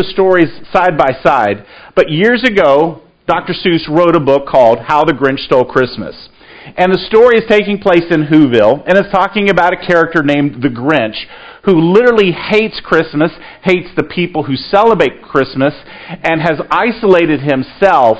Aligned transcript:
the 0.00 0.12
stories 0.12 0.48
side 0.72 0.96
by 0.96 1.12
side, 1.22 1.66
but 1.94 2.08
years 2.08 2.42
ago, 2.42 3.02
Dr. 3.26 3.52
Seuss 3.52 3.86
wrote 3.86 4.16
a 4.16 4.20
book 4.20 4.48
called 4.48 4.78
How 4.88 5.04
the 5.04 5.12
Grinch 5.12 5.40
Stole 5.40 5.66
Christmas. 5.66 6.30
And 6.76 6.92
the 6.92 7.04
story 7.06 7.36
is 7.36 7.44
taking 7.48 7.78
place 7.78 8.04
in 8.10 8.24
Whoville, 8.24 8.82
and 8.86 8.96
it's 8.96 9.12
talking 9.12 9.50
about 9.50 9.74
a 9.74 9.86
character 9.86 10.22
named 10.22 10.62
the 10.62 10.68
Grinch 10.68 11.26
who 11.64 11.92
literally 11.92 12.32
hates 12.32 12.80
Christmas, 12.80 13.30
hates 13.62 13.88
the 13.94 14.02
people 14.02 14.44
who 14.44 14.56
celebrate 14.56 15.20
Christmas, 15.20 15.74
and 16.08 16.40
has 16.40 16.58
isolated 16.70 17.40
himself 17.40 18.16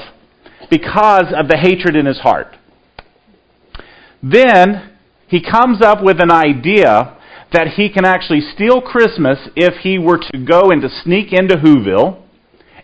because 0.71 1.33
of 1.35 1.49
the 1.49 1.57
hatred 1.57 1.97
in 1.97 2.05
his 2.05 2.19
heart. 2.19 2.57
Then 4.23 4.99
he 5.29 5.43
comes 5.43 5.81
up 5.81 6.05
with 6.05 6.21
an 6.21 6.31
idea 6.31 7.17
that 7.53 7.75
he 7.77 7.89
can 7.89 8.05
actually 8.05 8.41
steal 8.41 8.80
Christmas 8.80 9.48
if 9.57 9.83
he 9.83 9.98
were 9.98 10.19
to 10.19 10.39
go 10.39 10.71
and 10.71 10.83
to 10.83 10.89
sneak 10.89 11.33
into 11.33 11.57
Whoville 11.57 12.23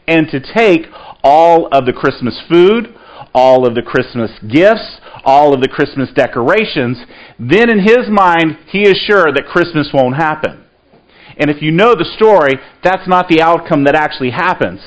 and 0.09 0.29
to 0.31 0.41
take 0.41 0.87
all 1.23 1.69
of 1.73 1.87
the 1.87 1.93
Christmas 1.93 2.41
food, 2.49 2.95
all 3.35 3.67
of 3.67 3.75
the 3.75 3.83
Christmas 3.83 4.31
gifts, 4.49 5.01
all 5.25 5.55
of 5.55 5.61
the 5.61 5.69
Christmas 5.69 6.11
decorations, 6.15 6.99
then 7.39 7.71
in 7.71 7.81
his 7.81 8.09
mind, 8.09 8.59
he 8.69 8.83
is 8.83 8.97
sure 9.07 9.27
that 9.33 9.51
Christmas 9.51 9.91
won't 9.93 10.17
happen. 10.17 10.65
And 11.37 11.51
if 11.51 11.61
you 11.61 11.71
know 11.71 11.95
the 11.95 12.11
story, 12.17 12.55
that's 12.83 13.07
not 13.07 13.29
the 13.29 13.43
outcome 13.43 13.85
that 13.85 13.95
actually 13.95 14.31
happens. 14.31 14.81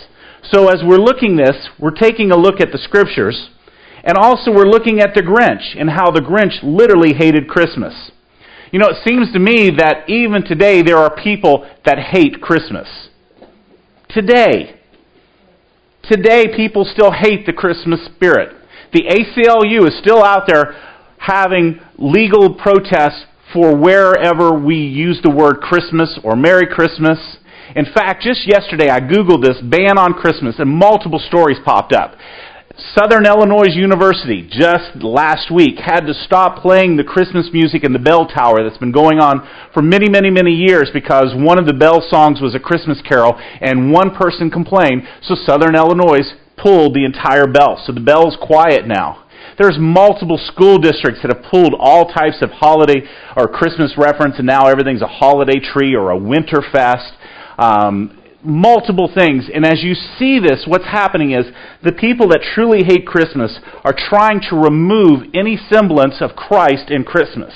So 0.44 0.70
as 0.70 0.82
we're 0.84 0.98
looking 0.98 1.36
this, 1.36 1.70
we're 1.78 1.92
taking 1.92 2.32
a 2.32 2.38
look 2.38 2.60
at 2.60 2.72
the 2.72 2.80
scriptures, 2.80 3.50
and 4.04 4.18
also 4.18 4.52
we're 4.52 4.66
looking 4.66 5.00
at 5.00 5.14
the 5.14 5.22
Grinch 5.22 5.80
and 5.80 5.92
how 5.92 6.10
the 6.10 6.22
Grinch 6.22 6.64
literally 6.64 7.14
hated 7.14 7.48
Christmas. 7.48 8.12
You 8.72 8.80
know, 8.80 8.90
it 8.90 8.98
seems 9.08 9.32
to 9.34 9.40
me 9.40 9.72
that 9.78 10.10
even 10.10 10.44
today 10.44 10.82
there 10.82 10.98
are 10.98 11.16
people 11.16 11.68
that 11.86 11.98
hate 11.98 12.42
Christmas. 12.42 13.10
Today. 14.10 14.76
Today, 16.04 16.56
people 16.56 16.86
still 16.86 17.12
hate 17.12 17.46
the 17.46 17.54
Christmas 17.54 18.06
spirit. 18.06 18.56
The 18.94 19.04
ACLU 19.04 19.88
is 19.88 19.98
still 20.00 20.24
out 20.24 20.48
there 20.48 20.76
having 21.18 21.80
legal 21.98 22.56
protests 22.56 23.26
for 23.54 23.76
wherever 23.76 24.54
we 24.54 24.76
use 24.76 25.20
the 25.24 25.30
word 25.30 25.60
Christmas 25.62 26.20
or 26.24 26.36
Merry 26.36 26.68
Christmas. 26.68 27.38
In 27.76 27.86
fact, 27.86 28.24
just 28.24 28.48
yesterday 28.48 28.90
I 28.90 29.00
Googled 29.00 29.44
this 29.44 29.62
ban 29.62 29.98
on 29.98 30.14
Christmas 30.14 30.56
and 30.60 30.70
multiple 30.70 31.20
stories 31.20 31.58
popped 31.64 31.94
up. 31.94 32.16
Southern 32.80 33.26
Illinois 33.26 33.68
University 33.76 34.48
just 34.50 35.04
last 35.04 35.52
week 35.52 35.80
had 35.80 36.08
to 36.08 36.14
stop 36.14 36.62
playing 36.62 36.96
the 36.96 37.04
Christmas 37.04 37.50
music 37.52 37.84
in 37.84 37.92
the 37.92 38.00
bell 38.00 38.26
tower 38.26 38.64
that's 38.64 38.78
been 38.78 38.94
going 38.94 39.20
on 39.20 39.46
for 39.74 39.82
many, 39.82 40.08
many, 40.10 40.30
many 40.30 40.52
years 40.52 40.90
because 40.94 41.34
one 41.36 41.60
of 41.60 41.66
the 41.66 41.74
bell 41.74 42.02
songs 42.10 42.40
was 42.40 42.56
a 42.56 42.60
Christmas 42.60 43.02
carol 43.02 43.36
and 43.60 43.92
one 43.92 44.16
person 44.16 44.50
complained, 44.50 45.04
so 45.22 45.36
Southern 45.36 45.76
Illinois 45.76 46.24
pulled 46.56 46.94
the 46.94 47.04
entire 47.04 47.48
bell. 47.48 47.82
So 47.86 47.92
the 47.92 48.00
bell's 48.00 48.38
quiet 48.42 48.88
now. 48.88 49.26
There's 49.58 49.78
multiple 49.78 50.40
school 50.42 50.78
districts 50.78 51.20
that 51.22 51.36
have 51.36 51.52
pulled 51.52 51.76
all 51.78 52.08
types 52.08 52.42
of 52.42 52.50
holiday 52.52 53.04
or 53.36 53.50
Christmas 53.50 53.94
reference, 53.98 54.36
and 54.38 54.48
now 54.48 54.68
everything's 54.68 55.02
a 55.02 55.08
holiday 55.08 55.60
tree 55.60 55.96
or 55.96 56.12
a 56.12 56.18
winter 56.18 56.64
fest. 56.72 57.12
Um, 57.58 58.19
multiple 58.44 59.12
things. 59.14 59.50
And 59.54 59.66
as 59.66 59.84
you 59.84 59.94
see 59.94 60.40
this, 60.40 60.66
what's 60.68 60.86
happening 60.86 61.32
is 61.32 61.46
the 61.84 61.92
people 61.92 62.30
that 62.30 62.46
truly 62.54 62.84
hate 62.84 63.06
Christmas 63.06 63.60
are 63.84 63.96
trying 63.96 64.42
to 64.50 64.56
remove 64.56 65.28
any 65.34 65.58
semblance 65.58 66.22
of 66.22 66.36
Christ 66.36 66.90
in 66.90 67.04
Christmas. 67.04 67.54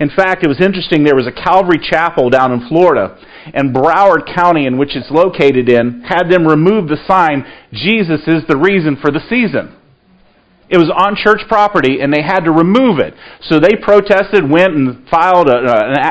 In 0.00 0.10
fact, 0.10 0.44
it 0.44 0.48
was 0.48 0.60
interesting. 0.60 1.04
There 1.04 1.14
was 1.14 1.26
a 1.26 1.32
Calvary 1.32 1.78
Chapel 1.80 2.30
down 2.30 2.52
in 2.52 2.66
Florida, 2.68 3.18
and 3.54 3.74
Broward 3.74 4.32
County, 4.34 4.66
in 4.66 4.78
which 4.78 4.96
it's 4.96 5.10
located 5.10 5.68
in, 5.68 6.02
had 6.02 6.28
them 6.28 6.46
remove 6.46 6.88
the 6.88 7.02
sign, 7.06 7.44
Jesus 7.72 8.22
is 8.26 8.42
the 8.48 8.56
reason 8.56 8.96
for 9.00 9.10
the 9.10 9.22
season. 9.28 9.76
It 10.72 10.78
was 10.78 10.88
on 10.88 11.14
church 11.20 11.44
property, 11.48 12.00
and 12.00 12.08
they 12.08 12.22
had 12.22 12.48
to 12.48 12.50
remove 12.50 12.98
it. 12.98 13.12
So 13.44 13.60
they 13.60 13.76
protested, 13.76 14.48
went 14.48 14.72
and 14.72 15.06
filed 15.08 15.50
a, 15.50 15.60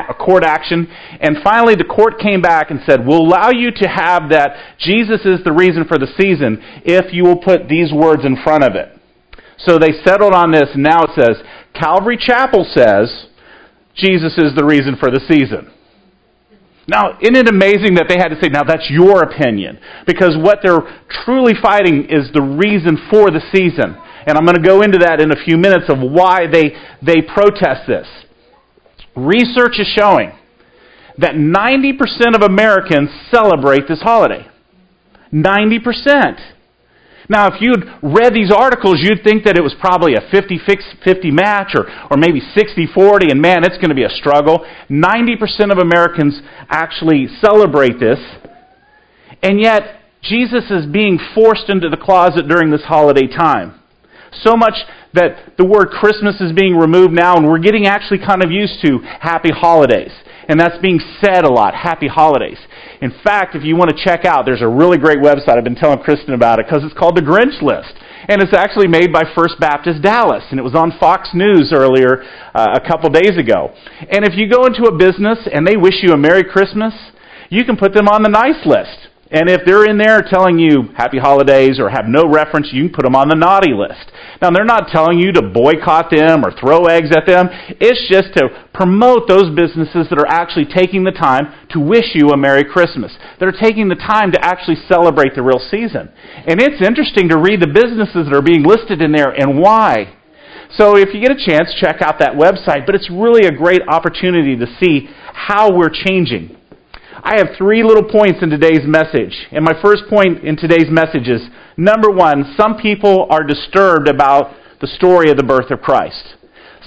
a, 0.08 0.14
court 0.14 0.44
action, 0.44 0.86
and 1.20 1.38
finally 1.42 1.74
the 1.74 1.84
court 1.84 2.20
came 2.22 2.40
back 2.40 2.70
and 2.70 2.78
said, 2.86 3.04
We'll 3.04 3.26
allow 3.26 3.50
you 3.50 3.72
to 3.74 3.88
have 3.88 4.30
that 4.30 4.78
Jesus 4.78 5.26
is 5.26 5.42
the 5.42 5.52
reason 5.52 5.84
for 5.84 5.98
the 5.98 6.06
season 6.14 6.62
if 6.86 7.12
you 7.12 7.24
will 7.24 7.42
put 7.42 7.68
these 7.68 7.92
words 7.92 8.24
in 8.24 8.38
front 8.44 8.62
of 8.62 8.76
it. 8.76 8.94
So 9.58 9.78
they 9.78 9.98
settled 10.06 10.32
on 10.32 10.52
this, 10.52 10.70
now 10.76 11.02
it 11.04 11.10
says, 11.18 11.42
Calvary 11.74 12.16
Chapel 12.16 12.64
says, 12.70 13.26
Jesus 13.96 14.38
is 14.38 14.54
the 14.54 14.64
reason 14.64 14.94
for 14.94 15.10
the 15.10 15.20
season. 15.26 15.74
Now, 16.86 17.18
isn't 17.20 17.36
it 17.36 17.48
amazing 17.48 17.94
that 17.94 18.06
they 18.08 18.18
had 18.18 18.28
to 18.28 18.38
say, 18.42 18.48
now 18.50 18.62
that's 18.62 18.90
your 18.90 19.22
opinion? 19.22 19.78
Because 20.06 20.34
what 20.38 20.58
they're 20.62 20.82
truly 21.24 21.54
fighting 21.60 22.06
is 22.10 22.30
the 22.34 22.42
reason 22.42 22.98
for 23.10 23.30
the 23.30 23.42
season. 23.54 23.98
And 24.26 24.38
I'm 24.38 24.44
going 24.44 24.60
to 24.60 24.66
go 24.66 24.82
into 24.82 24.98
that 24.98 25.20
in 25.20 25.30
a 25.32 25.44
few 25.44 25.56
minutes 25.56 25.86
of 25.88 25.98
why 25.98 26.46
they, 26.46 26.74
they 27.04 27.22
protest 27.22 27.86
this. 27.86 28.06
Research 29.16 29.78
is 29.78 29.86
showing 29.98 30.32
that 31.18 31.34
90% 31.34 32.34
of 32.34 32.42
Americans 32.42 33.10
celebrate 33.30 33.88
this 33.88 34.00
holiday. 34.00 34.46
90%. 35.32 36.52
Now, 37.28 37.48
if 37.48 37.60
you'd 37.60 37.84
read 38.02 38.34
these 38.34 38.50
articles, 38.50 38.96
you'd 38.98 39.22
think 39.24 39.44
that 39.44 39.56
it 39.56 39.62
was 39.62 39.74
probably 39.80 40.14
a 40.14 40.20
50 40.30 40.60
50 41.04 41.30
match 41.30 41.72
or, 41.74 41.88
or 42.10 42.16
maybe 42.16 42.40
60 42.40 42.88
40, 42.94 43.30
and 43.30 43.40
man, 43.40 43.64
it's 43.64 43.76
going 43.76 43.90
to 43.90 43.94
be 43.94 44.04
a 44.04 44.10
struggle. 44.10 44.66
90% 44.90 45.72
of 45.72 45.78
Americans 45.78 46.40
actually 46.68 47.28
celebrate 47.40 47.98
this, 48.00 48.18
and 49.42 49.60
yet 49.60 50.00
Jesus 50.22 50.70
is 50.70 50.86
being 50.86 51.18
forced 51.34 51.68
into 51.68 51.88
the 51.88 51.96
closet 51.96 52.48
during 52.48 52.70
this 52.70 52.84
holiday 52.84 53.26
time. 53.26 53.80
So 54.32 54.56
much 54.56 54.74
that 55.14 55.56
the 55.58 55.64
word 55.64 55.90
Christmas 55.90 56.40
is 56.40 56.52
being 56.52 56.76
removed 56.76 57.12
now, 57.12 57.36
and 57.36 57.46
we're 57.46 57.58
getting 57.58 57.86
actually 57.86 58.18
kind 58.18 58.42
of 58.42 58.50
used 58.50 58.80
to 58.84 58.98
happy 59.20 59.50
holidays. 59.52 60.12
And 60.48 60.58
that's 60.58 60.78
being 60.82 61.00
said 61.20 61.44
a 61.44 61.52
lot 61.52 61.74
happy 61.74 62.08
holidays. 62.08 62.58
In 63.00 63.12
fact, 63.22 63.54
if 63.54 63.62
you 63.62 63.76
want 63.76 63.90
to 63.90 64.04
check 64.04 64.24
out, 64.24 64.44
there's 64.44 64.62
a 64.62 64.68
really 64.68 64.98
great 64.98 65.18
website. 65.18 65.56
I've 65.56 65.64
been 65.64 65.76
telling 65.76 66.00
Kristen 66.00 66.34
about 66.34 66.58
it 66.58 66.66
because 66.66 66.82
it's 66.82 66.98
called 66.98 67.16
The 67.16 67.22
Grinch 67.22 67.62
List. 67.62 67.94
And 68.28 68.42
it's 68.42 68.54
actually 68.54 68.88
made 68.88 69.12
by 69.12 69.22
First 69.34 69.58
Baptist 69.60 70.02
Dallas. 70.02 70.44
And 70.50 70.58
it 70.58 70.62
was 70.62 70.74
on 70.74 70.92
Fox 70.98 71.30
News 71.34 71.72
earlier 71.74 72.22
uh, 72.54 72.78
a 72.78 72.80
couple 72.80 73.10
days 73.10 73.36
ago. 73.38 73.74
And 74.10 74.24
if 74.24 74.34
you 74.34 74.48
go 74.48 74.66
into 74.66 74.84
a 74.84 74.96
business 74.96 75.38
and 75.52 75.66
they 75.66 75.76
wish 75.76 76.02
you 76.02 76.12
a 76.12 76.16
Merry 76.16 76.44
Christmas, 76.44 76.94
you 77.50 77.64
can 77.64 77.76
put 77.76 77.94
them 77.94 78.08
on 78.08 78.22
the 78.22 78.28
nice 78.28 78.64
list. 78.66 79.11
And 79.32 79.48
if 79.48 79.62
they're 79.64 79.88
in 79.88 79.96
there 79.96 80.20
telling 80.20 80.58
you 80.58 80.92
happy 80.94 81.16
holidays 81.16 81.80
or 81.80 81.88
have 81.88 82.04
no 82.04 82.28
reference, 82.28 82.68
you 82.70 82.84
can 82.84 82.92
put 82.92 83.04
them 83.08 83.16
on 83.16 83.32
the 83.32 83.34
naughty 83.34 83.72
list. 83.72 84.12
Now, 84.44 84.52
they're 84.52 84.68
not 84.68 84.92
telling 84.92 85.18
you 85.18 85.32
to 85.32 85.40
boycott 85.40 86.12
them 86.12 86.44
or 86.44 86.52
throw 86.52 86.84
eggs 86.84 87.16
at 87.16 87.24
them. 87.24 87.48
It's 87.80 88.04
just 88.12 88.36
to 88.36 88.68
promote 88.76 89.32
those 89.32 89.48
businesses 89.56 90.12
that 90.12 90.20
are 90.20 90.28
actually 90.28 90.68
taking 90.68 91.08
the 91.08 91.16
time 91.16 91.48
to 91.72 91.80
wish 91.80 92.12
you 92.12 92.28
a 92.28 92.36
Merry 92.36 92.62
Christmas. 92.62 93.16
That 93.40 93.48
are 93.48 93.56
taking 93.56 93.88
the 93.88 93.96
time 93.96 94.32
to 94.32 94.44
actually 94.44 94.76
celebrate 94.84 95.34
the 95.34 95.40
real 95.40 95.64
season. 95.64 96.12
And 96.44 96.60
it's 96.60 96.84
interesting 96.84 97.32
to 97.32 97.40
read 97.40 97.64
the 97.64 97.72
businesses 97.72 98.28
that 98.28 98.36
are 98.36 98.44
being 98.44 98.68
listed 98.68 99.00
in 99.00 99.16
there 99.16 99.32
and 99.32 99.56
why. 99.56 100.12
So 100.76 101.00
if 101.00 101.16
you 101.16 101.24
get 101.24 101.32
a 101.32 101.40
chance, 101.40 101.72
check 101.80 102.04
out 102.04 102.20
that 102.20 102.36
website. 102.36 102.84
But 102.84 103.00
it's 103.00 103.08
really 103.08 103.48
a 103.48 103.52
great 103.56 103.80
opportunity 103.88 104.60
to 104.60 104.68
see 104.76 105.08
how 105.32 105.72
we're 105.72 105.92
changing 105.92 106.60
I 107.24 107.38
have 107.38 107.54
three 107.56 107.84
little 107.84 108.02
points 108.02 108.42
in 108.42 108.50
today's 108.50 108.84
message. 108.84 109.46
And 109.52 109.64
my 109.64 109.80
first 109.80 110.04
point 110.10 110.42
in 110.42 110.56
today's 110.56 110.90
message 110.90 111.28
is 111.28 111.40
number 111.76 112.10
one, 112.10 112.54
some 112.58 112.76
people 112.76 113.28
are 113.30 113.44
disturbed 113.44 114.08
about 114.08 114.56
the 114.80 114.88
story 114.88 115.30
of 115.30 115.36
the 115.36 115.44
birth 115.44 115.70
of 115.70 115.80
Christ. 115.80 116.34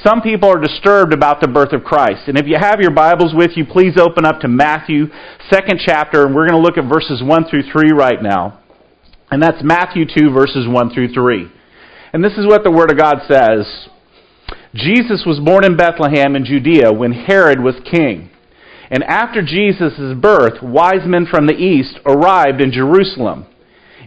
Some 0.03 0.21
people 0.21 0.49
are 0.49 0.59
disturbed 0.59 1.13
about 1.13 1.39
the 1.39 1.47
birth 1.47 1.71
of 1.71 1.85
Christ. 1.85 2.27
And 2.27 2.37
if 2.37 2.47
you 2.47 2.57
have 2.59 2.81
your 2.81 2.91
Bibles 2.91 3.33
with 3.33 3.51
you, 3.55 3.65
please 3.65 3.97
open 3.97 4.25
up 4.25 4.41
to 4.41 4.49
Matthew, 4.49 5.05
second 5.49 5.79
chapter, 5.83 6.25
and 6.25 6.35
we're 6.35 6.49
going 6.49 6.61
to 6.61 6.65
look 6.67 6.77
at 6.77 6.91
verses 6.91 7.23
1 7.23 7.45
through 7.49 7.71
3 7.71 7.93
right 7.93 8.21
now. 8.21 8.59
And 9.31 9.41
that's 9.41 9.63
Matthew 9.63 10.03
2, 10.05 10.31
verses 10.31 10.67
1 10.67 10.93
through 10.93 11.13
3. 11.13 11.49
And 12.11 12.21
this 12.21 12.33
is 12.33 12.45
what 12.45 12.65
the 12.65 12.71
Word 12.71 12.91
of 12.91 12.97
God 12.97 13.19
says 13.27 13.87
Jesus 14.73 15.23
was 15.25 15.39
born 15.39 15.63
in 15.63 15.77
Bethlehem 15.77 16.35
in 16.35 16.43
Judea 16.43 16.91
when 16.91 17.13
Herod 17.13 17.61
was 17.61 17.75
king. 17.89 18.29
And 18.89 19.03
after 19.03 19.41
Jesus' 19.41 20.15
birth, 20.19 20.61
wise 20.61 21.05
men 21.05 21.25
from 21.25 21.47
the 21.47 21.55
east 21.55 21.99
arrived 22.05 22.61
in 22.61 22.71
Jerusalem. 22.71 23.47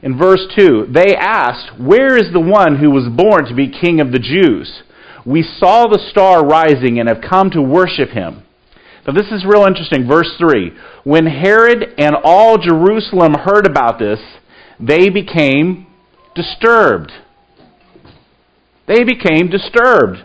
In 0.03 0.17
verse 0.17 0.47
2, 0.57 0.89
they 0.93 1.17
asked, 1.17 1.81
Where 1.81 2.17
is 2.17 2.33
the 2.33 2.41
one 2.41 2.77
who 2.77 2.91
was 2.91 3.09
born 3.09 3.47
to 3.47 3.55
be 3.55 3.69
king 3.69 4.01
of 4.01 4.13
the 4.13 4.21
Jews? 4.21 4.83
We 5.27 5.43
saw 5.43 5.87
the 5.87 6.05
star 6.11 6.47
rising 6.47 6.99
and 6.99 7.09
have 7.09 7.21
come 7.29 7.51
to 7.51 7.63
worship 7.63 8.11
him. 8.11 8.45
Now, 9.07 9.15
this 9.15 9.33
is 9.33 9.45
real 9.45 9.65
interesting. 9.65 10.07
Verse 10.07 10.31
3 10.39 10.73
When 11.05 11.27
Herod 11.27 11.95
and 11.99 12.15
all 12.23 12.59
Jerusalem 12.59 13.35
heard 13.35 13.67
about 13.67 13.99
this, 13.99 14.21
they 14.79 15.09
became 15.09 15.87
disturbed. 16.35 17.11
They 18.87 19.05
became 19.05 19.51
disturbed. 19.51 20.19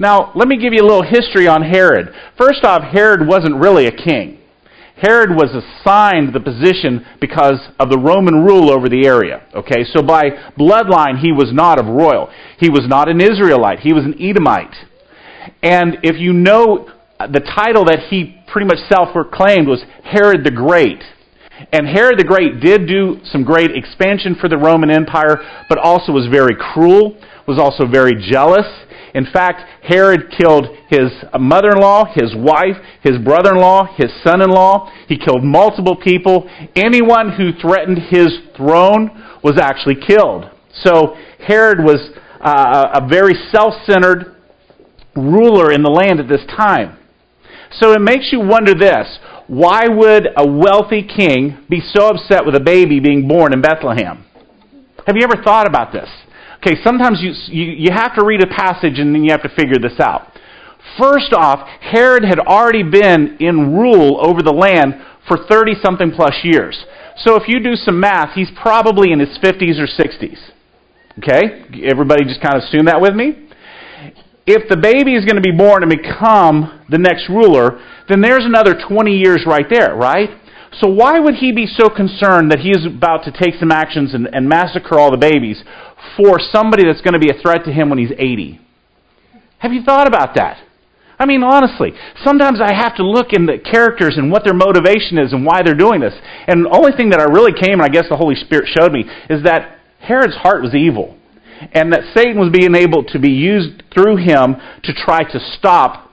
Now, 0.00 0.32
let 0.34 0.48
me 0.48 0.58
give 0.58 0.72
you 0.72 0.80
a 0.80 0.88
little 0.88 1.04
history 1.04 1.46
on 1.46 1.62
Herod. 1.62 2.14
First 2.38 2.64
off, 2.64 2.82
Herod 2.82 3.28
wasn't 3.28 3.56
really 3.56 3.86
a 3.86 3.92
king. 3.92 4.38
Herod 4.96 5.30
was 5.30 5.50
assigned 5.54 6.34
the 6.34 6.40
position 6.40 7.06
because 7.20 7.60
of 7.78 7.90
the 7.90 7.98
Roman 7.98 8.42
rule 8.42 8.70
over 8.70 8.88
the 8.88 9.06
area. 9.06 9.46
Okay, 9.54 9.84
so 9.94 10.02
by 10.02 10.30
bloodline, 10.58 11.20
he 11.20 11.32
was 11.32 11.52
not 11.52 11.78
of 11.78 11.86
royal. 11.86 12.30
He 12.58 12.68
was 12.68 12.86
not 12.88 13.08
an 13.08 13.20
Israelite. 13.20 13.80
He 13.80 13.92
was 13.92 14.04
an 14.04 14.20
Edomite. 14.20 14.74
And 15.62 15.98
if 16.02 16.18
you 16.18 16.32
know 16.32 16.90
the 17.18 17.40
title 17.40 17.84
that 17.84 18.08
he 18.08 18.42
pretty 18.50 18.66
much 18.66 18.78
self-proclaimed 18.88 19.68
was 19.68 19.84
Herod 20.04 20.44
the 20.44 20.50
Great. 20.50 21.02
And 21.72 21.86
Herod 21.86 22.18
the 22.18 22.24
Great 22.24 22.60
did 22.60 22.86
do 22.86 23.20
some 23.24 23.44
great 23.44 23.70
expansion 23.76 24.36
for 24.40 24.48
the 24.48 24.56
Roman 24.56 24.90
Empire, 24.90 25.38
but 25.68 25.78
also 25.78 26.12
was 26.12 26.26
very 26.26 26.56
cruel, 26.58 27.18
was 27.46 27.58
also 27.58 27.86
very 27.86 28.12
jealous. 28.30 28.66
In 29.14 29.26
fact, 29.32 29.62
Herod 29.82 30.32
killed 30.38 30.66
his 30.88 31.10
mother 31.38 31.70
in 31.70 31.80
law, 31.80 32.04
his 32.14 32.34
wife, 32.36 32.76
his 33.02 33.18
brother 33.18 33.54
in 33.54 33.60
law, 33.60 33.86
his 33.96 34.10
son 34.22 34.40
in 34.40 34.50
law. 34.50 34.90
He 35.08 35.18
killed 35.18 35.42
multiple 35.42 35.96
people. 35.96 36.48
Anyone 36.76 37.32
who 37.32 37.50
threatened 37.60 37.98
his 38.10 38.38
throne 38.56 39.10
was 39.42 39.58
actually 39.58 39.96
killed. 39.96 40.44
So 40.84 41.16
Herod 41.44 41.80
was 41.80 42.10
uh, 42.40 43.00
a 43.02 43.08
very 43.08 43.34
self 43.50 43.74
centered 43.84 44.36
ruler 45.16 45.72
in 45.72 45.82
the 45.82 45.90
land 45.90 46.20
at 46.20 46.28
this 46.28 46.46
time. 46.56 46.96
So 47.72 47.92
it 47.92 48.00
makes 48.00 48.30
you 48.32 48.40
wonder 48.40 48.74
this 48.74 49.18
why 49.50 49.88
would 49.88 50.28
a 50.36 50.46
wealthy 50.48 51.02
king 51.02 51.58
be 51.68 51.80
so 51.80 52.06
upset 52.06 52.46
with 52.46 52.54
a 52.54 52.60
baby 52.60 53.00
being 53.00 53.26
born 53.26 53.52
in 53.52 53.60
Bethlehem? 53.60 54.24
Have 55.08 55.16
you 55.16 55.24
ever 55.24 55.42
thought 55.42 55.66
about 55.66 55.92
this? 55.92 56.08
Okay, 56.58 56.80
sometimes 56.84 57.18
you, 57.20 57.32
you, 57.48 57.72
you 57.72 57.90
have 57.90 58.14
to 58.14 58.24
read 58.24 58.44
a 58.44 58.46
passage 58.46 59.00
and 59.00 59.12
then 59.12 59.24
you 59.24 59.32
have 59.32 59.42
to 59.42 59.48
figure 59.48 59.78
this 59.82 59.98
out. 59.98 60.30
First 61.00 61.32
off, 61.32 61.66
Herod 61.80 62.22
had 62.22 62.38
already 62.38 62.84
been 62.84 63.38
in 63.40 63.74
rule 63.74 64.24
over 64.24 64.40
the 64.40 64.52
land 64.52 64.94
for 65.26 65.36
30 65.48 65.74
something 65.82 66.12
plus 66.12 66.38
years. 66.44 66.84
So 67.16 67.34
if 67.34 67.48
you 67.48 67.58
do 67.58 67.74
some 67.74 67.98
math, 67.98 68.36
he's 68.36 68.50
probably 68.62 69.10
in 69.10 69.18
his 69.18 69.36
50s 69.42 69.80
or 69.80 69.88
60s. 69.88 70.38
Okay? 71.18 71.88
Everybody 71.90 72.22
just 72.22 72.40
kind 72.40 72.54
of 72.54 72.62
assume 72.62 72.84
that 72.84 73.00
with 73.00 73.16
me? 73.16 73.49
If 74.46 74.68
the 74.68 74.76
baby 74.76 75.14
is 75.14 75.24
going 75.24 75.36
to 75.36 75.42
be 75.42 75.56
born 75.56 75.82
and 75.82 75.90
become 75.90 76.84
the 76.88 76.98
next 76.98 77.28
ruler, 77.28 77.80
then 78.08 78.20
there's 78.20 78.44
another 78.44 78.74
20 78.74 79.16
years 79.16 79.44
right 79.46 79.66
there, 79.68 79.94
right? 79.94 80.30
So 80.80 80.88
why 80.88 81.18
would 81.18 81.34
he 81.36 81.52
be 81.52 81.66
so 81.66 81.88
concerned 81.88 82.50
that 82.52 82.60
he 82.60 82.70
is 82.70 82.86
about 82.86 83.24
to 83.24 83.32
take 83.32 83.54
some 83.58 83.70
actions 83.70 84.14
and, 84.14 84.28
and 84.32 84.48
massacre 84.48 84.98
all 84.98 85.10
the 85.10 85.18
babies 85.18 85.62
for 86.16 86.38
somebody 86.38 86.84
that's 86.84 87.00
going 87.00 87.14
to 87.14 87.20
be 87.20 87.30
a 87.30 87.40
threat 87.42 87.64
to 87.64 87.72
him 87.72 87.90
when 87.90 87.98
he's 87.98 88.12
80? 88.16 88.60
Have 89.58 89.72
you 89.72 89.82
thought 89.82 90.06
about 90.06 90.36
that? 90.36 90.62
I 91.18 91.26
mean, 91.26 91.42
honestly, 91.42 91.92
sometimes 92.24 92.60
I 92.62 92.72
have 92.72 92.96
to 92.96 93.04
look 93.04 93.34
in 93.34 93.44
the 93.44 93.58
characters 93.58 94.16
and 94.16 94.32
what 94.32 94.42
their 94.42 94.54
motivation 94.54 95.18
is 95.18 95.34
and 95.34 95.44
why 95.44 95.60
they're 95.62 95.74
doing 95.74 96.00
this. 96.00 96.14
And 96.46 96.64
the 96.64 96.70
only 96.70 96.92
thing 96.96 97.10
that 97.10 97.20
I 97.20 97.24
really 97.24 97.52
came, 97.52 97.74
and 97.74 97.82
I 97.82 97.88
guess 97.88 98.06
the 98.08 98.16
Holy 98.16 98.36
Spirit 98.36 98.70
showed 98.72 98.90
me, 98.90 99.04
is 99.28 99.44
that 99.44 99.76
Herod's 99.98 100.36
heart 100.36 100.62
was 100.62 100.74
evil. 100.74 101.19
And 101.72 101.92
that 101.92 102.12
Satan 102.14 102.38
was 102.38 102.50
being 102.50 102.74
able 102.74 103.04
to 103.04 103.18
be 103.18 103.30
used 103.30 103.82
through 103.92 104.16
him 104.16 104.56
to 104.84 104.92
try 104.94 105.22
to 105.22 105.40
stop 105.58 106.10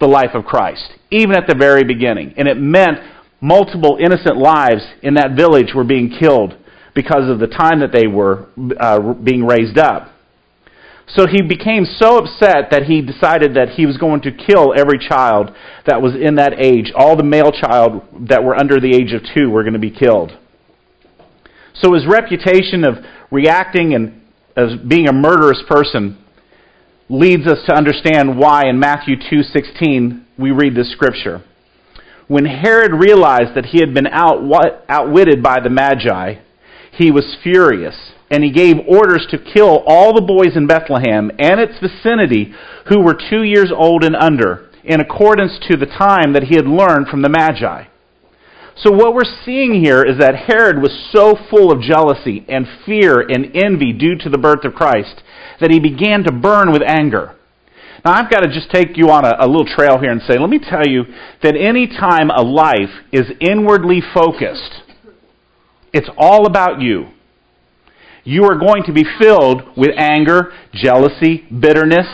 the 0.00 0.06
life 0.06 0.30
of 0.34 0.44
Christ, 0.44 0.92
even 1.10 1.36
at 1.36 1.48
the 1.48 1.56
very 1.58 1.84
beginning. 1.84 2.34
And 2.36 2.46
it 2.46 2.56
meant 2.56 2.98
multiple 3.40 3.98
innocent 4.00 4.36
lives 4.36 4.82
in 5.02 5.14
that 5.14 5.36
village 5.36 5.72
were 5.74 5.84
being 5.84 6.10
killed 6.18 6.56
because 6.94 7.28
of 7.28 7.38
the 7.38 7.46
time 7.46 7.80
that 7.80 7.92
they 7.92 8.06
were 8.06 8.48
uh, 8.78 9.12
being 9.14 9.44
raised 9.44 9.78
up. 9.78 10.12
So 11.14 11.26
he 11.26 11.40
became 11.42 11.84
so 11.84 12.18
upset 12.18 12.70
that 12.70 12.82
he 12.84 13.00
decided 13.00 13.54
that 13.54 13.70
he 13.70 13.86
was 13.86 13.96
going 13.96 14.20
to 14.22 14.30
kill 14.30 14.74
every 14.76 14.98
child 14.98 15.50
that 15.86 16.02
was 16.02 16.14
in 16.14 16.34
that 16.34 16.54
age. 16.58 16.92
All 16.94 17.16
the 17.16 17.24
male 17.24 17.50
child 17.50 18.02
that 18.28 18.44
were 18.44 18.54
under 18.54 18.78
the 18.78 18.94
age 18.94 19.12
of 19.12 19.22
two 19.34 19.48
were 19.48 19.62
going 19.62 19.72
to 19.72 19.78
be 19.78 19.90
killed. 19.90 20.36
So 21.74 21.94
his 21.94 22.06
reputation 22.06 22.84
of 22.84 22.96
reacting 23.30 23.94
and 23.94 24.17
as 24.58 24.74
being 24.88 25.08
a 25.08 25.12
murderous 25.12 25.62
person 25.68 26.18
leads 27.08 27.46
us 27.46 27.60
to 27.66 27.74
understand 27.74 28.36
why 28.36 28.66
in 28.66 28.78
Matthew 28.78 29.16
2:16 29.16 30.22
we 30.36 30.50
read 30.50 30.74
this 30.74 30.90
scripture. 30.90 31.42
When 32.26 32.44
Herod 32.44 32.92
realized 32.92 33.54
that 33.54 33.66
he 33.66 33.78
had 33.78 33.94
been 33.94 34.08
out, 34.08 34.42
outwitted 34.88 35.42
by 35.42 35.60
the 35.60 35.70
Magi, 35.70 36.34
he 36.90 37.10
was 37.10 37.36
furious, 37.42 37.94
and 38.30 38.42
he 38.42 38.50
gave 38.50 38.76
orders 38.86 39.26
to 39.30 39.38
kill 39.38 39.84
all 39.86 40.12
the 40.12 40.20
boys 40.20 40.56
in 40.56 40.66
Bethlehem 40.66 41.30
and 41.38 41.60
its 41.60 41.78
vicinity 41.78 42.52
who 42.86 43.00
were 43.00 43.14
2 43.30 43.44
years 43.44 43.72
old 43.74 44.02
and 44.04 44.16
under, 44.16 44.66
in 44.84 45.00
accordance 45.00 45.58
to 45.70 45.76
the 45.76 45.86
time 45.86 46.32
that 46.32 46.44
he 46.44 46.56
had 46.56 46.66
learned 46.66 47.08
from 47.08 47.22
the 47.22 47.30
Magi. 47.30 47.84
So, 48.80 48.92
what 48.92 49.12
we're 49.12 49.24
seeing 49.44 49.82
here 49.82 50.04
is 50.04 50.18
that 50.18 50.46
Herod 50.46 50.80
was 50.80 50.92
so 51.12 51.34
full 51.50 51.72
of 51.72 51.80
jealousy 51.80 52.44
and 52.48 52.64
fear 52.86 53.20
and 53.20 53.50
envy 53.56 53.92
due 53.92 54.16
to 54.18 54.28
the 54.28 54.38
birth 54.38 54.64
of 54.64 54.74
Christ 54.74 55.20
that 55.60 55.72
he 55.72 55.80
began 55.80 56.22
to 56.24 56.32
burn 56.32 56.70
with 56.70 56.82
anger. 56.86 57.34
Now, 58.04 58.12
I've 58.12 58.30
got 58.30 58.40
to 58.40 58.48
just 58.48 58.70
take 58.70 58.96
you 58.96 59.10
on 59.10 59.24
a, 59.24 59.34
a 59.40 59.48
little 59.48 59.66
trail 59.66 59.98
here 59.98 60.12
and 60.12 60.22
say, 60.22 60.38
let 60.38 60.48
me 60.48 60.60
tell 60.60 60.86
you 60.86 61.04
that 61.42 61.56
any 61.56 61.88
time 61.88 62.30
a 62.30 62.42
life 62.42 62.94
is 63.10 63.26
inwardly 63.40 64.00
focused, 64.14 64.82
it's 65.92 66.08
all 66.16 66.46
about 66.46 66.80
you. 66.80 67.08
You 68.22 68.44
are 68.44 68.58
going 68.58 68.84
to 68.86 68.92
be 68.92 69.04
filled 69.20 69.76
with 69.76 69.90
anger, 69.96 70.52
jealousy, 70.72 71.46
bitterness, 71.50 72.06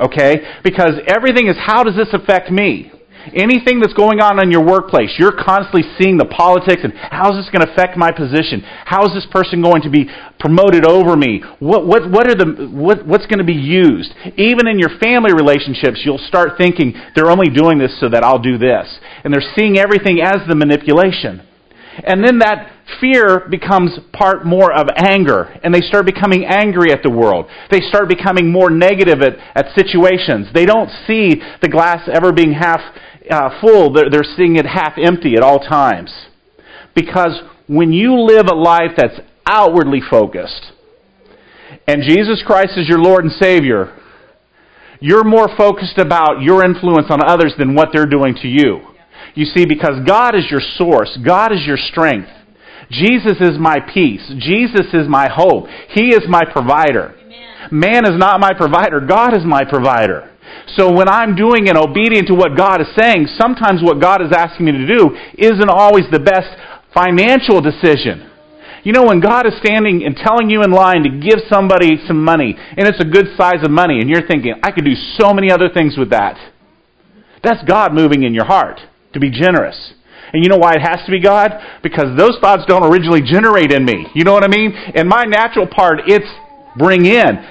okay? 0.00 0.58
Because 0.64 0.94
everything 1.06 1.46
is 1.46 1.54
how 1.64 1.84
does 1.84 1.94
this 1.94 2.08
affect 2.12 2.50
me? 2.50 2.90
Anything 3.34 3.80
that's 3.80 3.94
going 3.94 4.20
on 4.20 4.42
in 4.42 4.50
your 4.50 4.64
workplace, 4.64 5.14
you're 5.18 5.34
constantly 5.34 5.82
seeing 5.98 6.16
the 6.16 6.24
politics 6.26 6.82
and 6.84 6.92
how's 6.94 7.34
this 7.34 7.50
going 7.50 7.64
to 7.66 7.72
affect 7.72 7.96
my 7.96 8.12
position? 8.12 8.62
How 8.62 9.04
is 9.06 9.12
this 9.12 9.26
person 9.30 9.62
going 9.62 9.82
to 9.82 9.90
be 9.90 10.08
promoted 10.38 10.84
over 10.86 11.16
me? 11.16 11.42
What, 11.58 11.86
what, 11.86 12.10
what 12.10 12.26
are 12.26 12.34
the, 12.34 12.68
what, 12.70 13.06
what's 13.06 13.26
going 13.26 13.40
to 13.40 13.48
be 13.48 13.58
used? 13.58 14.12
Even 14.36 14.66
in 14.66 14.78
your 14.78 14.98
family 14.98 15.32
relationships, 15.32 16.02
you'll 16.04 16.22
start 16.26 16.58
thinking 16.58 16.94
they're 17.14 17.30
only 17.30 17.50
doing 17.50 17.78
this 17.78 17.98
so 18.00 18.08
that 18.08 18.22
I'll 18.22 18.42
do 18.42 18.58
this. 18.58 18.86
And 19.24 19.32
they're 19.32 19.52
seeing 19.56 19.78
everything 19.78 20.20
as 20.20 20.46
the 20.48 20.54
manipulation. 20.54 21.42
And 22.04 22.24
then 22.24 22.38
that 22.38 22.72
fear 23.00 23.46
becomes 23.50 23.98
part 24.12 24.46
more 24.46 24.72
of 24.72 24.86
anger, 24.96 25.58
and 25.62 25.74
they 25.74 25.80
start 25.80 26.06
becoming 26.06 26.44
angry 26.44 26.92
at 26.92 27.02
the 27.02 27.10
world. 27.10 27.46
They 27.70 27.80
start 27.80 28.08
becoming 28.08 28.50
more 28.50 28.70
negative 28.70 29.20
at, 29.20 29.36
at 29.54 29.74
situations. 29.74 30.48
They 30.54 30.64
don't 30.64 30.90
see 31.06 31.42
the 31.60 31.68
glass 31.68 32.08
ever 32.12 32.32
being 32.32 32.52
half 32.52 32.80
uh, 33.30 33.60
full, 33.60 33.92
they're, 33.92 34.10
they're 34.10 34.36
seeing 34.36 34.56
it 34.56 34.66
half 34.66 34.94
empty 34.96 35.34
at 35.36 35.42
all 35.42 35.58
times. 35.58 36.12
Because 36.94 37.42
when 37.66 37.92
you 37.92 38.20
live 38.20 38.46
a 38.50 38.54
life 38.54 38.92
that's 38.96 39.20
outwardly 39.46 40.00
focused, 40.08 40.72
and 41.86 42.02
Jesus 42.02 42.42
Christ 42.46 42.72
is 42.76 42.88
your 42.88 42.98
Lord 42.98 43.24
and 43.24 43.32
Savior, 43.32 43.94
you're 45.00 45.24
more 45.24 45.48
focused 45.56 45.98
about 45.98 46.42
your 46.42 46.64
influence 46.64 47.06
on 47.10 47.20
others 47.24 47.54
than 47.58 47.74
what 47.74 47.90
they're 47.92 48.06
doing 48.06 48.34
to 48.42 48.48
you. 48.48 48.80
You 49.34 49.44
see, 49.44 49.64
because 49.66 50.04
God 50.06 50.34
is 50.34 50.50
your 50.50 50.62
source, 50.76 51.16
God 51.24 51.52
is 51.52 51.64
your 51.66 51.76
strength. 51.76 52.28
Jesus 52.90 53.36
is 53.40 53.58
my 53.58 53.78
peace. 53.80 54.32
Jesus 54.38 54.86
is 54.94 55.06
my 55.08 55.28
hope. 55.30 55.66
He 55.90 56.08
is 56.08 56.22
my 56.28 56.42
provider. 56.50 57.14
Amen. 57.20 57.68
Man 57.70 58.06
is 58.06 58.18
not 58.18 58.40
my 58.40 58.54
provider. 58.54 59.00
God 59.00 59.36
is 59.36 59.44
my 59.44 59.64
provider. 59.64 60.30
So 60.76 60.92
when 60.92 61.08
I'm 61.08 61.34
doing 61.34 61.68
and 61.68 61.78
obedient 61.78 62.28
to 62.28 62.34
what 62.34 62.56
God 62.56 62.80
is 62.80 62.88
saying, 62.98 63.28
sometimes 63.38 63.82
what 63.82 64.00
God 64.00 64.22
is 64.22 64.32
asking 64.32 64.66
me 64.66 64.72
to 64.72 64.86
do 64.86 65.16
isn't 65.36 65.70
always 65.70 66.04
the 66.10 66.20
best 66.20 66.48
financial 66.94 67.60
decision. 67.60 68.30
You 68.84 68.92
know, 68.92 69.04
when 69.04 69.20
God 69.20 69.46
is 69.46 69.54
standing 69.62 70.04
and 70.04 70.16
telling 70.16 70.50
you 70.50 70.62
in 70.62 70.70
line 70.70 71.02
to 71.02 71.10
give 71.10 71.40
somebody 71.48 71.98
some 72.06 72.22
money, 72.22 72.54
and 72.56 72.86
it's 72.86 73.00
a 73.00 73.04
good 73.04 73.26
size 73.36 73.62
of 73.64 73.70
money, 73.70 74.00
and 74.00 74.08
you're 74.08 74.26
thinking, 74.26 74.54
I 74.62 74.70
could 74.70 74.84
do 74.84 74.94
so 75.18 75.34
many 75.34 75.50
other 75.50 75.68
things 75.68 75.96
with 75.96 76.10
that. 76.10 76.36
That's 77.42 77.62
God 77.64 77.92
moving 77.92 78.22
in 78.22 78.34
your 78.34 78.46
heart 78.46 78.80
to 79.12 79.20
be 79.20 79.30
generous. 79.30 79.94
And 80.32 80.44
you 80.44 80.50
know 80.50 80.58
why 80.58 80.74
it 80.74 80.82
has 80.82 81.04
to 81.06 81.10
be 81.10 81.20
God? 81.20 81.52
Because 81.82 82.16
those 82.16 82.38
thoughts 82.40 82.64
don't 82.66 82.84
originally 82.84 83.22
generate 83.22 83.72
in 83.72 83.84
me. 83.84 84.06
You 84.14 84.24
know 84.24 84.32
what 84.32 84.44
I 84.44 84.48
mean? 84.48 84.72
In 84.94 85.08
my 85.08 85.24
natural 85.24 85.66
part, 85.66 86.00
it's 86.06 86.28
bring 86.76 87.06
in 87.06 87.44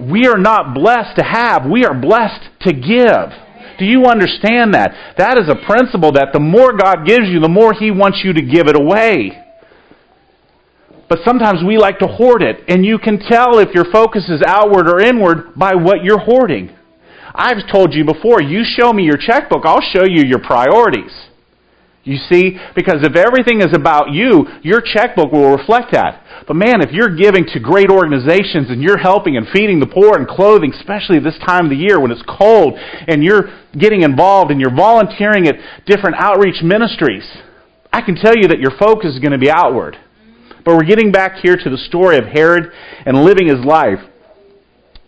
we 0.00 0.26
are 0.26 0.38
not 0.38 0.74
blessed 0.74 1.16
to 1.18 1.24
have, 1.24 1.68
we 1.68 1.84
are 1.84 1.94
blessed 1.94 2.48
to 2.62 2.72
give. 2.72 3.30
Do 3.78 3.84
you 3.84 4.06
understand 4.06 4.74
that? 4.74 5.14
That 5.18 5.38
is 5.38 5.48
a 5.48 5.66
principle 5.66 6.12
that 6.12 6.32
the 6.32 6.40
more 6.40 6.72
God 6.72 7.06
gives 7.06 7.28
you, 7.28 7.40
the 7.40 7.48
more 7.48 7.72
He 7.72 7.90
wants 7.90 8.20
you 8.24 8.32
to 8.32 8.42
give 8.42 8.68
it 8.68 8.80
away. 8.80 9.38
But 11.08 11.20
sometimes 11.24 11.60
we 11.66 11.76
like 11.76 11.98
to 11.98 12.06
hoard 12.06 12.42
it, 12.42 12.64
and 12.68 12.86
you 12.86 12.98
can 12.98 13.18
tell 13.18 13.58
if 13.58 13.74
your 13.74 13.84
focus 13.92 14.28
is 14.28 14.42
outward 14.46 14.88
or 14.88 15.00
inward 15.00 15.54
by 15.56 15.74
what 15.74 16.04
you're 16.04 16.18
hoarding. 16.18 16.74
I've 17.34 17.70
told 17.70 17.92
you 17.92 18.04
before, 18.04 18.40
you 18.40 18.62
show 18.64 18.92
me 18.92 19.04
your 19.04 19.16
checkbook, 19.16 19.64
I'll 19.64 19.80
show 19.80 20.04
you 20.04 20.22
your 20.22 20.38
priorities. 20.38 21.12
You 22.04 22.18
see? 22.30 22.58
Because 22.74 23.06
if 23.06 23.14
everything 23.14 23.62
is 23.62 23.72
about 23.72 24.10
you, 24.10 24.46
your 24.62 24.80
checkbook 24.80 25.30
will 25.30 25.56
reflect 25.56 25.92
that. 25.92 26.44
But 26.48 26.56
man, 26.56 26.82
if 26.82 26.90
you're 26.90 27.14
giving 27.14 27.46
to 27.54 27.60
great 27.60 27.90
organizations 27.90 28.70
and 28.70 28.82
you're 28.82 28.98
helping 28.98 29.36
and 29.36 29.46
feeding 29.52 29.78
the 29.78 29.86
poor 29.86 30.18
and 30.18 30.26
clothing, 30.26 30.72
especially 30.74 31.20
this 31.20 31.38
time 31.46 31.66
of 31.66 31.70
the 31.70 31.76
year 31.76 32.00
when 32.00 32.10
it's 32.10 32.24
cold, 32.26 32.74
and 32.76 33.22
you're 33.22 33.54
getting 33.78 34.02
involved 34.02 34.50
and 34.50 34.60
you're 34.60 34.74
volunteering 34.74 35.46
at 35.46 35.54
different 35.86 36.16
outreach 36.18 36.60
ministries, 36.62 37.24
I 37.92 38.02
can 38.02 38.16
tell 38.16 38.34
you 38.34 38.48
that 38.48 38.58
your 38.58 38.72
focus 38.78 39.14
is 39.14 39.20
going 39.20 39.32
to 39.32 39.38
be 39.38 39.50
outward. 39.50 39.96
But 40.64 40.74
we're 40.74 40.88
getting 40.88 41.12
back 41.12 41.36
here 41.42 41.56
to 41.56 41.70
the 41.70 41.78
story 41.78 42.18
of 42.18 42.24
Herod 42.24 42.72
and 43.06 43.24
living 43.24 43.46
his 43.46 43.64
life. 43.64 43.98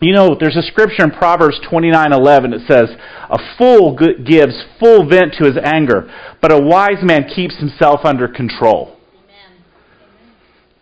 You 0.01 0.13
know, 0.13 0.35
there's 0.37 0.57
a 0.57 0.63
scripture 0.63 1.03
in 1.03 1.11
Proverbs 1.11 1.59
29:11 1.69 2.51
that 2.51 2.67
says, 2.67 2.95
"A 3.29 3.39
fool 3.57 3.93
gives 3.93 4.65
full 4.79 5.03
vent 5.05 5.33
to 5.35 5.45
his 5.45 5.57
anger, 5.57 6.09
but 6.41 6.51
a 6.51 6.59
wise 6.59 7.01
man 7.01 7.23
keeps 7.23 7.55
himself 7.55 8.05
under 8.05 8.27
control." 8.27 8.95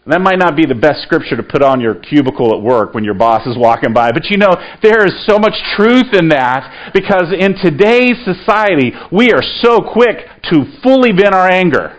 That 0.06 0.20
might 0.20 0.38
not 0.38 0.58
be 0.58 0.66
the 0.66 0.76
best 0.76 1.04
scripture 1.04 1.38
to 1.38 1.44
put 1.44 1.64
on 1.64 1.80
your 1.80 1.96
cubicle 1.96 2.54
at 2.54 2.62
work 2.62 2.94
when 2.94 3.06
your 3.06 3.14
boss 3.14 3.48
is 3.48 3.58
walking 3.58 3.94
by, 3.94 4.12
but 4.12 4.30
you 4.30 4.36
know, 4.36 4.52
there 4.82 5.06
is 5.06 5.26
so 5.26 5.40
much 5.40 5.56
truth 5.78 6.14
in 6.14 6.28
that 6.28 6.92
because 6.94 7.32
in 7.32 7.56
today's 7.56 8.18
society, 8.26 8.94
we 9.12 9.32
are 9.32 9.42
so 9.42 9.80
quick 9.80 10.28
to 10.52 10.66
fully 10.82 11.14
vent 11.14 11.34
our 11.34 11.50
anger. 11.50 11.94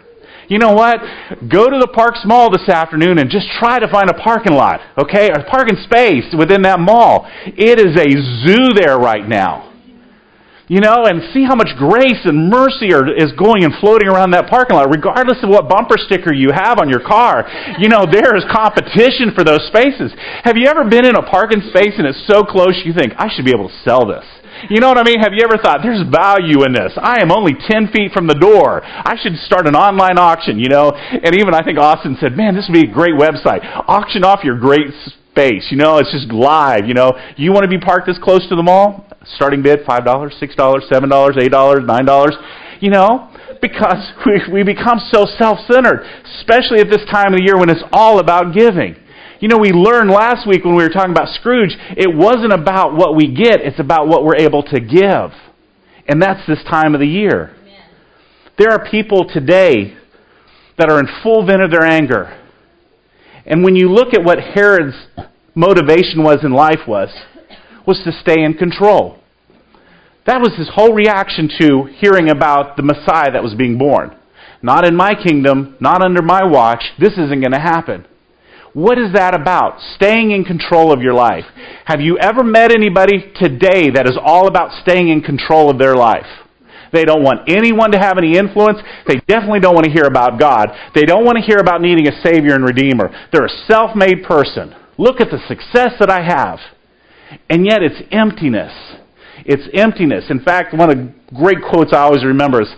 You 0.48 0.58
know 0.58 0.72
what? 0.72 1.00
Go 1.48 1.70
to 1.70 1.78
the 1.78 1.90
Parks 1.94 2.20
Mall 2.24 2.50
this 2.50 2.68
afternoon 2.68 3.18
and 3.18 3.30
just 3.30 3.48
try 3.58 3.78
to 3.78 3.88
find 3.88 4.10
a 4.10 4.14
parking 4.14 4.52
lot, 4.52 4.80
okay? 4.98 5.30
A 5.30 5.42
parking 5.44 5.76
space 5.84 6.34
within 6.36 6.62
that 6.62 6.80
mall. 6.80 7.26
It 7.46 7.80
is 7.80 7.96
a 7.96 8.10
zoo 8.44 8.74
there 8.76 8.98
right 8.98 9.26
now. 9.26 9.72
You 10.66 10.80
know, 10.80 11.04
and 11.04 11.20
see 11.36 11.44
how 11.44 11.54
much 11.54 11.76
grace 11.76 12.24
and 12.24 12.48
mercy 12.48 12.94
are, 12.96 13.04
is 13.04 13.32
going 13.36 13.64
and 13.68 13.74
floating 13.84 14.08
around 14.08 14.32
that 14.32 14.48
parking 14.48 14.76
lot, 14.76 14.88
regardless 14.88 15.36
of 15.44 15.50
what 15.50 15.68
bumper 15.68 16.00
sticker 16.00 16.32
you 16.32 16.52
have 16.56 16.80
on 16.80 16.88
your 16.88 17.04
car. 17.04 17.44
You 17.78 17.92
know, 17.92 18.08
there 18.08 18.32
is 18.32 18.48
competition 18.48 19.36
for 19.36 19.44
those 19.44 19.60
spaces. 19.68 20.16
Have 20.40 20.56
you 20.56 20.64
ever 20.66 20.88
been 20.88 21.04
in 21.04 21.16
a 21.16 21.22
parking 21.22 21.60
space 21.68 21.92
and 22.00 22.08
it's 22.08 22.24
so 22.26 22.44
close 22.48 22.80
you 22.84 22.94
think, 22.96 23.12
I 23.18 23.28
should 23.28 23.44
be 23.44 23.52
able 23.52 23.68
to 23.68 23.76
sell 23.84 24.08
this? 24.08 24.24
You 24.70 24.80
know 24.80 24.88
what 24.88 24.98
I 24.98 25.04
mean? 25.04 25.20
Have 25.20 25.32
you 25.32 25.44
ever 25.44 25.58
thought, 25.60 25.80
there's 25.82 26.02
value 26.08 26.64
in 26.64 26.72
this? 26.72 26.92
I 26.96 27.20
am 27.20 27.30
only 27.30 27.52
10 27.52 27.92
feet 27.92 28.12
from 28.12 28.26
the 28.26 28.34
door. 28.34 28.80
I 28.84 29.16
should 29.20 29.36
start 29.44 29.66
an 29.66 29.74
online 29.76 30.18
auction, 30.18 30.58
you 30.58 30.68
know? 30.68 30.92
And 30.92 31.34
even 31.36 31.52
I 31.52 31.62
think 31.62 31.78
Austin 31.78 32.16
said, 32.20 32.36
man, 32.36 32.54
this 32.54 32.66
would 32.68 32.74
be 32.74 32.88
a 32.88 32.92
great 32.92 33.14
website. 33.14 33.60
Auction 33.88 34.24
off 34.24 34.44
your 34.44 34.58
great 34.58 34.88
space. 35.06 35.68
You 35.70 35.76
know, 35.76 35.98
it's 35.98 36.12
just 36.12 36.32
live. 36.32 36.86
You 36.86 36.94
know, 36.94 37.12
you 37.36 37.52
want 37.52 37.64
to 37.64 37.70
be 37.70 37.78
parked 37.78 38.06
this 38.06 38.18
close 38.22 38.48
to 38.48 38.56
the 38.56 38.62
mall? 38.62 39.06
Starting 39.36 39.62
bid 39.62 39.80
$5, 39.84 40.04
$6, 40.04 40.56
$7, 40.56 40.88
$8, 40.90 41.50
$9. 41.50 42.80
You 42.80 42.90
know, 42.90 43.30
because 43.60 44.12
we, 44.26 44.40
we 44.52 44.62
become 44.62 44.98
so 45.12 45.26
self 45.38 45.58
centered, 45.70 46.04
especially 46.40 46.80
at 46.80 46.88
this 46.88 47.04
time 47.10 47.32
of 47.32 47.40
the 47.40 47.44
year 47.44 47.58
when 47.58 47.70
it's 47.70 47.84
all 47.92 48.18
about 48.18 48.54
giving. 48.54 48.96
You 49.44 49.48
know, 49.48 49.58
we 49.58 49.72
learned 49.72 50.10
last 50.10 50.48
week 50.48 50.64
when 50.64 50.74
we 50.74 50.82
were 50.82 50.88
talking 50.88 51.10
about 51.10 51.28
Scrooge, 51.34 51.76
it 51.98 52.08
wasn't 52.16 52.54
about 52.54 52.94
what 52.94 53.14
we 53.14 53.26
get, 53.26 53.60
it's 53.60 53.78
about 53.78 54.08
what 54.08 54.24
we're 54.24 54.38
able 54.38 54.62
to 54.62 54.80
give. 54.80 55.38
And 56.08 56.22
that's 56.22 56.46
this 56.46 56.64
time 56.64 56.94
of 56.94 57.00
the 57.00 57.06
year. 57.06 57.54
Amen. 57.60 57.82
There 58.56 58.70
are 58.70 58.90
people 58.90 59.26
today 59.28 59.98
that 60.78 60.88
are 60.88 60.98
in 60.98 61.06
full 61.22 61.44
vent 61.44 61.60
of 61.60 61.70
their 61.70 61.84
anger. 61.84 62.40
And 63.44 63.62
when 63.62 63.76
you 63.76 63.90
look 63.90 64.14
at 64.14 64.24
what 64.24 64.38
Herod's 64.38 64.96
motivation 65.54 66.22
was 66.22 66.38
in 66.42 66.52
life 66.52 66.88
was, 66.88 67.10
was 67.86 68.00
to 68.06 68.12
stay 68.12 68.42
in 68.42 68.54
control. 68.54 69.18
That 70.24 70.40
was 70.40 70.56
his 70.56 70.70
whole 70.74 70.94
reaction 70.94 71.50
to 71.60 71.84
hearing 71.98 72.30
about 72.30 72.78
the 72.78 72.82
Messiah 72.82 73.32
that 73.32 73.42
was 73.42 73.52
being 73.52 73.76
born. 73.76 74.16
Not 74.62 74.86
in 74.86 74.96
my 74.96 75.14
kingdom, 75.14 75.76
not 75.80 76.00
under 76.00 76.22
my 76.22 76.46
watch, 76.46 76.82
this 76.98 77.12
isn't 77.18 77.42
going 77.42 77.52
to 77.52 77.60
happen. 77.60 78.06
What 78.74 78.98
is 78.98 79.12
that 79.14 79.34
about? 79.34 79.80
Staying 79.94 80.32
in 80.32 80.44
control 80.44 80.92
of 80.92 81.00
your 81.00 81.14
life. 81.14 81.44
Have 81.86 82.00
you 82.00 82.18
ever 82.18 82.42
met 82.42 82.72
anybody 82.72 83.32
today 83.40 83.90
that 83.94 84.06
is 84.06 84.18
all 84.20 84.48
about 84.48 84.72
staying 84.82 85.08
in 85.08 85.22
control 85.22 85.70
of 85.70 85.78
their 85.78 85.94
life? 85.94 86.26
They 86.92 87.04
don't 87.04 87.22
want 87.22 87.48
anyone 87.48 87.92
to 87.92 87.98
have 87.98 88.18
any 88.18 88.36
influence. 88.36 88.78
They 89.06 89.16
definitely 89.26 89.60
don't 89.60 89.74
want 89.74 89.86
to 89.86 89.92
hear 89.92 90.06
about 90.06 90.40
God. 90.40 90.70
They 90.94 91.02
don't 91.02 91.24
want 91.24 91.38
to 91.38 91.44
hear 91.44 91.58
about 91.58 91.82
needing 91.82 92.08
a 92.08 92.22
Savior 92.22 92.54
and 92.54 92.64
Redeemer. 92.64 93.10
They're 93.32 93.46
a 93.46 93.62
self 93.70 93.94
made 93.94 94.24
person. 94.26 94.74
Look 94.98 95.20
at 95.20 95.30
the 95.30 95.38
success 95.46 95.94
that 96.00 96.10
I 96.10 96.22
have. 96.22 96.58
And 97.48 97.66
yet 97.66 97.82
it's 97.82 98.02
emptiness. 98.10 98.72
It's 99.46 99.68
emptiness. 99.74 100.26
In 100.30 100.42
fact, 100.42 100.74
one 100.74 100.90
of 100.90 100.96
the 100.96 101.14
great 101.34 101.58
quotes 101.68 101.92
I 101.92 101.98
always 102.02 102.24
remember 102.24 102.62
is 102.62 102.70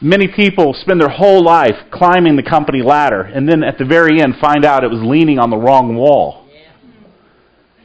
many 0.00 0.28
people 0.28 0.74
spend 0.74 1.00
their 1.00 1.08
whole 1.08 1.42
life 1.42 1.76
climbing 1.90 2.36
the 2.36 2.42
company 2.42 2.82
ladder 2.82 3.22
and 3.22 3.48
then 3.48 3.62
at 3.62 3.78
the 3.78 3.84
very 3.84 4.20
end 4.20 4.34
find 4.40 4.64
out 4.64 4.84
it 4.84 4.90
was 4.90 5.00
leaning 5.02 5.38
on 5.38 5.50
the 5.50 5.56
wrong 5.56 5.96
wall. 5.96 6.46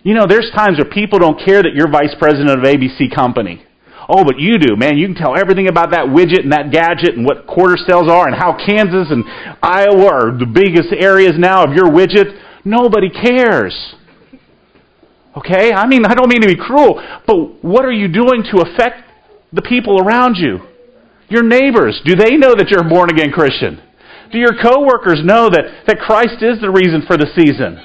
You 0.04 0.16
know, 0.16 0.26
there's 0.28 0.50
times 0.56 0.78
where 0.78 0.90
people 0.90 1.20
don't 1.20 1.40
care 1.40 1.62
that 1.62 1.74
you're 1.76 1.90
vice 1.90 2.16
president 2.18 2.50
of 2.50 2.60
ABC 2.60 3.14
company. 3.14 3.64
Oh, 4.10 4.26
but 4.26 4.40
you 4.40 4.58
do, 4.58 4.76
man. 4.76 4.98
You 4.98 5.06
can 5.06 5.16
tell 5.16 5.38
everything 5.38 5.70
about 5.70 5.92
that 5.92 6.08
widget 6.08 6.42
and 6.42 6.52
that 6.52 6.72
gadget 6.72 7.16
and 7.16 7.26
what 7.26 7.46
quarter 7.46 7.78
sales 7.78 8.10
are 8.10 8.28
and 8.28 8.36
how 8.36 8.58
Kansas 8.58 9.08
and 9.12 9.24
Iowa 9.62 10.06
are 10.06 10.38
the 10.38 10.48
biggest 10.48 10.90
areas 10.92 11.34
now 11.38 11.64
of 11.64 11.74
your 11.74 11.86
widget. 11.86 12.36
Nobody 12.66 13.10
cares. 13.10 13.96
Okay? 15.38 15.72
I 15.72 15.88
mean, 15.88 16.06
I 16.06 16.16
don't 16.16 16.30
mean 16.30 16.42
to 16.42 16.48
be 16.48 16.58
cruel, 16.58 17.00
but 17.28 17.64
what 17.64 17.86
are 17.86 17.92
you 17.92 18.08
doing 18.08 18.44
to 18.52 18.62
affect 18.62 19.08
the 19.54 19.62
people 19.62 20.02
around 20.02 20.36
you? 20.36 20.60
Your 21.32 21.44
neighbors, 21.44 22.02
do 22.04 22.14
they 22.14 22.36
know 22.36 22.56
that 22.56 22.68
you're 22.68 22.86
a 22.86 22.90
born 22.90 23.10
again 23.10 23.32
Christian? 23.32 23.80
Do 24.34 24.38
your 24.38 24.52
coworkers 24.62 25.24
know 25.24 25.48
that, 25.48 25.88
that 25.88 26.04
Christ 26.04 26.44
is 26.44 26.60
the 26.60 26.70
reason 26.70 27.08
for 27.08 27.16
the 27.16 27.32
season? 27.32 27.80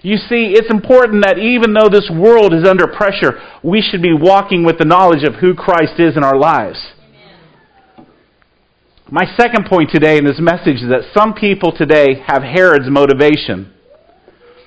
You 0.00 0.16
see, 0.16 0.56
it's 0.56 0.72
important 0.72 1.20
that 1.28 1.36
even 1.36 1.76
though 1.76 1.92
this 1.92 2.08
world 2.08 2.54
is 2.54 2.66
under 2.66 2.88
pressure, 2.88 3.36
we 3.62 3.84
should 3.84 4.00
be 4.00 4.16
walking 4.16 4.64
with 4.64 4.78
the 4.78 4.88
knowledge 4.88 5.28
of 5.28 5.36
who 5.44 5.52
Christ 5.52 6.00
is 6.00 6.16
in 6.16 6.24
our 6.24 6.40
lives. 6.40 6.80
My 9.12 9.28
second 9.36 9.68
point 9.68 9.90
today 9.92 10.16
in 10.16 10.24
this 10.24 10.40
message 10.40 10.80
is 10.80 10.88
that 10.88 11.12
some 11.12 11.34
people 11.34 11.76
today 11.76 12.24
have 12.24 12.40
Herod's 12.40 12.88
motivation. 12.88 13.74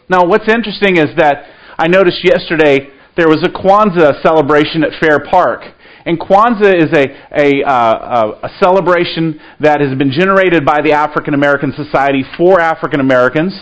Now, 0.08 0.30
what's 0.30 0.46
interesting 0.46 0.98
is 0.98 1.18
that 1.18 1.50
I 1.80 1.88
noticed 1.88 2.22
yesterday 2.22 2.94
there 3.18 3.30
was 3.30 3.42
a 3.42 3.50
Kwanzaa 3.50 4.22
celebration 4.22 4.84
at 4.84 5.02
Fair 5.02 5.18
Park. 5.18 5.74
And 6.06 6.20
Kwanzaa 6.20 6.76
is 6.76 6.92
a, 6.92 7.06
a, 7.32 7.64
uh, 7.66 8.40
a 8.44 8.50
celebration 8.62 9.40
that 9.62 9.80
has 9.80 9.98
been 9.98 10.12
generated 10.12 10.66
by 10.66 10.82
the 10.84 10.92
African 10.92 11.34
American 11.34 11.72
Society 11.72 12.24
for 12.38 12.60
African 12.60 13.00
Americans. 13.00 13.58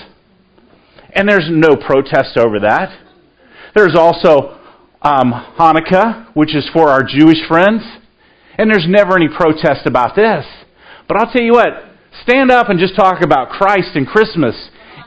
And 1.13 1.29
there's 1.29 1.47
no 1.51 1.75
protest 1.75 2.37
over 2.37 2.59
that. 2.61 2.97
There's 3.75 3.95
also 3.95 4.57
um, 5.03 5.31
Hanukkah, 5.59 6.33
which 6.33 6.55
is 6.55 6.67
for 6.73 6.89
our 6.89 7.03
Jewish 7.03 7.45
friends. 7.47 7.83
And 8.57 8.69
there's 8.71 8.87
never 8.87 9.15
any 9.15 9.27
protest 9.29 9.85
about 9.85 10.15
this. 10.15 10.45
But 11.07 11.17
I'll 11.17 11.31
tell 11.31 11.43
you 11.43 11.53
what, 11.53 11.69
stand 12.23 12.49
up 12.49 12.69
and 12.69 12.79
just 12.79 12.95
talk 12.95 13.21
about 13.21 13.49
Christ 13.49 13.91
and 13.95 14.07
Christmas 14.07 14.55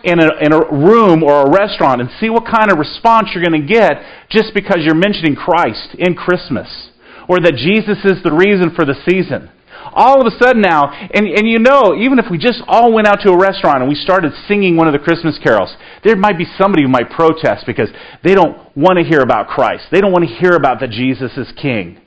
in 0.04 0.20
a, 0.20 0.28
in 0.40 0.52
a 0.52 0.60
room 0.70 1.22
or 1.24 1.46
a 1.46 1.50
restaurant 1.50 2.00
and 2.00 2.10
see 2.20 2.30
what 2.30 2.44
kind 2.44 2.70
of 2.70 2.78
response 2.78 3.30
you're 3.34 3.44
going 3.44 3.60
to 3.60 3.66
get 3.66 4.02
just 4.30 4.54
because 4.54 4.78
you're 4.80 4.94
mentioning 4.94 5.34
Christ 5.34 5.96
in 5.98 6.14
Christmas 6.14 6.90
or 7.28 7.40
that 7.40 7.56
Jesus 7.56 7.98
is 8.04 8.22
the 8.22 8.32
reason 8.32 8.74
for 8.74 8.84
the 8.84 8.94
season. 9.08 9.50
All 9.92 10.20
of 10.20 10.26
a 10.26 10.36
sudden 10.42 10.62
now, 10.62 10.90
and, 10.90 11.26
and 11.26 11.48
you 11.48 11.58
know, 11.58 11.94
even 11.94 12.18
if 12.18 12.26
we 12.30 12.38
just 12.38 12.62
all 12.66 12.92
went 12.92 13.06
out 13.06 13.20
to 13.22 13.30
a 13.30 13.38
restaurant 13.38 13.80
and 13.80 13.88
we 13.88 13.94
started 13.94 14.32
singing 14.48 14.76
one 14.76 14.88
of 14.88 14.92
the 14.92 14.98
Christmas 14.98 15.38
carols, 15.42 15.74
there 16.02 16.16
might 16.16 16.38
be 16.38 16.46
somebody 16.58 16.82
who 16.82 16.88
might 16.88 17.10
protest 17.10 17.64
because 17.66 17.90
they 18.24 18.34
don't 18.34 18.58
want 18.76 18.98
to 18.98 19.04
hear 19.04 19.20
about 19.20 19.48
Christ. 19.48 19.84
They 19.92 20.00
don't 20.00 20.12
want 20.12 20.28
to 20.28 20.34
hear 20.34 20.52
about 20.52 20.80
that 20.80 20.90
Jesus 20.90 21.36
is 21.36 21.52
King. 21.60 22.00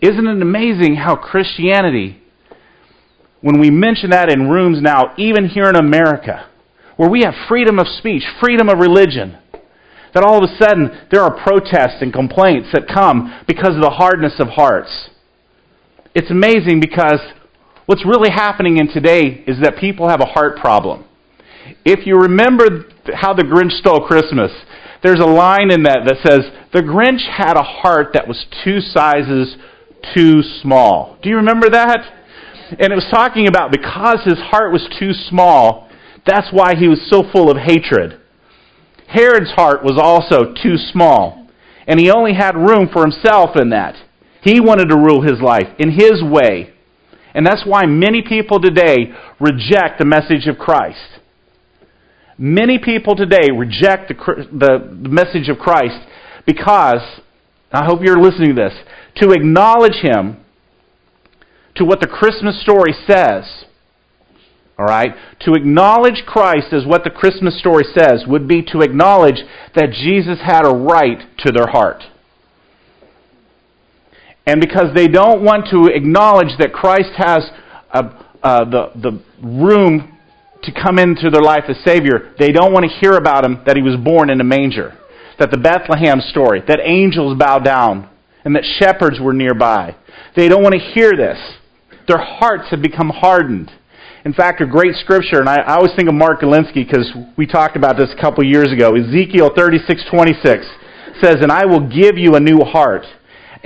Isn't 0.00 0.26
it 0.26 0.40
amazing 0.40 0.96
how 0.96 1.16
Christianity, 1.16 2.22
when 3.42 3.60
we 3.60 3.70
mention 3.70 4.10
that 4.10 4.30
in 4.30 4.48
rooms 4.48 4.80
now, 4.80 5.12
even 5.18 5.46
here 5.48 5.68
in 5.68 5.76
America, 5.76 6.48
where 6.96 7.10
we 7.10 7.22
have 7.22 7.34
freedom 7.48 7.78
of 7.78 7.86
speech, 7.88 8.22
freedom 8.40 8.70
of 8.70 8.78
religion, 8.78 9.36
that 10.14 10.24
all 10.24 10.42
of 10.42 10.48
a 10.48 10.56
sudden 10.56 11.06
there 11.10 11.22
are 11.22 11.42
protests 11.42 12.00
and 12.00 12.12
complaints 12.12 12.68
that 12.72 12.88
come 12.88 13.42
because 13.46 13.74
of 13.74 13.82
the 13.82 13.90
hardness 13.90 14.34
of 14.38 14.48
hearts. 14.48 15.10
It's 16.14 16.30
amazing 16.30 16.80
because 16.80 17.20
what's 17.86 18.06
really 18.06 18.30
happening 18.30 18.78
in 18.78 18.88
today 18.88 19.44
is 19.46 19.58
that 19.62 19.76
people 19.78 20.08
have 20.08 20.20
a 20.20 20.26
heart 20.26 20.56
problem. 20.58 21.04
If 21.84 22.06
you 22.06 22.16
remember 22.16 22.86
how 23.14 23.34
the 23.34 23.42
Grinch 23.42 23.72
stole 23.80 24.06
Christmas, 24.06 24.52
there's 25.02 25.20
a 25.20 25.26
line 25.26 25.70
in 25.72 25.82
that 25.82 26.00
that 26.06 26.16
says, 26.24 26.40
The 26.72 26.80
Grinch 26.80 27.28
had 27.28 27.56
a 27.56 27.62
heart 27.62 28.12
that 28.14 28.28
was 28.28 28.46
two 28.64 28.80
sizes 28.80 29.56
too 30.14 30.42
small. 30.62 31.18
Do 31.22 31.28
you 31.28 31.36
remember 31.36 31.68
that? 31.70 32.00
And 32.70 32.92
it 32.92 32.94
was 32.94 33.08
talking 33.10 33.48
about 33.48 33.72
because 33.72 34.24
his 34.24 34.38
heart 34.38 34.72
was 34.72 34.86
too 34.98 35.12
small, 35.12 35.90
that's 36.26 36.48
why 36.52 36.74
he 36.74 36.88
was 36.88 37.00
so 37.10 37.22
full 37.32 37.50
of 37.50 37.58
hatred. 37.58 38.20
Herod's 39.14 39.52
heart 39.52 39.84
was 39.84 39.96
also 39.96 40.52
too 40.60 40.76
small, 40.76 41.46
and 41.86 42.00
he 42.00 42.10
only 42.10 42.34
had 42.34 42.56
room 42.56 42.88
for 42.92 43.02
himself 43.02 43.50
in 43.56 43.70
that. 43.70 43.94
He 44.42 44.60
wanted 44.60 44.88
to 44.88 44.96
rule 44.96 45.22
his 45.22 45.40
life 45.40 45.68
in 45.78 45.92
his 45.92 46.20
way. 46.22 46.74
And 47.32 47.46
that's 47.46 47.64
why 47.64 47.86
many 47.86 48.22
people 48.22 48.60
today 48.60 49.12
reject 49.38 49.98
the 49.98 50.04
message 50.04 50.48
of 50.48 50.58
Christ. 50.58 51.20
Many 52.36 52.78
people 52.78 53.14
today 53.14 53.50
reject 53.56 54.08
the, 54.08 54.14
the, 54.52 55.08
message 55.08 55.48
of 55.48 55.58
Christ 55.58 56.00
because, 56.44 57.20
I 57.72 57.84
hope 57.84 58.00
you're 58.02 58.20
listening 58.20 58.56
to 58.56 58.62
this, 58.62 58.74
to 59.16 59.30
acknowledge 59.30 60.02
Him, 60.02 60.38
to 61.76 61.84
what 61.84 62.00
the 62.00 62.08
Christmas 62.08 62.60
story 62.60 62.92
says, 63.06 63.64
all 64.78 64.86
right, 64.86 65.14
to 65.40 65.52
acknowledge 65.54 66.24
Christ 66.26 66.72
as 66.72 66.84
what 66.84 67.04
the 67.04 67.10
Christmas 67.10 67.58
story 67.60 67.84
says 67.96 68.24
would 68.26 68.48
be 68.48 68.62
to 68.72 68.80
acknowledge 68.80 69.40
that 69.76 69.92
Jesus 69.92 70.40
had 70.42 70.66
a 70.66 70.74
right 70.74 71.18
to 71.38 71.52
their 71.52 71.68
heart. 71.68 72.02
And 74.46 74.60
because 74.60 74.94
they 74.94 75.06
don't 75.06 75.42
want 75.42 75.68
to 75.70 75.86
acknowledge 75.86 76.58
that 76.58 76.72
Christ 76.72 77.12
has 77.16 77.48
a, 77.92 78.26
uh, 78.42 78.64
the, 78.64 78.90
the 78.96 79.22
room 79.42 80.18
to 80.64 80.72
come 80.72 80.98
into 80.98 81.30
their 81.30 81.42
life 81.42 81.64
as 81.68 81.76
Savior, 81.84 82.34
they 82.38 82.50
don't 82.50 82.72
want 82.72 82.84
to 82.84 82.98
hear 82.98 83.12
about 83.12 83.44
Him 83.44 83.62
that 83.66 83.76
He 83.76 83.82
was 83.82 83.96
born 83.96 84.28
in 84.28 84.40
a 84.40 84.44
manger. 84.44 84.98
That 85.38 85.50
the 85.50 85.58
Bethlehem 85.58 86.20
story, 86.20 86.62
that 86.66 86.80
angels 86.82 87.38
bow 87.38 87.58
down, 87.58 88.08
and 88.44 88.54
that 88.54 88.64
shepherds 88.64 89.18
were 89.20 89.32
nearby. 89.32 89.96
They 90.36 90.48
don't 90.48 90.62
want 90.62 90.74
to 90.74 90.80
hear 90.80 91.12
this. 91.16 91.38
Their 92.06 92.18
hearts 92.18 92.70
have 92.70 92.82
become 92.82 93.08
hardened. 93.08 93.70
In 94.24 94.32
fact, 94.32 94.62
a 94.62 94.66
great 94.66 94.94
scripture, 94.96 95.40
and 95.40 95.48
I, 95.48 95.56
I 95.56 95.74
always 95.74 95.92
think 95.94 96.08
of 96.08 96.14
Mark 96.14 96.40
Galinsky 96.40 96.86
because 96.86 97.12
we 97.36 97.46
talked 97.46 97.76
about 97.76 97.98
this 97.98 98.08
a 98.16 98.20
couple 98.20 98.42
years 98.42 98.72
ago. 98.72 98.94
Ezekiel 98.94 99.50
36:26 99.50 100.66
says, 101.20 101.36
"And 101.42 101.52
I 101.52 101.66
will 101.66 101.80
give 101.80 102.16
you 102.16 102.34
a 102.34 102.40
new 102.40 102.60
heart." 102.64 103.06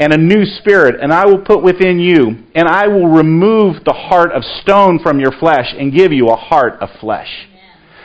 and 0.01 0.13
a 0.13 0.17
new 0.17 0.45
spirit, 0.45 0.95
and 1.03 1.13
I 1.13 1.27
will 1.27 1.41
put 1.41 1.61
within 1.61 1.99
you, 1.99 2.45
and 2.55 2.69
I 2.69 2.87
will 2.87 3.09
remove 3.09 3.83
the 3.85 3.93
heart 3.93 4.31
of 4.31 4.45
stone 4.63 5.01
from 5.01 5.19
your 5.19 5.33
flesh 5.33 5.75
and 5.77 5.93
give 5.93 6.13
you 6.13 6.29
a 6.29 6.37
heart 6.37 6.75
of 6.81 6.89
flesh. 7.01 7.49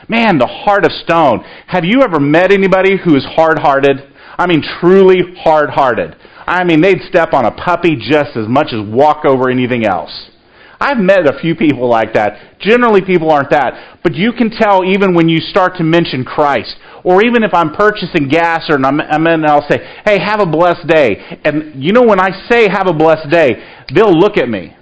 Man, 0.07 0.39
the 0.39 0.48
heart 0.48 0.86
of 0.86 0.91
stone. 0.91 1.45
Have 1.67 1.86
you 1.86 2.01
ever 2.01 2.19
met 2.19 2.51
anybody 2.51 2.98
who 2.98 3.15
is 3.15 3.24
hard 3.24 3.60
hearted? 3.60 4.01
I 4.39 4.48
mean, 4.48 4.63
truly 4.81 5.36
hard 5.38 5.69
hearted. 5.69 6.15
I 6.48 6.63
mean, 6.63 6.81
they'd 6.81 7.01
step 7.07 7.31
on 7.31 7.45
a 7.45 7.51
puppy 7.51 7.95
just 7.95 8.36
as 8.36 8.48
much 8.48 8.74
as 8.74 8.81
walk 8.81 9.24
over 9.24 9.50
anything 9.50 9.86
else. 9.86 10.31
I've 10.79 10.97
met 10.97 11.27
a 11.27 11.39
few 11.39 11.55
people 11.55 11.87
like 11.89 12.13
that. 12.13 12.59
Generally, 12.59 13.01
people 13.01 13.31
aren't 13.31 13.51
that. 13.51 13.99
But 14.03 14.15
you 14.15 14.33
can 14.33 14.49
tell 14.49 14.83
even 14.83 15.13
when 15.13 15.29
you 15.29 15.39
start 15.39 15.77
to 15.77 15.83
mention 15.83 16.23
Christ 16.25 16.75
or 17.03 17.23
even 17.23 17.43
if 17.43 17.53
I'm 17.53 17.73
purchasing 17.73 18.27
gas 18.29 18.69
or 18.69 18.75
I'm, 18.75 18.99
I'm 18.99 19.27
in, 19.27 19.45
I'll 19.45 19.67
say, 19.69 19.79
hey, 20.05 20.19
have 20.19 20.39
a 20.39 20.45
blessed 20.45 20.87
day. 20.87 21.39
And 21.43 21.83
you 21.83 21.93
know, 21.93 22.03
when 22.03 22.19
I 22.19 22.29
say 22.49 22.67
have 22.69 22.87
a 22.87 22.93
blessed 22.93 23.29
day, 23.29 23.51
they'll 23.93 24.17
look 24.17 24.37
at 24.37 24.49
me. 24.49 24.75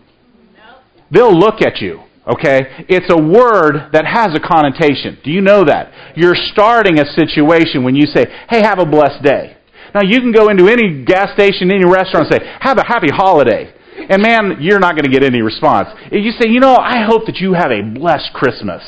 They'll 1.11 1.37
look 1.37 1.61
at 1.61 1.81
you. 1.81 2.03
Okay? 2.27 2.85
It's 2.87 3.11
a 3.11 3.21
word 3.21 3.91
that 3.93 4.05
has 4.05 4.35
a 4.35 4.39
connotation. 4.39 5.19
Do 5.23 5.31
you 5.31 5.41
know 5.41 5.65
that? 5.65 6.15
You're 6.15 6.35
starting 6.35 6.99
a 6.99 7.05
situation 7.05 7.83
when 7.83 7.95
you 7.95 8.05
say, 8.05 8.25
hey, 8.49 8.61
have 8.61 8.79
a 8.79 8.85
blessed 8.85 9.23
day. 9.23 9.57
Now, 9.93 10.01
you 10.03 10.21
can 10.21 10.31
go 10.31 10.47
into 10.47 10.67
any 10.69 11.03
gas 11.03 11.33
station, 11.33 11.69
any 11.69 11.83
restaurant, 11.83 12.31
and 12.31 12.41
say, 12.41 12.57
have 12.61 12.77
a 12.77 12.85
happy 12.85 13.09
holiday. 13.11 13.73
And 14.09 14.21
man, 14.21 14.57
you're 14.61 14.79
not 14.79 14.95
going 14.95 15.05
to 15.05 15.11
get 15.11 15.23
any 15.23 15.41
response. 15.41 15.89
If 16.11 16.23
you 16.23 16.31
say, 16.31 16.49
you 16.49 16.59
know, 16.59 16.75
I 16.75 17.03
hope 17.05 17.25
that 17.25 17.37
you 17.37 17.53
have 17.53 17.71
a 17.71 17.81
blessed 17.81 18.33
Christmas 18.33 18.83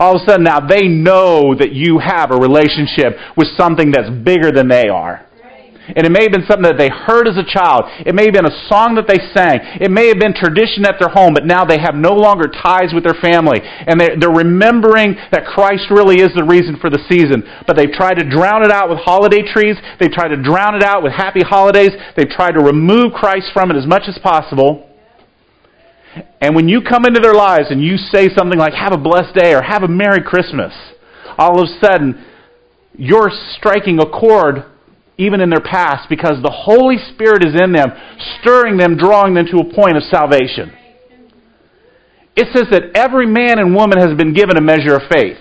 all 0.00 0.16
of 0.16 0.22
a 0.22 0.30
sudden 0.30 0.44
now 0.44 0.60
they 0.60 0.86
know 0.86 1.54
that 1.54 1.72
you 1.72 1.98
have 1.98 2.30
a 2.30 2.36
relationship 2.36 3.18
with 3.36 3.48
something 3.56 3.90
that's 3.90 4.10
bigger 4.10 4.52
than 4.52 4.68
they 4.68 4.88
are. 4.88 5.26
And 5.96 6.04
it 6.04 6.12
may 6.12 6.22
have 6.28 6.32
been 6.32 6.44
something 6.44 6.68
that 6.68 6.76
they 6.76 6.92
heard 6.92 7.24
as 7.24 7.40
a 7.40 7.46
child. 7.48 7.88
It 8.04 8.14
may 8.14 8.28
have 8.28 8.36
been 8.36 8.44
a 8.44 8.60
song 8.68 8.94
that 9.00 9.08
they 9.08 9.16
sang. 9.32 9.80
It 9.80 9.90
may 9.90 10.08
have 10.08 10.20
been 10.20 10.36
tradition 10.36 10.84
at 10.84 11.00
their 11.00 11.08
home, 11.08 11.32
but 11.32 11.48
now 11.48 11.64
they 11.64 11.80
have 11.80 11.96
no 11.96 12.12
longer 12.12 12.44
ties 12.44 12.92
with 12.92 13.04
their 13.04 13.16
family. 13.16 13.64
And 13.64 13.96
they're, 13.96 14.16
they're 14.20 14.28
remembering 14.28 15.16
that 15.32 15.48
Christ 15.48 15.88
really 15.88 16.20
is 16.20 16.28
the 16.36 16.44
reason 16.44 16.76
for 16.76 16.90
the 16.92 17.00
season. 17.08 17.40
But 17.66 17.76
they've 17.76 17.92
tried 17.92 18.20
to 18.20 18.28
drown 18.28 18.64
it 18.64 18.70
out 18.70 18.92
with 18.92 19.00
holiday 19.00 19.40
trees. 19.40 19.80
They've 19.96 20.12
tried 20.12 20.36
to 20.36 20.40
drown 20.40 20.76
it 20.76 20.84
out 20.84 21.02
with 21.02 21.12
happy 21.16 21.40
holidays. 21.40 21.96
They've 22.16 22.28
tried 22.28 22.52
to 22.52 22.60
remove 22.60 23.16
Christ 23.16 23.48
from 23.56 23.70
it 23.70 23.76
as 23.76 23.86
much 23.86 24.04
as 24.08 24.18
possible. 24.20 24.84
And 26.40 26.54
when 26.54 26.68
you 26.68 26.82
come 26.82 27.04
into 27.04 27.20
their 27.20 27.34
lives 27.34 27.70
and 27.70 27.82
you 27.82 27.96
say 27.96 28.28
something 28.36 28.58
like, 28.58 28.74
have 28.74 28.92
a 28.92 28.98
blessed 28.98 29.34
day 29.34 29.54
or 29.54 29.62
have 29.62 29.82
a 29.82 29.88
Merry 29.88 30.22
Christmas, 30.22 30.72
all 31.36 31.60
of 31.60 31.68
a 31.68 31.80
sudden, 31.80 32.24
you're 32.94 33.30
striking 33.56 34.00
a 34.00 34.06
chord 34.06 34.64
even 35.18 35.40
in 35.40 35.50
their 35.50 35.60
past 35.60 36.08
because 36.08 36.40
the 36.42 36.50
Holy 36.50 36.96
Spirit 37.12 37.44
is 37.44 37.54
in 37.60 37.72
them, 37.72 37.90
stirring 38.40 38.78
them, 38.78 38.96
drawing 38.96 39.34
them 39.34 39.46
to 39.50 39.58
a 39.58 39.74
point 39.74 39.96
of 39.96 40.02
salvation. 40.04 40.72
It 42.36 42.46
says 42.54 42.70
that 42.70 42.94
every 42.94 43.26
man 43.26 43.58
and 43.58 43.74
woman 43.74 43.98
has 43.98 44.16
been 44.16 44.32
given 44.32 44.56
a 44.56 44.62
measure 44.62 44.94
of 44.94 45.02
faith. 45.10 45.38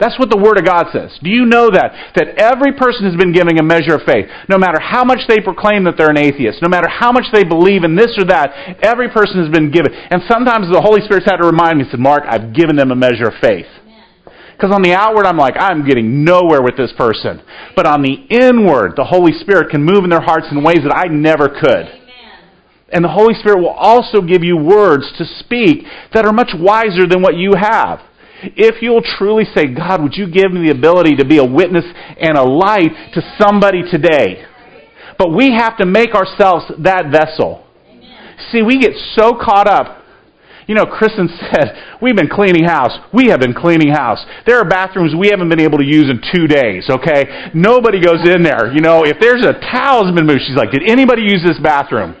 That's 0.00 0.16
what 0.18 0.30
the 0.30 0.40
Word 0.40 0.56
of 0.56 0.64
God 0.64 0.88
says. 0.96 1.12
Do 1.20 1.28
you 1.28 1.44
know 1.44 1.68
that? 1.68 1.92
That 2.16 2.40
every 2.40 2.72
person 2.72 3.04
has 3.04 3.12
been 3.20 3.36
given 3.36 3.58
a 3.60 3.62
measure 3.62 4.00
of 4.00 4.08
faith. 4.08 4.24
No 4.48 4.56
matter 4.56 4.80
how 4.80 5.04
much 5.04 5.28
they 5.28 5.44
proclaim 5.44 5.84
that 5.84 5.98
they're 5.98 6.08
an 6.08 6.16
atheist, 6.16 6.62
no 6.62 6.72
matter 6.72 6.88
how 6.88 7.12
much 7.12 7.28
they 7.34 7.44
believe 7.44 7.84
in 7.84 7.96
this 7.96 8.16
or 8.16 8.24
that, 8.32 8.80
every 8.80 9.10
person 9.12 9.44
has 9.44 9.52
been 9.52 9.70
given. 9.70 9.92
And 9.92 10.22
sometimes 10.24 10.72
the 10.72 10.80
Holy 10.80 11.04
Spirit's 11.04 11.28
had 11.28 11.44
to 11.44 11.46
remind 11.46 11.76
me, 11.76 11.84
said, 11.90 12.00
Mark, 12.00 12.24
I've 12.24 12.56
given 12.56 12.80
them 12.80 12.90
a 12.90 12.96
measure 12.96 13.28
of 13.28 13.36
faith. 13.44 13.68
Because 14.60 14.74
on 14.74 14.82
the 14.82 14.92
outward, 14.92 15.24
I'm 15.24 15.38
like, 15.38 15.54
I'm 15.58 15.88
getting 15.88 16.22
nowhere 16.22 16.60
with 16.60 16.76
this 16.76 16.92
person. 16.92 17.40
But 17.74 17.86
on 17.86 18.02
the 18.02 18.12
inward, 18.28 18.92
the 18.94 19.04
Holy 19.04 19.32
Spirit 19.40 19.70
can 19.70 19.82
move 19.82 20.04
in 20.04 20.10
their 20.10 20.20
hearts 20.20 20.48
in 20.50 20.62
ways 20.62 20.80
that 20.84 20.94
I 20.94 21.06
never 21.06 21.48
could. 21.48 21.88
And 22.92 23.02
the 23.02 23.08
Holy 23.08 23.32
Spirit 23.40 23.60
will 23.60 23.70
also 23.70 24.20
give 24.20 24.44
you 24.44 24.58
words 24.58 25.10
to 25.16 25.24
speak 25.24 25.86
that 26.12 26.26
are 26.26 26.32
much 26.32 26.50
wiser 26.52 27.06
than 27.06 27.22
what 27.22 27.36
you 27.36 27.54
have. 27.58 28.00
If 28.42 28.82
you'll 28.82 29.00
truly 29.16 29.44
say, 29.54 29.66
God, 29.66 30.02
would 30.02 30.14
you 30.14 30.30
give 30.30 30.52
me 30.52 30.68
the 30.68 30.76
ability 30.76 31.16
to 31.16 31.24
be 31.24 31.38
a 31.38 31.44
witness 31.44 31.84
and 32.20 32.36
a 32.36 32.44
light 32.44 32.90
to 33.14 33.22
somebody 33.40 33.80
today? 33.90 34.44
But 35.16 35.32
we 35.32 35.56
have 35.56 35.78
to 35.78 35.86
make 35.86 36.14
ourselves 36.14 36.66
that 36.80 37.10
vessel. 37.10 37.64
See, 38.52 38.60
we 38.60 38.78
get 38.78 38.92
so 39.14 39.32
caught 39.40 39.68
up. 39.68 39.99
You 40.70 40.76
know, 40.76 40.86
Kristen 40.86 41.26
said, 41.50 41.98
We've 42.00 42.14
been 42.14 42.30
cleaning 42.30 42.62
house. 42.62 42.94
We 43.12 43.26
have 43.34 43.40
been 43.40 43.54
cleaning 43.54 43.90
house. 43.90 44.24
There 44.46 44.56
are 44.62 44.64
bathrooms 44.64 45.16
we 45.18 45.26
haven't 45.26 45.48
been 45.48 45.58
able 45.58 45.78
to 45.78 45.84
use 45.84 46.06
in 46.06 46.22
two 46.32 46.46
days, 46.46 46.86
okay? 46.88 47.50
Nobody 47.54 48.00
goes 48.00 48.22
in 48.22 48.44
there. 48.44 48.72
You 48.72 48.80
know, 48.80 49.02
if 49.02 49.18
there's 49.18 49.42
a 49.42 49.58
towel's 49.58 50.14
been 50.14 50.30
moved, 50.30 50.42
she's 50.46 50.54
like, 50.54 50.70
Did 50.70 50.88
anybody 50.88 51.22
use 51.22 51.42
this 51.44 51.58
bathroom? 51.58 52.14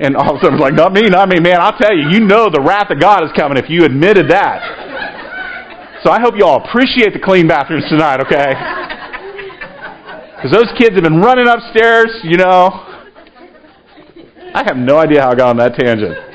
And 0.00 0.16
all 0.16 0.34
of 0.34 0.42
a 0.42 0.42
sudden, 0.42 0.58
it's 0.58 0.60
like, 0.60 0.74
Not 0.74 0.92
me, 0.92 1.02
not 1.02 1.28
me, 1.28 1.38
man. 1.38 1.60
I'll 1.60 1.78
tell 1.78 1.94
you, 1.94 2.10
you 2.10 2.18
know 2.18 2.50
the 2.50 2.60
wrath 2.60 2.90
of 2.90 2.98
God 2.98 3.22
is 3.22 3.30
coming 3.38 3.62
if 3.62 3.70
you 3.70 3.84
admitted 3.84 4.28
that. 4.28 6.02
So 6.02 6.10
I 6.10 6.18
hope 6.18 6.34
you 6.36 6.44
all 6.44 6.66
appreciate 6.66 7.14
the 7.14 7.22
clean 7.22 7.46
bathrooms 7.46 7.86
tonight, 7.88 8.18
okay? 8.26 8.58
Because 10.34 10.50
those 10.50 10.74
kids 10.76 10.98
have 10.98 11.04
been 11.04 11.22
running 11.22 11.46
upstairs, 11.46 12.10
you 12.24 12.38
know. 12.38 12.74
I 14.50 14.66
have 14.66 14.76
no 14.76 14.98
idea 14.98 15.22
how 15.22 15.30
I 15.30 15.34
got 15.36 15.50
on 15.50 15.56
that 15.58 15.78
tangent. 15.78 16.33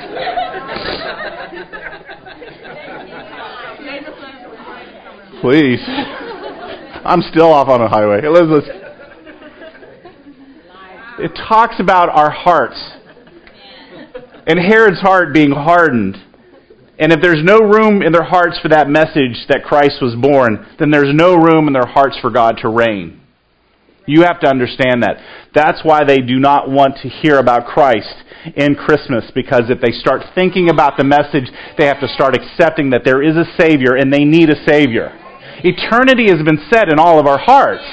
Please. 5.41 5.79
I'm 7.05 7.21
still 7.31 7.53
off 7.53 7.69
on 7.69 7.81
a 7.81 7.87
highway. 7.87 8.25
Elizabeth. 8.25 8.65
It 11.19 11.31
talks 11.47 11.75
about 11.79 12.09
our 12.09 12.29
hearts. 12.29 12.79
And 14.47 14.59
Herod's 14.59 14.99
heart 14.99 15.33
being 15.33 15.51
hardened. 15.51 16.17
And 16.97 17.13
if 17.13 17.21
there's 17.21 17.43
no 17.43 17.59
room 17.59 18.01
in 18.01 18.11
their 18.11 18.23
hearts 18.23 18.59
for 18.61 18.69
that 18.69 18.89
message 18.89 19.47
that 19.47 19.63
Christ 19.63 20.01
was 20.01 20.15
born, 20.15 20.65
then 20.79 20.91
there's 20.91 21.13
no 21.13 21.35
room 21.35 21.67
in 21.67 21.73
their 21.73 21.85
hearts 21.85 22.17
for 22.19 22.29
God 22.29 22.57
to 22.61 22.69
reign. 22.69 23.21
You 24.05 24.23
have 24.23 24.39
to 24.41 24.49
understand 24.49 25.03
that. 25.03 25.17
That's 25.53 25.81
why 25.83 26.03
they 26.03 26.17
do 26.17 26.39
not 26.39 26.69
want 26.69 26.97
to 27.03 27.09
hear 27.09 27.37
about 27.37 27.67
Christ 27.67 28.23
in 28.55 28.75
Christmas, 28.75 29.29
because 29.35 29.69
if 29.69 29.81
they 29.81 29.91
start 29.91 30.23
thinking 30.33 30.69
about 30.69 30.97
the 30.97 31.03
message, 31.03 31.51
they 31.77 31.85
have 31.85 31.99
to 31.99 32.07
start 32.07 32.35
accepting 32.35 32.89
that 32.89 33.03
there 33.05 33.21
is 33.21 33.35
a 33.35 33.45
Savior 33.59 33.95
and 33.95 34.11
they 34.11 34.23
need 34.23 34.49
a 34.49 34.65
Savior. 34.65 35.11
Eternity 35.63 36.27
has 36.29 36.43
been 36.43 36.59
set 36.71 36.89
in 36.89 36.99
all 36.99 37.19
of 37.19 37.27
our 37.27 37.39
hearts. 37.39 37.83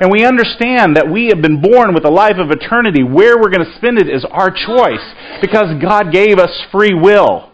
And 0.00 0.10
we 0.10 0.24
understand 0.24 0.96
that 0.96 1.10
we 1.10 1.26
have 1.26 1.42
been 1.42 1.60
born 1.60 1.92
with 1.92 2.06
a 2.06 2.10
life 2.10 2.36
of 2.38 2.50
eternity. 2.50 3.02
Where 3.02 3.36
we're 3.36 3.50
going 3.50 3.66
to 3.66 3.76
spend 3.76 3.98
it 3.98 4.08
is 4.08 4.24
our 4.30 4.48
choice 4.48 5.04
because 5.42 5.76
God 5.80 6.10
gave 6.10 6.38
us 6.38 6.50
free 6.72 6.94
will. 6.94 7.52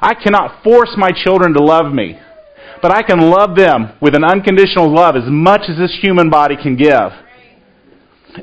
I 0.00 0.14
cannot 0.14 0.62
force 0.62 0.94
my 0.96 1.10
children 1.10 1.54
to 1.54 1.62
love 1.62 1.92
me, 1.92 2.18
but 2.80 2.92
I 2.92 3.02
can 3.02 3.20
love 3.20 3.56
them 3.56 3.94
with 4.00 4.14
an 4.14 4.24
unconditional 4.24 4.92
love 4.92 5.16
as 5.16 5.26
much 5.26 5.62
as 5.68 5.76
this 5.76 5.98
human 6.00 6.30
body 6.30 6.56
can 6.56 6.76
give. 6.76 7.10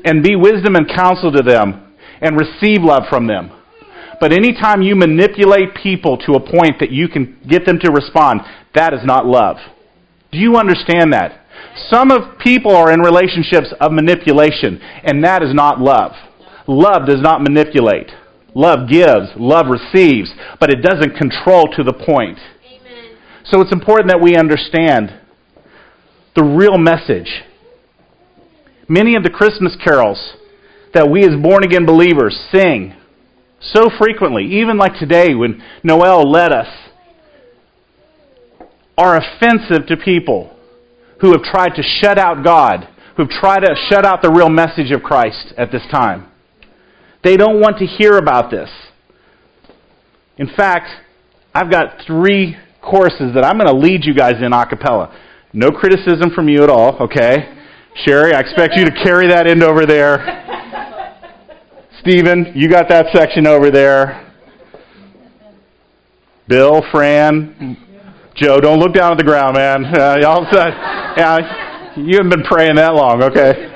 And 0.04 0.22
be 0.22 0.36
wisdom 0.36 0.76
and 0.76 0.86
counsel 0.88 1.32
to 1.32 1.42
them 1.42 1.94
and 2.20 2.38
receive 2.38 2.82
love 2.82 3.04
from 3.08 3.26
them. 3.26 3.50
But 4.20 4.32
anytime 4.32 4.82
you 4.82 4.96
manipulate 4.96 5.74
people 5.82 6.18
to 6.18 6.34
a 6.34 6.40
point 6.40 6.78
that 6.80 6.90
you 6.90 7.08
can 7.08 7.38
get 7.48 7.64
them 7.64 7.78
to 7.80 7.90
respond, 7.90 8.42
that 8.74 8.92
is 8.92 9.00
not 9.02 9.24
love. 9.24 9.56
Do 10.32 10.38
you 10.38 10.56
understand 10.56 11.12
that? 11.12 11.40
Some 11.88 12.10
of 12.10 12.38
people 12.38 12.74
are 12.74 12.92
in 12.92 13.00
relationships 13.00 13.72
of 13.80 13.92
manipulation, 13.92 14.80
and 14.80 15.24
that 15.24 15.42
is 15.42 15.54
not 15.54 15.80
love. 15.80 16.12
Love 16.66 17.06
does 17.06 17.20
not 17.20 17.42
manipulate. 17.42 18.10
Love 18.54 18.88
gives, 18.88 19.30
love 19.36 19.66
receives, 19.68 20.32
but 20.58 20.70
it 20.70 20.82
doesn't 20.82 21.16
control 21.16 21.68
to 21.76 21.82
the 21.82 21.92
point. 21.92 22.38
Amen. 22.66 23.16
So 23.44 23.60
it's 23.60 23.72
important 23.72 24.08
that 24.08 24.20
we 24.20 24.36
understand 24.36 25.20
the 26.34 26.44
real 26.44 26.78
message. 26.78 27.42
Many 28.88 29.14
of 29.14 29.22
the 29.22 29.30
Christmas 29.30 29.76
carols 29.82 30.34
that 30.94 31.08
we 31.08 31.22
as 31.22 31.40
born 31.40 31.62
again 31.64 31.86
believers 31.86 32.38
sing 32.52 32.94
so 33.60 33.88
frequently, 33.98 34.44
even 34.44 34.78
like 34.78 34.98
today 34.98 35.34
when 35.34 35.62
Noel 35.84 36.28
led 36.28 36.52
us, 36.52 36.68
are 39.00 39.16
offensive 39.16 39.86
to 39.86 39.96
people 39.96 40.54
who 41.22 41.32
have 41.32 41.42
tried 41.42 41.70
to 41.70 41.82
shut 41.82 42.18
out 42.18 42.44
God, 42.44 42.86
who 43.16 43.22
have 43.24 43.30
tried 43.30 43.60
to 43.60 43.74
shut 43.88 44.04
out 44.04 44.20
the 44.20 44.30
real 44.30 44.50
message 44.50 44.90
of 44.90 45.02
Christ 45.02 45.54
at 45.56 45.72
this 45.72 45.82
time. 45.90 46.30
They 47.24 47.38
don't 47.38 47.60
want 47.60 47.78
to 47.78 47.86
hear 47.86 48.18
about 48.18 48.50
this. 48.50 48.68
In 50.36 50.48
fact, 50.54 50.88
I've 51.54 51.70
got 51.70 52.02
three 52.06 52.56
courses 52.82 53.34
that 53.34 53.44
I'm 53.44 53.58
going 53.58 53.72
to 53.72 53.76
lead 53.76 54.04
you 54.04 54.14
guys 54.14 54.34
in 54.42 54.52
a 54.52 54.66
cappella. 54.66 55.18
No 55.54 55.70
criticism 55.70 56.30
from 56.34 56.48
you 56.48 56.62
at 56.62 56.70
all, 56.70 56.98
okay? 57.00 57.56
Sherry, 58.04 58.34
I 58.34 58.40
expect 58.40 58.74
you 58.76 58.84
to 58.84 58.92
carry 59.02 59.28
that 59.28 59.46
end 59.46 59.62
over 59.62 59.86
there. 59.86 60.18
Stephen, 62.00 62.52
you 62.54 62.68
got 62.70 62.88
that 62.90 63.06
section 63.14 63.46
over 63.46 63.70
there. 63.70 64.30
Bill, 66.48 66.82
Fran, 66.90 67.76
Joe, 68.36 68.60
don't 68.60 68.78
look 68.78 68.94
down 68.94 69.12
at 69.12 69.18
the 69.18 69.24
ground, 69.24 69.56
man. 69.56 69.84
Uh, 69.84 70.16
y'all 70.20 70.46
said, 70.52 70.72
yeah, 71.16 71.96
you 71.96 72.16
haven't 72.16 72.30
been 72.30 72.44
praying 72.44 72.76
that 72.76 72.94
long, 72.94 73.22
okay? 73.24 73.66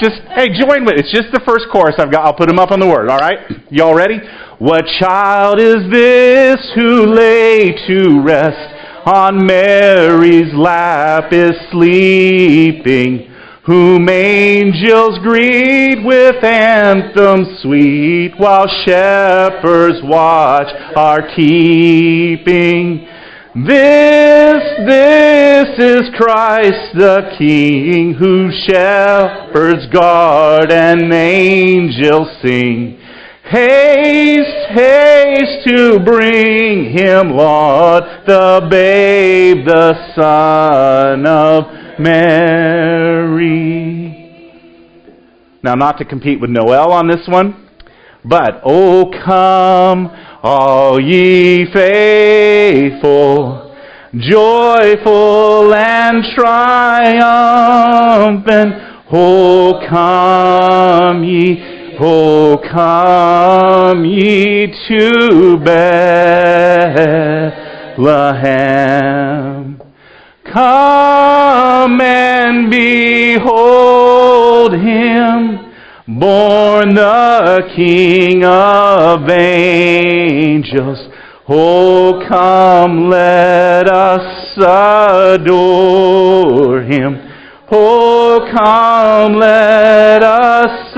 Just 0.00 0.22
hey, 0.34 0.48
join 0.48 0.84
with. 0.84 0.94
It's 0.96 1.12
just 1.12 1.32
the 1.32 1.42
first 1.44 1.66
chorus 1.72 1.96
I've 1.98 2.10
got. 2.10 2.24
I'll 2.24 2.34
put 2.34 2.48
them 2.48 2.58
up 2.58 2.70
on 2.70 2.78
the 2.78 2.86
word. 2.86 3.10
All 3.10 3.18
right, 3.18 3.38
y'all 3.68 3.94
ready? 3.94 4.18
What 4.58 4.84
child 5.00 5.60
is 5.60 5.90
this 5.90 6.72
who 6.74 7.06
lay 7.06 7.74
to 7.86 8.22
rest 8.22 8.74
on 9.06 9.44
Mary's 9.44 10.54
lap 10.54 11.32
is 11.32 11.52
sleeping? 11.72 13.34
Whom 13.66 14.08
angels 14.08 15.18
greet 15.18 16.02
with 16.02 16.42
anthems 16.42 17.60
sweet, 17.60 18.32
while 18.38 18.66
shepherds 18.86 19.98
watch 20.02 20.68
are 20.96 21.28
keeping. 21.36 23.06
This, 23.54 24.62
this 24.86 25.68
is 25.78 26.10
Christ 26.16 26.92
the 26.94 27.34
King, 27.38 28.12
who 28.12 28.50
shepherds 28.68 29.86
guard 29.86 30.70
and 30.70 31.10
angels 31.10 32.28
sing. 32.42 32.98
Haste, 33.44 34.68
haste 34.68 35.66
to 35.66 35.98
bring 36.00 36.92
him, 36.92 37.30
Lord, 37.30 38.04
the 38.26 38.68
babe, 38.70 39.64
the 39.64 39.94
Son 40.14 41.26
of 41.26 41.98
Mary. 41.98 43.48
Now, 45.62 45.74
not 45.74 45.96
to 45.98 46.04
compete 46.04 46.38
with 46.38 46.50
Noel 46.50 46.92
on 46.92 47.08
this 47.08 47.26
one, 47.26 47.70
but, 48.26 48.60
oh, 48.62 49.10
come, 49.24 50.10
all 50.42 51.00
ye 51.00 51.64
faithful, 51.72 53.74
joyful 54.14 55.72
and 55.74 56.24
triumphant, 56.34 58.74
oh, 59.12 59.80
come 59.88 61.24
ye, 61.24 61.96
oh, 62.00 62.60
come 62.70 64.04
ye 64.04 64.66
to 64.88 65.56
Bethlehem. 65.64 66.18
Come 70.52 72.00
and 72.00 72.70
behold 72.70 74.72
him, 74.74 75.57
born 76.08 76.94
the 76.94 77.70
King 77.76 78.42
of 78.42 79.28
angels. 79.28 81.06
Oh, 81.46 82.24
come, 82.26 83.10
let 83.10 83.86
us 83.86 84.56
adore 85.36 86.00
him. 86.80 87.18
Oh, 87.70 88.48
come, 88.56 89.34
let 89.34 90.22
us 90.22 90.96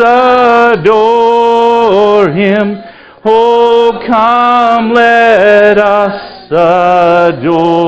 adore 0.78 2.30
him. 2.30 2.80
Oh, 3.24 4.00
come, 4.06 4.92
let 4.92 5.76
us 5.76 6.52
adore 7.32 7.82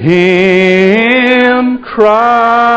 him, 0.00 1.78
Christ 1.84 2.72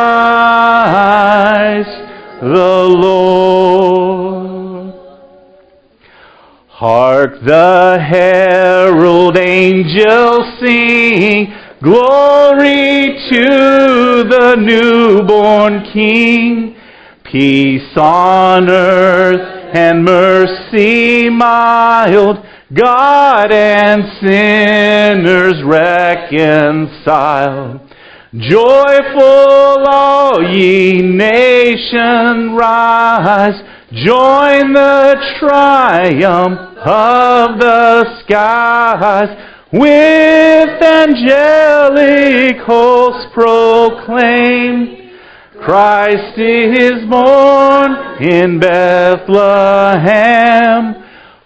the 2.41 2.88
Lord. 2.88 3.14
Hark 6.77 7.39
the 7.41 7.97
herald 8.05 9.38
angels 9.38 10.59
sing, 10.59 11.53
glory 11.81 13.15
to 13.31 14.25
the 14.27 14.57
newborn 14.59 15.85
King. 15.93 16.75
Peace 17.23 17.95
on 17.95 18.69
earth 18.69 19.73
and 19.73 20.03
mercy 20.03 21.29
mild, 21.29 22.45
God 22.73 23.53
and 23.53 24.03
sinners 24.19 25.63
reconciled. 25.63 26.59
Joyful 28.38 29.88
all 29.88 30.43
ye 30.43 31.01
nations 31.01 32.51
rise, 32.51 33.63
join 33.95 34.73
the 34.73 35.15
triumph 35.39 36.60
of 36.86 37.60
the 37.60 38.19
skies, 38.19 39.29
with 39.71 40.84
angelic 40.84 42.58
hosts 42.65 43.27
proclaim, 43.34 45.12
Christ 45.62 46.38
is 46.38 47.05
born 47.10 47.95
in 48.21 48.60
Bethlehem. 48.60 49.34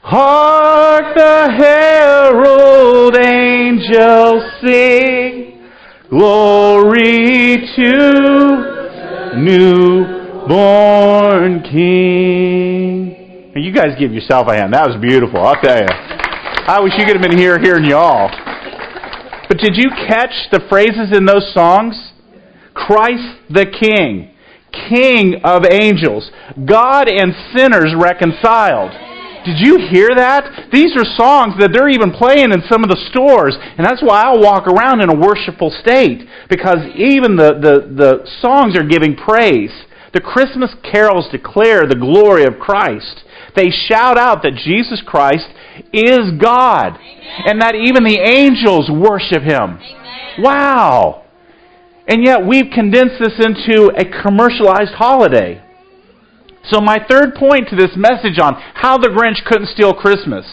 Hark 0.01 1.15
the 1.15 1.51
herald 1.59 3.15
angels 3.15 4.43
sing, 4.61 5.61
Glory 6.09 7.57
to 7.75 8.19
newborn 10.49 11.61
King. 11.63 13.15
You 13.55 13.73
guys 13.73 13.97
give 13.99 14.11
yourself 14.11 14.47
a 14.47 14.55
hand. 14.55 14.73
That 14.73 14.87
was 14.87 14.97
beautiful, 15.01 15.41
I'll 15.41 15.61
tell 15.61 15.77
you. 15.77 15.87
I 15.89 16.79
wish 16.81 16.93
you 16.97 17.05
could 17.05 17.17
have 17.17 17.21
been 17.21 17.37
here 17.37 17.59
hearing 17.59 17.85
y'all. 17.85 18.29
But 19.47 19.57
did 19.57 19.75
you 19.75 19.89
catch 20.07 20.33
the 20.51 20.61
phrases 20.69 21.15
in 21.15 21.25
those 21.25 21.53
songs? 21.53 22.13
Christ 22.73 23.37
the 23.49 23.65
King, 23.65 24.31
King 24.71 25.41
of 25.43 25.65
angels, 25.69 26.31
God 26.65 27.09
and 27.09 27.33
sinners 27.55 27.93
reconciled. 27.97 28.91
Did 29.45 29.59
you 29.59 29.77
hear 29.89 30.09
that? 30.15 30.69
These 30.71 30.95
are 30.95 31.05
songs 31.17 31.55
that 31.59 31.71
they're 31.73 31.89
even 31.89 32.11
playing 32.11 32.51
in 32.51 32.61
some 32.69 32.83
of 32.83 32.89
the 32.89 32.99
stores, 33.09 33.57
and 33.59 33.85
that's 33.85 34.01
why 34.01 34.23
I'll 34.23 34.41
walk 34.41 34.67
around 34.67 35.01
in 35.01 35.09
a 35.09 35.15
worshipful 35.15 35.71
state 35.81 36.27
because 36.49 36.79
even 36.95 37.35
the, 37.35 37.57
the, 37.59 37.75
the 37.91 38.11
songs 38.41 38.77
are 38.77 38.85
giving 38.85 39.15
praise. 39.15 39.71
The 40.13 40.21
Christmas 40.21 40.73
carols 40.83 41.27
declare 41.31 41.85
the 41.85 41.95
glory 41.95 42.43
of 42.43 42.59
Christ. 42.59 43.23
They 43.55 43.69
shout 43.69 44.17
out 44.17 44.41
that 44.43 44.59
Jesus 44.63 45.01
Christ 45.05 45.47
is 45.93 46.31
God 46.41 46.97
Amen. 46.97 47.43
and 47.45 47.61
that 47.61 47.75
even 47.75 48.03
the 48.03 48.19
angels 48.19 48.89
worship 48.89 49.43
Him. 49.43 49.77
Amen. 49.77 50.43
Wow! 50.43 51.25
And 52.07 52.25
yet 52.25 52.45
we've 52.45 52.71
condensed 52.73 53.19
this 53.19 53.37
into 53.37 53.91
a 53.95 54.05
commercialized 54.23 54.93
holiday. 54.95 55.63
So, 56.65 56.81
my 56.81 56.97
third 57.07 57.35
point 57.35 57.69
to 57.69 57.75
this 57.75 57.95
message 57.95 58.39
on 58.39 58.55
how 58.73 58.97
the 58.97 59.09
Grinch 59.09 59.45
couldn't 59.45 59.69
steal 59.69 59.93
Christmas 59.93 60.45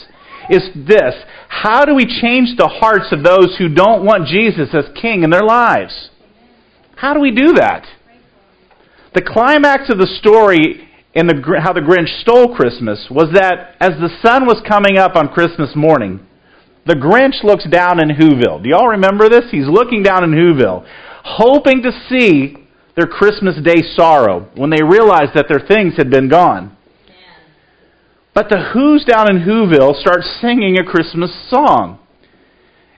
is 0.51 0.63
this 0.75 1.15
How 1.49 1.85
do 1.85 1.95
we 1.95 2.05
change 2.05 2.57
the 2.57 2.69
hearts 2.69 3.11
of 3.11 3.25
those 3.25 3.57
who 3.59 3.69
don't 3.69 4.05
want 4.05 4.29
Jesus 4.29 4.75
as 4.75 4.85
king 5.01 5.25
in 5.25 5.31
their 5.31 5.43
lives? 5.45 6.11
How 6.97 7.15
do 7.15 7.21
we 7.21 7.31
do 7.31 7.55
that? 7.55 7.87
The 9.17 9.23
climax 9.23 9.89
of 9.89 9.97
the 9.97 10.13
story 10.21 10.91
in 11.15 11.27
the, 11.27 11.41
how 11.65 11.73
the 11.73 11.81
Grinch 11.81 12.21
stole 12.21 12.55
Christmas 12.55 13.09
was 13.11 13.33
that 13.33 13.75
as 13.81 13.93
the 13.97 14.13
sun 14.21 14.45
was 14.45 14.61
coming 14.69 14.99
up 14.99 15.17
on 15.17 15.33
Christmas 15.33 15.73
morning, 15.75 16.21
the 16.85 16.97
Grinch 16.97 17.43
looks 17.43 17.67
down 17.67 17.97
in 17.99 18.15
Whoville. 18.15 18.63
Do 18.63 18.69
y'all 18.69 18.89
remember 18.89 19.31
this? 19.31 19.51
He's 19.51 19.67
looking 19.67 20.03
down 20.03 20.23
in 20.23 20.33
Whoville, 20.33 20.85
hoping 21.25 21.81
to 21.85 21.93
see 22.11 22.59
their 22.95 23.07
Christmas 23.07 23.57
Day 23.65 23.81
sorrow 23.97 24.51
when 24.55 24.69
they 24.69 24.85
realized 24.85 25.33
that 25.35 25.47
their 25.49 25.67
things 25.67 25.97
had 25.97 26.11
been 26.11 26.29
gone. 26.29 26.77
But 28.35 28.51
the 28.51 28.73
Who's 28.75 29.07
down 29.07 29.31
in 29.35 29.49
Whoville 29.49 29.99
start 29.99 30.25
singing 30.43 30.77
a 30.79 30.85
Christmas 30.85 31.33
song. 31.49 32.01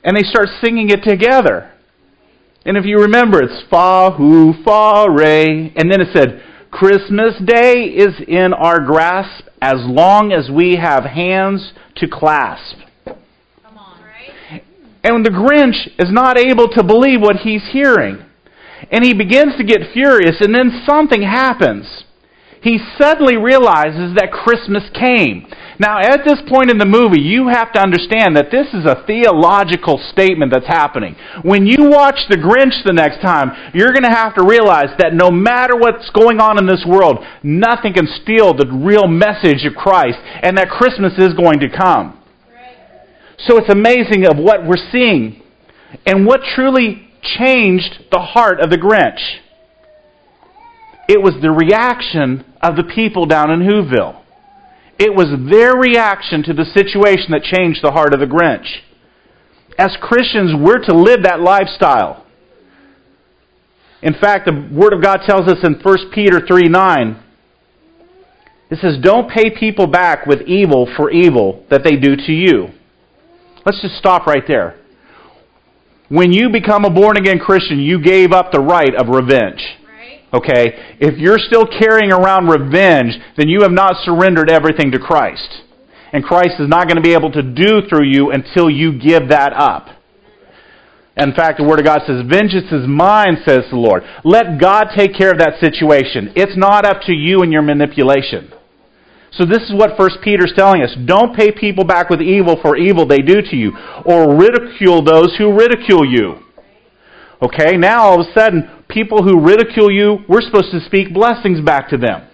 And 0.03 0.17
they 0.17 0.25
start 0.25 0.49
singing 0.61 0.91
it 0.91 1.05
together. 1.05 1.78
And 2.65 2.77
if 2.77 2.85
you 2.85 2.99
remember, 2.99 3.43
it's 3.43 3.63
fa, 3.71 4.11
who, 4.17 4.55
fa, 4.65 5.07
re. 5.11 5.73
And 5.77 5.91
then 5.91 6.01
it 6.01 6.09
said, 6.13 6.43
Christmas 6.71 7.35
Day 7.45 7.85
is 7.85 8.15
in 8.27 8.53
our 8.53 8.81
grasp 8.81 9.47
as 9.61 9.77
long 9.79 10.33
as 10.33 10.51
we 10.51 10.77
have 10.77 11.05
hands 11.05 11.73
to 11.97 12.09
clasp. 12.09 12.77
Come 13.05 13.79
on. 13.79 14.01
And 15.03 15.25
the 15.25 15.31
Grinch 15.31 15.89
is 15.99 16.13
not 16.13 16.39
able 16.39 16.69
to 16.69 16.85
believe 16.85 17.21
what 17.21 17.37
he's 17.37 17.71
hearing. 17.73 18.25
And 18.91 19.05
he 19.05 19.15
begins 19.15 19.57
to 19.57 19.65
get 19.65 19.93
furious, 19.93 20.37
and 20.41 20.55
then 20.55 20.83
something 20.87 21.23
happens 21.23 22.05
he 22.63 22.79
suddenly 22.99 23.37
realizes 23.37 24.15
that 24.17 24.33
Christmas 24.33 24.85
came. 24.95 25.47
Now, 25.79 26.01
at 26.01 26.25
this 26.27 26.41
point 26.49 26.71
in 26.71 26.79
the 26.79 26.87
movie, 26.87 27.21
you 27.21 27.47
have 27.47 27.73
to 27.75 27.81
understand 27.81 28.37
that 28.37 28.51
this 28.51 28.67
is 28.75 28.85
a 28.85 29.05
theological 29.07 30.03
statement 30.11 30.53
that's 30.53 30.67
happening. 30.67 31.15
When 31.43 31.67
you 31.67 31.89
watch 31.89 32.19
The 32.29 32.37
Grinch 32.37 32.83
the 32.85 32.93
next 32.93 33.23
time, 33.23 33.53
you're 33.75 33.93
going 33.93 34.03
to 34.03 34.11
have 34.11 34.35
to 34.35 34.45
realize 34.45 34.91
that 34.99 35.15
no 35.15 35.31
matter 35.31 35.77
what's 35.77 36.11
going 36.11 36.41
on 36.41 36.59
in 36.59 36.67
this 36.67 36.85
world, 36.87 37.25
nothing 37.45 37.95
can 37.95 38.09
steal 38.23 38.55
the 38.55 38.67
real 38.67 39.07
message 39.07 39.65
of 39.65 39.75
Christ 39.75 40.19
and 40.43 40.59
that 40.59 40.69
Christmas 40.69 41.15
is 41.17 41.35
going 41.35 41.61
to 41.61 41.69
come. 41.71 42.19
So 43.47 43.57
it's 43.57 43.71
amazing 43.71 44.27
of 44.27 44.37
what 44.37 44.67
we're 44.67 44.91
seeing 44.91 45.43
and 46.05 46.27
what 46.27 46.41
truly 46.57 47.09
changed 47.23 48.07
the 48.11 48.19
heart 48.19 48.61
of 48.61 48.71
the 48.71 48.79
Grinch. 48.79 49.23
It 51.09 51.23
was 51.23 51.35
the 51.41 51.51
reaction 51.51 52.45
of 52.63 52.77
the 52.77 52.85
people 52.85 53.27
down 53.27 53.51
in 53.51 53.61
Whoville. 53.61 54.23
It 54.99 55.15
was 55.15 55.29
their 55.51 55.77
reaction 55.77 56.43
to 56.45 56.53
the 56.53 56.65
situation 56.65 57.31
that 57.31 57.43
changed 57.43 57.81
the 57.83 57.93
heart 57.93 58.13
of 58.13 58.21
the 58.21 58.27
Grinch. 58.27 58.67
As 59.79 59.97
Christians, 60.01 60.53
we're 60.59 60.85
to 60.87 60.95
live 60.95 61.23
that 61.23 61.41
lifestyle. 61.41 62.27
In 64.03 64.15
fact, 64.15 64.47
the 64.47 64.69
Word 64.73 64.93
of 64.93 65.03
God 65.03 65.21
tells 65.25 65.49
us 65.49 65.59
in 65.63 65.75
1 65.81 66.11
Peter 66.13 66.41
3 66.45 66.69
9, 66.69 67.23
it 68.71 68.79
says, 68.81 68.99
Don't 69.01 69.31
pay 69.31 69.51
people 69.57 69.87
back 69.87 70.27
with 70.27 70.43
evil 70.43 70.93
for 70.97 71.11
evil 71.11 71.65
that 71.71 71.85
they 71.85 71.97
do 71.97 72.17
to 72.17 72.33
you. 72.33 72.69
Let's 73.65 73.81
just 73.81 73.97
stop 73.97 74.27
right 74.27 74.45
there. 74.47 74.79
When 76.09 76.33
you 76.33 76.51
become 76.51 76.85
a 76.85 76.91
born 76.91 77.17
again 77.17 77.39
Christian, 77.39 77.79
you 77.79 78.03
gave 78.03 78.33
up 78.33 78.51
the 78.51 78.61
right 78.61 78.95
of 78.95 79.09
revenge. 79.09 79.61
Okay? 80.33 80.97
If 81.01 81.19
you're 81.19 81.39
still 81.39 81.67
carrying 81.67 82.13
around 82.13 82.49
revenge, 82.49 83.15
then 83.37 83.49
you 83.49 83.63
have 83.63 83.73
not 83.73 84.05
surrendered 84.05 84.51
everything 84.51 84.93
to 84.93 84.99
Christ. 84.99 85.63
And 86.13 86.25
Christ 86.25 86.61
is 86.61 86.69
not 86.69 86.89
going 86.89 86.97
to 86.97 87.03
be 87.03 87.15
able 87.15 87.33
to 87.33 87.43
do 87.43 87.83
through 87.89 88.07
you 88.07 88.31
until 88.31 88.71
you 88.71 88.99
give 88.99 89.29
that 89.29 89.53
up. 89.53 89.89
In 91.17 91.35
fact, 91.35 91.59
the 91.59 91.65
Word 91.65 91.81
of 91.81 91.85
God 91.85 92.03
says, 92.07 92.23
Vengeance 92.31 92.71
is 92.71 92.87
mine, 92.87 93.39
says 93.45 93.65
the 93.71 93.77
Lord. 93.77 94.05
Let 94.25 94.61
God 94.61 94.89
take 94.97 95.17
care 95.17 95.33
of 95.33 95.39
that 95.39 95.59
situation. 95.61 96.33
It's 96.37 96.57
not 96.57 96.87
up 96.87 97.03
to 97.07 97.13
you 97.13 97.43
and 97.43 97.53
your 97.53 97.63
manipulation. 97.63 98.53
So 99.33 99.45
this 99.45 99.63
is 99.69 99.75
what 99.75 99.99
1 99.99 100.09
Peter's 100.23 100.55
telling 100.57 100.83
us. 100.83 100.95
Don't 101.05 101.37
pay 101.37 101.51
people 101.53 101.85
back 101.85 102.09
with 102.09 102.21
evil 102.21 102.59
for 102.63 102.77
evil 102.77 103.07
they 103.07 103.19
do 103.19 103.43
to 103.43 103.57
you, 103.57 103.73
or 104.07 104.37
ridicule 104.37 105.03
those 105.03 105.37
who 105.37 105.53
ridicule 105.53 106.07
you. 106.07 106.37
Okay, 107.41 107.77
now 107.77 108.03
all 108.03 108.21
of 108.21 108.27
a 108.27 108.33
sudden, 108.33 108.69
people 108.89 109.23
who 109.23 109.41
ridicule 109.41 109.93
you, 109.93 110.19
we're 110.29 110.41
supposed 110.41 110.73
to 110.73 110.81
speak 110.81 111.15
blessings 111.15 111.61
back 111.61 111.89
to 111.91 111.97
them. 111.97 112.27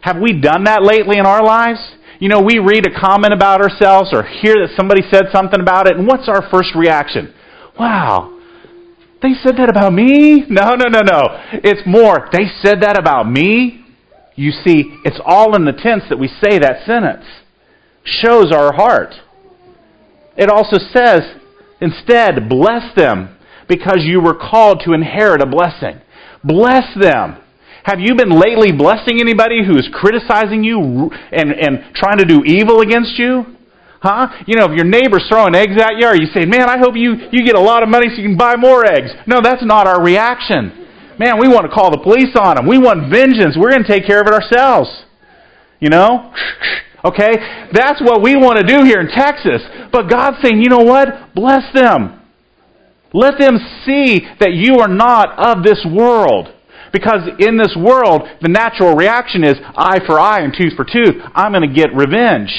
Have 0.00 0.16
we 0.16 0.40
done 0.40 0.64
that 0.64 0.82
lately 0.82 1.18
in 1.18 1.26
our 1.26 1.44
lives? 1.44 1.80
You 2.18 2.30
know, 2.30 2.40
we 2.40 2.58
read 2.58 2.86
a 2.86 2.98
comment 2.98 3.34
about 3.34 3.60
ourselves 3.60 4.10
or 4.14 4.22
hear 4.22 4.54
that 4.54 4.74
somebody 4.76 5.02
said 5.10 5.26
something 5.32 5.60
about 5.60 5.88
it, 5.88 5.96
and 5.96 6.06
what's 6.06 6.28
our 6.28 6.48
first 6.50 6.74
reaction? 6.74 7.34
Wow, 7.78 8.40
they 9.20 9.34
said 9.42 9.56
that 9.58 9.68
about 9.68 9.92
me? 9.92 10.44
No, 10.48 10.74
no, 10.74 10.88
no, 10.88 11.00
no. 11.00 11.22
It's 11.62 11.82
more, 11.86 12.28
they 12.32 12.46
said 12.64 12.80
that 12.80 12.98
about 12.98 13.30
me? 13.30 13.84
You 14.36 14.52
see, 14.52 15.00
it's 15.04 15.20
all 15.24 15.54
in 15.56 15.64
the 15.64 15.72
tense 15.72 16.04
that 16.08 16.18
we 16.18 16.28
say 16.28 16.58
that 16.58 16.86
sentence. 16.86 17.24
Shows 18.04 18.52
our 18.52 18.72
heart. 18.72 19.14
It 20.36 20.48
also 20.48 20.78
says, 20.78 21.20
instead, 21.80 22.48
bless 22.48 22.94
them 22.94 23.35
because 23.68 24.00
you 24.00 24.20
were 24.20 24.34
called 24.34 24.82
to 24.84 24.92
inherit 24.92 25.42
a 25.42 25.46
blessing. 25.46 26.00
Bless 26.44 26.84
them. 27.00 27.38
Have 27.84 28.00
you 28.00 28.16
been 28.16 28.30
lately 28.30 28.72
blessing 28.72 29.20
anybody 29.20 29.64
who 29.64 29.78
is 29.78 29.88
criticizing 29.92 30.64
you 30.64 31.10
and, 31.30 31.52
and 31.52 31.94
trying 31.94 32.18
to 32.18 32.24
do 32.24 32.42
evil 32.44 32.80
against 32.80 33.18
you? 33.18 33.56
Huh? 34.02 34.28
You 34.46 34.56
know, 34.56 34.66
if 34.66 34.76
your 34.76 34.84
neighbor's 34.84 35.24
throwing 35.28 35.54
eggs 35.54 35.80
at 35.80 35.96
you, 35.98 36.06
are 36.06 36.16
you 36.16 36.26
saying, 36.34 36.50
man, 36.50 36.68
I 36.68 36.78
hope 36.78 36.96
you, 36.96 37.14
you 37.30 37.44
get 37.44 37.54
a 37.54 37.60
lot 37.60 37.82
of 37.82 37.88
money 37.88 38.08
so 38.08 38.20
you 38.20 38.28
can 38.28 38.36
buy 38.36 38.56
more 38.56 38.84
eggs? 38.84 39.10
No, 39.26 39.40
that's 39.42 39.64
not 39.64 39.86
our 39.86 40.02
reaction. 40.02 40.86
Man, 41.18 41.38
we 41.40 41.48
want 41.48 41.64
to 41.64 41.72
call 41.72 41.90
the 41.90 42.02
police 42.02 42.34
on 42.38 42.56
them. 42.56 42.66
We 42.66 42.78
want 42.78 43.10
vengeance. 43.10 43.56
We're 43.58 43.70
going 43.70 43.84
to 43.84 43.88
take 43.88 44.06
care 44.06 44.20
of 44.20 44.26
it 44.26 44.34
ourselves. 44.34 44.90
You 45.80 45.88
know? 45.88 46.32
Okay? 47.04 47.70
That's 47.72 48.00
what 48.02 48.20
we 48.20 48.34
want 48.34 48.58
to 48.58 48.66
do 48.66 48.84
here 48.84 49.00
in 49.00 49.08
Texas. 49.08 49.62
But 49.92 50.10
God's 50.10 50.38
saying, 50.42 50.60
you 50.60 50.68
know 50.68 50.82
what? 50.82 51.34
Bless 51.34 51.62
them. 51.72 52.15
Let 53.12 53.38
them 53.38 53.58
see 53.84 54.26
that 54.40 54.52
you 54.52 54.80
are 54.80 54.88
not 54.88 55.38
of 55.38 55.62
this 55.62 55.84
world. 55.88 56.52
Because 56.92 57.28
in 57.38 57.58
this 57.58 57.76
world, 57.76 58.22
the 58.40 58.48
natural 58.48 58.94
reaction 58.94 59.44
is 59.44 59.56
eye 59.76 60.00
for 60.06 60.18
eye 60.18 60.40
and 60.40 60.54
tooth 60.56 60.74
for 60.76 60.84
tooth. 60.84 61.20
I'm 61.34 61.52
going 61.52 61.68
to 61.68 61.74
get 61.74 61.94
revenge. 61.94 62.50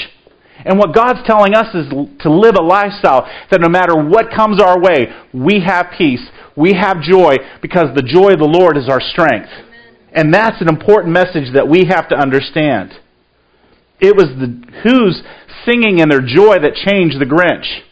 And 0.64 0.78
what 0.78 0.94
God's 0.94 1.26
telling 1.26 1.54
us 1.54 1.74
is 1.74 1.88
to 2.20 2.30
live 2.30 2.54
a 2.58 2.62
lifestyle 2.62 3.26
that 3.50 3.60
no 3.60 3.68
matter 3.68 3.94
what 3.96 4.34
comes 4.34 4.60
our 4.60 4.80
way, 4.80 5.06
we 5.32 5.62
have 5.64 5.86
peace, 5.96 6.24
we 6.56 6.74
have 6.74 7.00
joy, 7.00 7.36
because 7.62 7.94
the 7.94 8.02
joy 8.02 8.32
of 8.32 8.40
the 8.40 8.44
Lord 8.44 8.76
is 8.76 8.88
our 8.88 9.00
strength. 9.00 9.50
And 10.12 10.34
that's 10.34 10.60
an 10.60 10.68
important 10.68 11.12
message 11.12 11.54
that 11.54 11.68
we 11.68 11.86
have 11.88 12.08
to 12.08 12.16
understand. 12.16 12.92
It 14.00 14.16
was 14.16 14.26
the 14.38 14.62
Who's 14.82 15.22
singing 15.64 15.98
in 15.98 16.08
their 16.08 16.22
joy 16.22 16.58
that 16.58 16.74
changed 16.74 17.20
the 17.20 17.26
Grinch. 17.26 17.82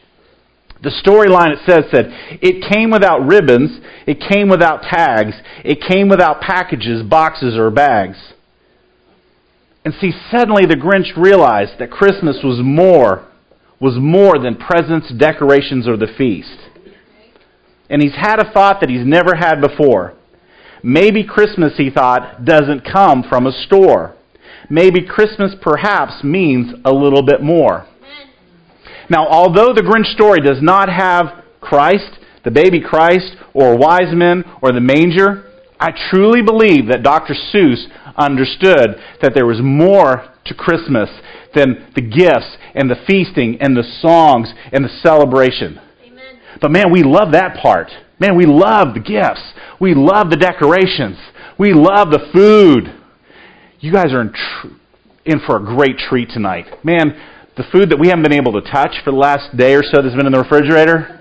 The 0.82 0.90
storyline 0.90 1.52
it 1.52 1.60
says 1.66 1.84
said 1.90 2.06
it 2.42 2.70
came 2.70 2.90
without 2.90 3.26
ribbons, 3.26 3.80
it 4.06 4.20
came 4.20 4.48
without 4.48 4.82
tags, 4.82 5.34
it 5.64 5.80
came 5.80 6.08
without 6.08 6.40
packages, 6.40 7.02
boxes, 7.02 7.56
or 7.56 7.70
bags. 7.70 8.34
And 9.84 9.94
see, 10.00 10.12
suddenly 10.30 10.66
the 10.66 10.74
Grinch 10.74 11.16
realized 11.16 11.78
that 11.78 11.90
Christmas 11.90 12.40
was 12.42 12.58
more, 12.62 13.26
was 13.80 13.96
more 13.98 14.38
than 14.38 14.56
presents, 14.56 15.12
decorations, 15.12 15.86
or 15.86 15.96
the 15.96 16.12
feast. 16.18 16.58
And 17.88 18.02
he's 18.02 18.16
had 18.16 18.40
a 18.40 18.52
thought 18.52 18.80
that 18.80 18.90
he's 18.90 19.06
never 19.06 19.36
had 19.36 19.60
before. 19.60 20.14
Maybe 20.82 21.24
Christmas, 21.24 21.74
he 21.76 21.90
thought, 21.90 22.44
doesn't 22.44 22.80
come 22.80 23.24
from 23.28 23.46
a 23.46 23.52
store. 23.52 24.16
Maybe 24.68 25.06
Christmas 25.06 25.54
perhaps 25.62 26.24
means 26.24 26.74
a 26.84 26.92
little 26.92 27.22
bit 27.22 27.42
more. 27.42 27.86
Now, 29.08 29.26
although 29.28 29.72
the 29.72 29.82
Grinch 29.82 30.12
story 30.14 30.40
does 30.40 30.60
not 30.60 30.88
have 30.88 31.44
Christ, 31.60 32.18
the 32.44 32.50
baby 32.50 32.80
Christ, 32.80 33.36
or 33.54 33.76
wise 33.76 34.12
men, 34.12 34.44
or 34.62 34.72
the 34.72 34.80
manger, 34.80 35.44
I 35.78 35.90
truly 36.10 36.42
believe 36.42 36.88
that 36.88 37.02
Dr. 37.02 37.34
Seuss 37.34 37.86
understood 38.16 38.96
that 39.20 39.32
there 39.34 39.46
was 39.46 39.60
more 39.60 40.32
to 40.46 40.54
Christmas 40.54 41.10
than 41.54 41.90
the 41.94 42.02
gifts 42.02 42.56
and 42.74 42.90
the 42.90 42.96
feasting 43.06 43.58
and 43.60 43.76
the 43.76 43.82
songs 44.00 44.52
and 44.72 44.84
the 44.84 45.00
celebration. 45.02 45.80
Amen. 46.04 46.40
But 46.60 46.70
man, 46.70 46.90
we 46.92 47.02
love 47.02 47.32
that 47.32 47.56
part. 47.60 47.90
Man, 48.18 48.36
we 48.36 48.46
love 48.46 48.94
the 48.94 49.00
gifts. 49.00 49.42
We 49.80 49.94
love 49.94 50.30
the 50.30 50.36
decorations. 50.36 51.18
We 51.58 51.72
love 51.74 52.10
the 52.10 52.30
food. 52.32 52.94
You 53.80 53.92
guys 53.92 54.12
are 54.12 54.22
in, 54.22 54.32
tr- 54.32 54.68
in 55.24 55.40
for 55.46 55.56
a 55.56 55.64
great 55.64 55.98
treat 55.98 56.30
tonight. 56.30 56.84
Man, 56.84 57.20
the 57.56 57.64
food 57.72 57.90
that 57.90 57.98
we 57.98 58.08
haven't 58.08 58.22
been 58.22 58.36
able 58.36 58.52
to 58.52 58.60
touch 58.60 59.00
for 59.02 59.10
the 59.10 59.16
last 59.16 59.56
day 59.56 59.74
or 59.74 59.82
so 59.82 60.02
that's 60.02 60.14
been 60.14 60.26
in 60.26 60.32
the 60.32 60.44
refrigerator, 60.44 61.16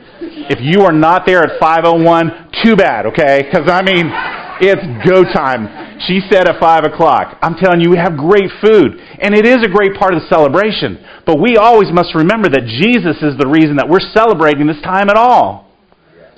if 0.52 0.60
you 0.60 0.84
are 0.84 0.92
not 0.92 1.26
there 1.26 1.40
at 1.40 1.60
501, 1.60 2.52
too 2.64 2.76
bad, 2.76 3.08
okay? 3.08 3.44
Because, 3.44 3.72
I 3.72 3.82
mean, 3.84 4.12
it's 4.60 4.84
go 5.08 5.24
time. 5.24 5.68
She 6.08 6.20
said 6.30 6.48
at 6.48 6.60
5 6.60 6.92
o'clock. 6.92 7.40
I'm 7.42 7.56
telling 7.56 7.80
you, 7.80 7.90
we 7.90 7.98
have 7.98 8.16
great 8.20 8.52
food. 8.60 9.00
And 9.20 9.36
it 9.36 9.48
is 9.48 9.64
a 9.64 9.72
great 9.72 9.96
part 9.96 10.14
of 10.14 10.22
the 10.22 10.28
celebration. 10.28 11.00
But 11.26 11.40
we 11.40 11.58
always 11.58 11.92
must 11.92 12.16
remember 12.16 12.48
that 12.52 12.68
Jesus 12.68 13.20
is 13.24 13.40
the 13.40 13.48
reason 13.48 13.78
that 13.78 13.88
we're 13.88 14.04
celebrating 14.14 14.68
this 14.68 14.82
time 14.84 15.10
at 15.10 15.16
all. 15.16 15.72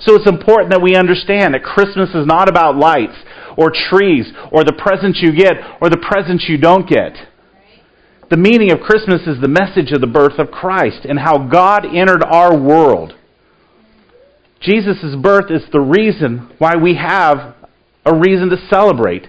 So 0.00 0.14
it's 0.14 0.30
important 0.30 0.70
that 0.70 0.82
we 0.82 0.94
understand 0.94 1.54
that 1.54 1.62
Christmas 1.62 2.10
is 2.14 2.26
not 2.26 2.48
about 2.48 2.78
lights 2.78 3.18
or 3.58 3.74
trees 3.74 4.30
or 4.54 4.62
the 4.62 4.78
presents 4.78 5.18
you 5.20 5.34
get 5.34 5.58
or 5.82 5.90
the 5.90 5.98
presents 5.98 6.46
you 6.48 6.56
don't 6.56 6.88
get. 6.88 7.18
The 8.30 8.36
meaning 8.36 8.70
of 8.72 8.80
Christmas 8.80 9.22
is 9.26 9.40
the 9.40 9.48
message 9.48 9.90
of 9.92 10.02
the 10.02 10.06
birth 10.06 10.38
of 10.38 10.50
Christ 10.50 11.06
and 11.08 11.18
how 11.18 11.48
God 11.48 11.86
entered 11.86 12.22
our 12.22 12.58
world. 12.58 13.14
Jesus' 14.60 15.16
birth 15.22 15.50
is 15.50 15.62
the 15.72 15.80
reason 15.80 16.50
why 16.58 16.76
we 16.76 16.96
have 16.96 17.54
a 18.04 18.14
reason 18.14 18.50
to 18.50 18.68
celebrate. 18.68 19.26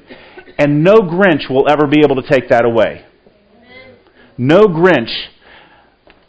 And 0.57 0.83
no 0.83 0.99
Grinch 0.99 1.49
will 1.49 1.69
ever 1.69 1.87
be 1.87 2.01
able 2.03 2.21
to 2.21 2.27
take 2.27 2.49
that 2.49 2.65
away. 2.65 3.05
No 4.37 4.63
Grinch, 4.67 5.27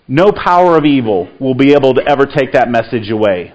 no 0.06 0.30
power 0.30 0.76
of 0.76 0.84
evil 0.84 1.28
will 1.40 1.54
be 1.54 1.72
able 1.72 1.94
to 1.94 2.02
ever 2.06 2.24
take 2.26 2.52
that 2.52 2.68
message 2.70 3.10
away. 3.10 3.52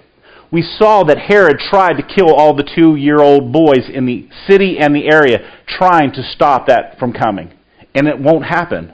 We 0.51 0.61
saw 0.61 1.03
that 1.05 1.17
Herod 1.17 1.59
tried 1.59 1.93
to 1.93 2.03
kill 2.03 2.33
all 2.33 2.53
the 2.53 2.69
two 2.75 2.95
year 2.95 3.19
old 3.19 3.53
boys 3.53 3.89
in 3.93 4.05
the 4.05 4.27
city 4.45 4.77
and 4.77 4.93
the 4.93 5.07
area, 5.07 5.39
trying 5.67 6.11
to 6.13 6.23
stop 6.23 6.67
that 6.67 6.99
from 6.99 7.13
coming. 7.13 7.53
And 7.93 8.07
it 8.07 8.19
won't 8.19 8.45
happen. 8.45 8.93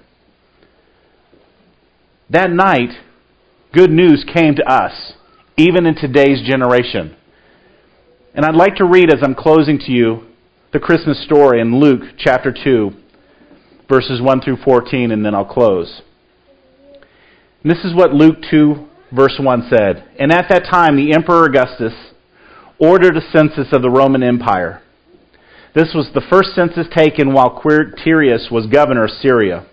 That 2.31 2.49
night, 2.49 2.91
good 3.73 3.91
news 3.91 4.23
came 4.33 4.55
to 4.55 4.63
us, 4.63 5.13
even 5.57 5.85
in 5.85 5.95
today's 5.95 6.41
generation. 6.47 7.13
And 8.33 8.45
I'd 8.45 8.55
like 8.55 8.77
to 8.77 8.85
read 8.85 9.13
as 9.13 9.19
I'm 9.21 9.35
closing 9.35 9.77
to 9.79 9.91
you 9.91 10.27
the 10.71 10.79
Christmas 10.79 11.21
story 11.25 11.59
in 11.59 11.81
Luke 11.81 12.03
chapter 12.17 12.53
2, 12.53 12.91
verses 13.89 14.21
1 14.21 14.41
through 14.41 14.59
14, 14.63 15.11
and 15.11 15.25
then 15.25 15.35
I'll 15.35 15.43
close. 15.43 16.03
And 17.63 17.69
this 17.69 17.83
is 17.83 17.93
what 17.93 18.13
Luke 18.13 18.37
2, 18.49 18.87
verse 19.11 19.35
1 19.37 19.67
said. 19.69 20.07
And 20.17 20.31
at 20.31 20.47
that 20.51 20.69
time, 20.71 20.95
the 20.95 21.13
Emperor 21.13 21.43
Augustus 21.43 22.13
ordered 22.79 23.17
a 23.17 23.31
census 23.33 23.73
of 23.73 23.81
the 23.81 23.89
Roman 23.89 24.23
Empire. 24.23 24.81
This 25.75 25.91
was 25.93 26.09
the 26.13 26.25
first 26.29 26.55
census 26.55 26.87
taken 26.95 27.33
while 27.33 27.61
Quirinius 27.61 28.49
was 28.49 28.67
governor 28.67 29.03
of 29.03 29.11
Syria. 29.21 29.67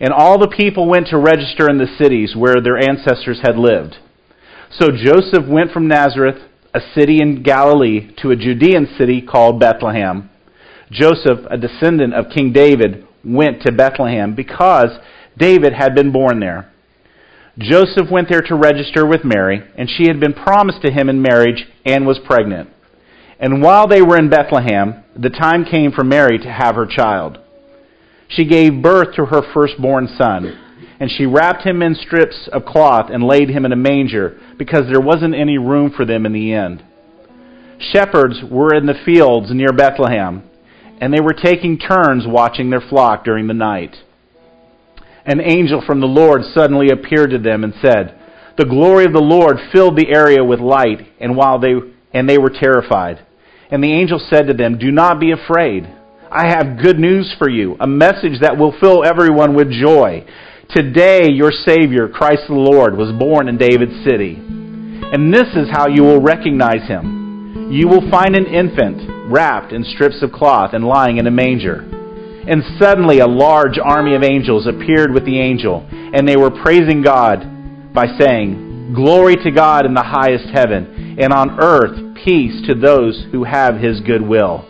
And 0.00 0.12
all 0.12 0.38
the 0.38 0.54
people 0.56 0.88
went 0.88 1.08
to 1.08 1.18
register 1.18 1.68
in 1.68 1.78
the 1.78 1.96
cities 1.98 2.36
where 2.36 2.60
their 2.62 2.78
ancestors 2.78 3.40
had 3.42 3.56
lived. 3.56 3.96
So 4.70 4.88
Joseph 4.90 5.46
went 5.48 5.72
from 5.72 5.88
Nazareth, 5.88 6.42
a 6.74 6.80
city 6.94 7.20
in 7.20 7.42
Galilee, 7.42 8.12
to 8.22 8.30
a 8.30 8.36
Judean 8.36 8.86
city 8.98 9.22
called 9.22 9.58
Bethlehem. 9.58 10.30
Joseph, 10.90 11.40
a 11.50 11.58
descendant 11.58 12.14
of 12.14 12.32
King 12.34 12.52
David, 12.52 13.06
went 13.24 13.62
to 13.62 13.72
Bethlehem 13.72 14.34
because 14.34 14.90
David 15.36 15.72
had 15.72 15.94
been 15.94 16.12
born 16.12 16.40
there. 16.40 16.70
Joseph 17.58 18.08
went 18.10 18.28
there 18.28 18.42
to 18.42 18.54
register 18.54 19.04
with 19.04 19.24
Mary, 19.24 19.62
and 19.76 19.88
she 19.90 20.06
had 20.06 20.20
been 20.20 20.32
promised 20.32 20.82
to 20.82 20.92
him 20.92 21.08
in 21.08 21.20
marriage 21.20 21.66
and 21.84 22.06
was 22.06 22.20
pregnant. 22.24 22.70
And 23.40 23.62
while 23.62 23.88
they 23.88 24.02
were 24.02 24.16
in 24.16 24.30
Bethlehem, 24.30 25.04
the 25.16 25.30
time 25.30 25.64
came 25.64 25.90
for 25.92 26.04
Mary 26.04 26.38
to 26.38 26.52
have 26.52 26.76
her 26.76 26.86
child. 26.86 27.38
She 28.28 28.44
gave 28.44 28.82
birth 28.82 29.14
to 29.16 29.26
her 29.26 29.42
firstborn 29.52 30.08
son, 30.16 30.58
and 31.00 31.10
she 31.10 31.26
wrapped 31.26 31.62
him 31.62 31.82
in 31.82 31.94
strips 31.94 32.48
of 32.52 32.64
cloth 32.64 33.10
and 33.10 33.24
laid 33.24 33.48
him 33.48 33.64
in 33.64 33.72
a 33.72 33.76
manger 33.76 34.38
because 34.58 34.84
there 34.88 35.00
wasn't 35.00 35.34
any 35.34 35.58
room 35.58 35.90
for 35.90 36.04
them 36.04 36.26
in 36.26 36.32
the 36.32 36.52
inn. 36.52 36.82
Shepherds 37.92 38.40
were 38.50 38.74
in 38.74 38.86
the 38.86 39.00
fields 39.04 39.48
near 39.50 39.72
Bethlehem, 39.72 40.42
and 41.00 41.12
they 41.12 41.20
were 41.20 41.32
taking 41.32 41.78
turns 41.78 42.24
watching 42.26 42.70
their 42.70 42.80
flock 42.80 43.24
during 43.24 43.46
the 43.46 43.54
night. 43.54 43.96
An 45.24 45.40
angel 45.40 45.82
from 45.86 46.00
the 46.00 46.06
Lord 46.06 46.42
suddenly 46.54 46.90
appeared 46.90 47.30
to 47.30 47.38
them 47.38 47.62
and 47.62 47.74
said, 47.80 48.18
The 48.56 48.64
glory 48.64 49.04
of 49.04 49.12
the 49.12 49.20
Lord 49.20 49.58
filled 49.72 49.96
the 49.96 50.08
area 50.08 50.42
with 50.42 50.58
light, 50.58 51.06
and 51.20 51.36
while 51.36 51.58
they 51.58 51.74
and 52.12 52.28
they 52.28 52.38
were 52.38 52.50
terrified. 52.50 53.24
And 53.70 53.84
the 53.84 53.92
angel 53.92 54.18
said 54.18 54.46
to 54.46 54.54
them, 54.54 54.78
Do 54.78 54.90
not 54.90 55.20
be 55.20 55.30
afraid. 55.30 55.86
I 56.30 56.48
have 56.48 56.82
good 56.82 56.98
news 56.98 57.34
for 57.38 57.48
you, 57.48 57.76
a 57.80 57.86
message 57.86 58.40
that 58.42 58.58
will 58.58 58.74
fill 58.78 59.02
everyone 59.02 59.54
with 59.54 59.72
joy. 59.72 60.26
Today 60.68 61.30
your 61.32 61.50
Savior, 61.50 62.06
Christ 62.08 62.42
the 62.48 62.54
Lord, 62.54 62.98
was 62.98 63.18
born 63.18 63.48
in 63.48 63.56
David's 63.56 64.04
city. 64.04 64.36
And 64.36 65.32
this 65.32 65.48
is 65.56 65.70
how 65.72 65.88
you 65.88 66.02
will 66.02 66.20
recognize 66.20 66.86
him. 66.86 67.70
You 67.72 67.88
will 67.88 68.10
find 68.10 68.36
an 68.36 68.44
infant 68.44 69.32
wrapped 69.32 69.72
in 69.72 69.84
strips 69.84 70.22
of 70.22 70.32
cloth 70.32 70.74
and 70.74 70.84
lying 70.84 71.16
in 71.16 71.26
a 71.26 71.30
manger. 71.30 71.80
And 72.46 72.62
suddenly 72.78 73.20
a 73.20 73.26
large 73.26 73.78
army 73.82 74.14
of 74.14 74.22
angels 74.22 74.66
appeared 74.66 75.14
with 75.14 75.24
the 75.24 75.40
angel, 75.40 75.86
and 75.90 76.28
they 76.28 76.36
were 76.36 76.50
praising 76.50 77.00
God 77.00 77.94
by 77.94 78.04
saying, 78.20 78.92
Glory 78.94 79.36
to 79.36 79.50
God 79.50 79.86
in 79.86 79.94
the 79.94 80.02
highest 80.02 80.48
heaven, 80.52 81.16
and 81.18 81.32
on 81.32 81.58
earth 81.58 82.16
peace 82.22 82.66
to 82.66 82.74
those 82.74 83.26
who 83.32 83.44
have 83.44 83.76
his 83.76 84.00
good 84.00 84.22
will. 84.22 84.66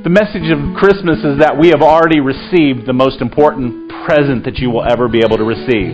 The 0.00 0.08
message 0.08 0.48
of 0.48 0.56
Christmas 0.80 1.20
is 1.20 1.44
that 1.44 1.60
we 1.60 1.68
have 1.76 1.82
already 1.84 2.24
received 2.24 2.88
the 2.88 2.96
most 2.96 3.20
important 3.20 3.92
present 4.08 4.48
that 4.48 4.56
you 4.56 4.70
will 4.70 4.80
ever 4.80 5.12
be 5.12 5.20
able 5.20 5.36
to 5.36 5.44
receive. 5.44 5.92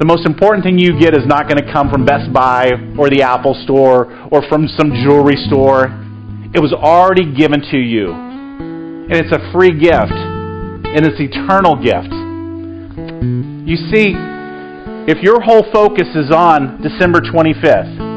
The 0.00 0.08
most 0.08 0.24
important 0.24 0.64
thing 0.64 0.78
you 0.80 0.96
get 0.96 1.12
is 1.12 1.28
not 1.28 1.52
going 1.52 1.60
to 1.60 1.68
come 1.70 1.92
from 1.92 2.08
Best 2.08 2.32
Buy 2.32 2.72
or 2.96 3.12
the 3.12 3.20
Apple 3.20 3.52
Store 3.68 4.08
or 4.32 4.40
from 4.48 4.72
some 4.72 4.88
jewelry 5.04 5.36
store. 5.52 5.92
It 6.56 6.64
was 6.64 6.72
already 6.72 7.28
given 7.28 7.60
to 7.60 7.76
you. 7.76 8.08
And 8.08 9.12
it's 9.20 9.36
a 9.36 9.52
free 9.52 9.76
gift. 9.76 10.16
And 10.16 11.04
it's 11.04 11.20
eternal 11.20 11.76
gift. 11.76 12.08
You 13.68 13.76
see, 13.92 14.16
if 15.12 15.20
your 15.20 15.44
whole 15.44 15.68
focus 15.76 16.08
is 16.16 16.32
on 16.32 16.80
December 16.80 17.20
25th, 17.20 18.09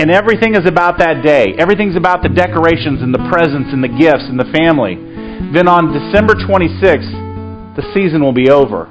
and 0.00 0.08
everything 0.10 0.56
is 0.56 0.64
about 0.64 0.96
that 0.96 1.20
day. 1.20 1.52
Everything's 1.60 1.92
about 1.92 2.24
the 2.24 2.32
decorations 2.32 3.04
and 3.04 3.12
the 3.12 3.20
presents 3.28 3.68
and 3.68 3.84
the 3.84 3.92
gifts 3.92 4.24
and 4.32 4.40
the 4.40 4.48
family. 4.48 4.96
Then 5.52 5.68
on 5.68 5.92
December 5.92 6.40
26th, 6.40 7.76
the 7.76 7.84
season 7.92 8.24
will 8.24 8.32
be 8.32 8.48
over. 8.48 8.88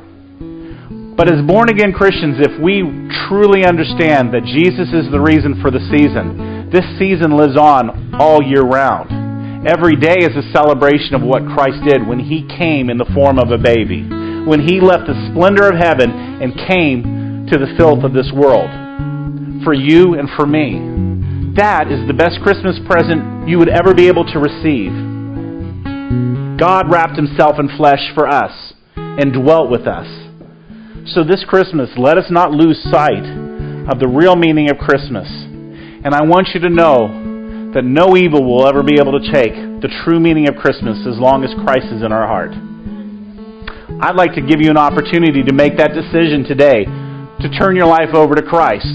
But 1.18 1.26
as 1.26 1.42
born 1.42 1.74
again 1.74 1.98
Christians, 1.98 2.38
if 2.38 2.54
we 2.62 2.86
truly 3.26 3.66
understand 3.66 4.38
that 4.38 4.46
Jesus 4.46 4.94
is 4.94 5.10
the 5.10 5.18
reason 5.18 5.58
for 5.66 5.74
the 5.74 5.82
season, 5.90 6.70
this 6.70 6.86
season 7.02 7.34
lives 7.34 7.58
on 7.58 8.14
all 8.22 8.46
year 8.46 8.62
round. 8.62 9.66
Every 9.66 9.98
day 9.98 10.22
is 10.22 10.38
a 10.38 10.46
celebration 10.54 11.18
of 11.18 11.26
what 11.26 11.42
Christ 11.58 11.90
did 11.90 12.06
when 12.06 12.22
he 12.22 12.46
came 12.46 12.94
in 12.94 13.02
the 13.02 13.10
form 13.18 13.42
of 13.42 13.50
a 13.50 13.58
baby, 13.58 14.06
when 14.46 14.62
he 14.62 14.78
left 14.78 15.10
the 15.10 15.18
splendor 15.34 15.74
of 15.74 15.82
heaven 15.82 16.14
and 16.38 16.54
came 16.70 17.50
to 17.50 17.58
the 17.58 17.74
filth 17.82 18.06
of 18.06 18.14
this 18.14 18.30
world 18.30 18.70
for 19.64 19.74
you 19.74 20.14
and 20.16 20.30
for 20.36 20.46
me. 20.46 21.56
That 21.56 21.92
is 21.92 22.08
the 22.08 22.14
best 22.14 22.40
Christmas 22.42 22.80
present 22.88 23.48
you 23.48 23.58
would 23.60 23.70
ever 23.70 23.94
be 23.94 24.08
able 24.08 24.26
to 24.32 24.40
receive. 24.40 24.92
God 26.58 26.92
wrapped 26.92 27.16
himself 27.16 27.60
in 27.60 27.70
flesh 27.78 28.12
for 28.14 28.28
us 28.28 28.74
and 28.96 29.34
dwelt 29.34 29.70
with 29.70 29.88
us. 29.88 30.08
So 31.08 31.24
this 31.24 31.44
Christmas, 31.48 31.90
let 31.98 32.18
us 32.18 32.30
not 32.30 32.52
lose 32.52 32.78
sight 32.92 33.26
of 33.90 34.00
the 34.00 34.08
real 34.08 34.36
meaning 34.36 34.70
of 34.70 34.78
Christmas. 34.78 35.28
And 35.28 36.14
I 36.14 36.24
want 36.24 36.50
you 36.54 36.60
to 36.62 36.70
know 36.70 37.72
that 37.74 37.84
no 37.84 38.16
evil 38.16 38.44
will 38.44 38.68
ever 38.68 38.84
be 38.84 39.00
able 39.00 39.20
to 39.20 39.32
take 39.32 39.54
the 39.82 39.90
true 40.04 40.20
meaning 40.20 40.48
of 40.48 40.56
Christmas 40.56 41.06
as 41.08 41.18
long 41.18 41.44
as 41.44 41.54
Christ 41.66 41.88
is 41.88 42.04
in 42.04 42.12
our 42.12 42.28
heart. 42.28 42.52
I'd 44.02 44.16
like 44.16 44.34
to 44.36 44.42
give 44.42 44.62
you 44.62 44.70
an 44.70 44.78
opportunity 44.78 45.44
to 45.44 45.54
make 45.54 45.78
that 45.78 45.92
decision 45.94 46.44
today 46.46 46.86
to 46.86 47.50
turn 47.58 47.76
your 47.76 47.88
life 47.88 48.14
over 48.14 48.36
to 48.36 48.42
Christ. 48.42 48.88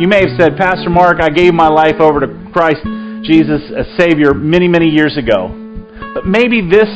You 0.00 0.08
may 0.08 0.24
have 0.24 0.40
said, 0.40 0.56
Pastor 0.56 0.88
Mark, 0.88 1.20
I 1.20 1.28
gave 1.28 1.52
my 1.52 1.68
life 1.68 2.00
over 2.00 2.20
to 2.20 2.50
Christ 2.52 2.80
Jesus 3.22 3.60
as 3.76 3.86
Savior 4.00 4.32
many, 4.32 4.66
many 4.66 4.88
years 4.88 5.18
ago. 5.18 5.52
But 6.14 6.26
maybe 6.26 6.64
this 6.64 6.88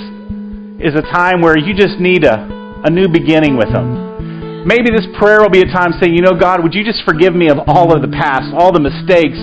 is 0.80 0.96
a 0.96 1.02
time 1.02 1.40
where 1.40 1.58
you 1.58 1.76
just 1.76 2.00
need 2.00 2.24
a, 2.24 2.48
a 2.84 2.90
new 2.90 3.06
beginning 3.06 3.56
with 3.56 3.68
Him. 3.68 4.64
Maybe 4.66 4.90
this 4.90 5.06
prayer 5.20 5.40
will 5.40 5.52
be 5.52 5.60
a 5.60 5.70
time 5.70 5.92
saying, 6.00 6.16
you 6.16 6.22
know, 6.22 6.34
God, 6.40 6.62
would 6.64 6.74
you 6.74 6.82
just 6.82 7.04
forgive 7.04 7.34
me 7.34 7.48
of 7.48 7.58
all 7.68 7.94
of 7.94 8.02
the 8.02 8.10
past, 8.10 8.50
all 8.56 8.72
the 8.72 8.82
mistakes, 8.82 9.38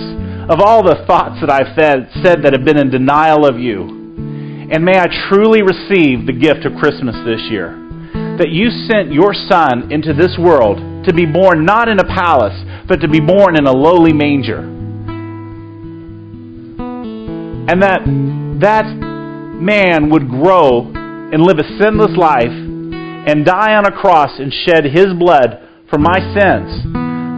of 0.50 0.60
all 0.60 0.82
the 0.82 1.06
thoughts 1.06 1.40
that 1.40 1.48
I've 1.48 1.72
said 1.78 2.42
that 2.42 2.52
have 2.52 2.64
been 2.64 2.76
in 2.76 2.90
denial 2.90 3.46
of 3.46 3.58
you. 3.58 3.86
And 4.68 4.84
may 4.84 4.98
I 4.98 5.06
truly 5.30 5.62
receive 5.62 6.26
the 6.26 6.36
gift 6.36 6.66
of 6.66 6.76
Christmas 6.76 7.16
this 7.24 7.40
year. 7.48 7.72
That 8.36 8.50
you 8.50 8.68
sent 8.90 9.12
your 9.12 9.32
Son 9.32 9.92
into 9.92 10.12
this 10.12 10.36
world 10.36 10.93
to 11.06 11.14
be 11.14 11.26
born 11.26 11.64
not 11.64 11.88
in 11.88 11.98
a 11.98 12.04
palace, 12.04 12.58
but 12.88 13.00
to 13.00 13.08
be 13.08 13.20
born 13.20 13.56
in 13.56 13.66
a 13.66 13.72
lowly 13.72 14.12
manger. 14.12 14.58
And 17.66 17.82
that 17.82 18.00
that 18.60 18.84
man 18.84 20.10
would 20.10 20.28
grow 20.28 20.92
and 20.92 21.42
live 21.42 21.58
a 21.58 21.64
sinless 21.80 22.16
life 22.16 22.52
and 22.52 23.44
die 23.44 23.74
on 23.74 23.86
a 23.86 23.90
cross 23.90 24.38
and 24.38 24.52
shed 24.52 24.84
his 24.84 25.14
blood 25.18 25.60
for 25.88 25.98
my 25.98 26.20
sins. 26.36 26.84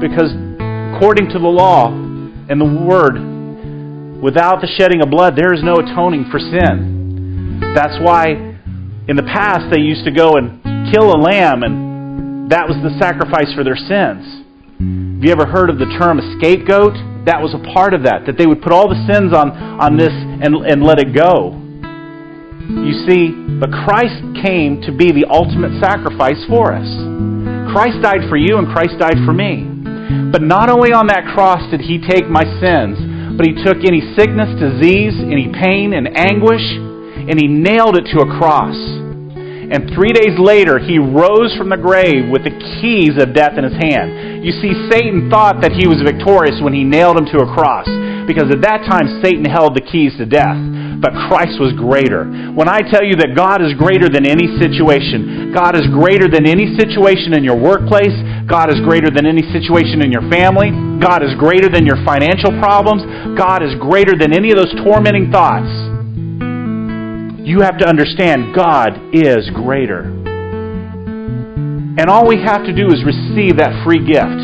Because 0.03 0.35
according 0.97 1.31
to 1.31 1.39
the 1.39 1.47
law 1.47 1.89
and 1.89 2.61
the 2.61 2.67
word, 2.67 3.15
without 4.21 4.61
the 4.61 4.67
shedding 4.77 5.01
of 5.01 5.11
blood, 5.11 5.37
there 5.37 5.55
is 5.55 5.63
no 5.63 5.75
atoning 5.77 6.27
for 6.31 6.41
sin. 6.41 7.61
That's 7.75 7.99
why 8.03 8.35
in 9.09 9.15
the 9.15 9.23
past 9.23 9.71
they 9.71 9.81
used 9.81 10.05
to 10.05 10.11
go 10.11 10.35
and 10.37 10.63
kill 10.93 11.15
a 11.15 11.19
lamb, 11.19 11.63
and 11.63 11.86
that 12.47 12.71
was 12.71 12.79
the 12.79 12.95
sacrifice 13.03 13.51
for 13.55 13.67
their 13.67 13.75
sins. 13.75 14.47
Have 14.79 15.25
you 15.25 15.33
ever 15.35 15.51
heard 15.51 15.67
of 15.67 15.83
the 15.83 15.91
term 15.99 16.23
a 16.23 16.27
scapegoat? 16.39 16.95
That 17.27 17.43
was 17.43 17.51
a 17.51 17.63
part 17.75 17.91
of 17.91 18.07
that, 18.07 18.23
that 18.31 18.39
they 18.39 18.47
would 18.47 18.63
put 18.63 18.71
all 18.71 18.87
the 18.87 19.03
sins 19.11 19.35
on, 19.35 19.51
on 19.83 19.99
this 19.99 20.15
and, 20.15 20.55
and 20.55 20.79
let 20.87 21.03
it 21.03 21.11
go. 21.11 21.59
You 22.71 22.95
see, 23.03 23.35
but 23.59 23.75
Christ 23.83 24.23
came 24.47 24.79
to 24.87 24.95
be 24.95 25.11
the 25.11 25.27
ultimate 25.27 25.75
sacrifice 25.83 26.39
for 26.47 26.71
us. 26.71 26.87
Christ 27.75 27.99
died 27.99 28.31
for 28.31 28.39
you 28.39 28.63
and 28.63 28.71
Christ 28.71 28.95
died 29.03 29.19
for 29.27 29.35
me. 29.35 29.67
But 30.31 30.47
not 30.47 30.71
only 30.71 30.95
on 30.95 31.11
that 31.11 31.27
cross 31.35 31.67
did 31.75 31.83
he 31.83 31.99
take 31.99 32.31
my 32.31 32.47
sins, 32.63 32.95
but 33.35 33.43
he 33.43 33.59
took 33.59 33.83
any 33.83 34.15
sickness, 34.15 34.55
disease, 34.55 35.19
any 35.19 35.51
pain 35.51 35.99
and 35.99 36.15
anguish, 36.15 36.63
and 37.27 37.35
he 37.35 37.51
nailed 37.51 37.99
it 37.99 38.07
to 38.15 38.23
a 38.23 38.29
cross. 38.39 38.79
And 39.67 39.91
three 39.91 40.15
days 40.15 40.39
later, 40.39 40.79
he 40.79 40.99
rose 40.99 41.51
from 41.59 41.71
the 41.71 41.77
grave 41.77 42.31
with 42.31 42.47
the 42.47 42.55
keys 42.79 43.19
of 43.19 43.35
death 43.35 43.59
in 43.59 43.67
his 43.67 43.75
hand. 43.75 44.45
You 44.47 44.55
see, 44.63 44.71
Satan 44.87 45.27
thought 45.27 45.59
that 45.67 45.75
he 45.75 45.91
was 45.91 45.99
victorious 46.07 46.63
when 46.63 46.71
he 46.71 46.87
nailed 46.87 47.19
him 47.19 47.27
to 47.35 47.43
a 47.43 47.49
cross, 47.51 47.91
because 48.31 48.47
at 48.55 48.63
that 48.63 48.87
time, 48.87 49.23
Satan 49.27 49.43
held 49.43 49.75
the 49.75 49.83
keys 49.83 50.15
to 50.23 50.27
death. 50.27 50.55
But 50.97 51.13
Christ 51.29 51.61
was 51.61 51.77
greater. 51.77 52.25
When 52.57 52.73
I 52.73 52.81
tell 52.81 53.05
you 53.05 53.21
that 53.21 53.37
God 53.37 53.61
is 53.61 53.77
greater 53.77 54.09
than 54.09 54.25
any 54.25 54.49
situation, 54.57 55.53
God 55.53 55.77
is 55.77 55.85
greater 55.93 56.25
than 56.25 56.49
any 56.49 56.73
situation 56.73 57.37
in 57.37 57.45
your 57.45 57.59
workplace, 57.59 58.17
God 58.49 58.73
is 58.73 58.81
greater 58.81 59.13
than 59.13 59.29
any 59.29 59.45
situation 59.53 60.01
in 60.01 60.09
your 60.09 60.25
family, 60.33 60.73
God 60.97 61.21
is 61.21 61.37
greater 61.37 61.69
than 61.69 61.85
your 61.85 62.01
financial 62.01 62.49
problems, 62.65 63.05
God 63.37 63.61
is 63.61 63.77
greater 63.77 64.17
than 64.17 64.33
any 64.33 64.57
of 64.57 64.57
those 64.57 64.73
tormenting 64.81 65.29
thoughts 65.29 65.69
you 67.47 67.61
have 67.61 67.79
to 67.79 67.87
understand 67.87 68.53
God 68.57 69.15
is 69.15 69.49
greater. 69.55 70.03
And 71.95 72.11
all 72.11 72.27
we 72.27 72.43
have 72.43 72.67
to 72.67 72.75
do 72.75 72.89
is 72.91 73.07
receive 73.07 73.63
that 73.63 73.87
free 73.87 74.03
gift 74.03 74.43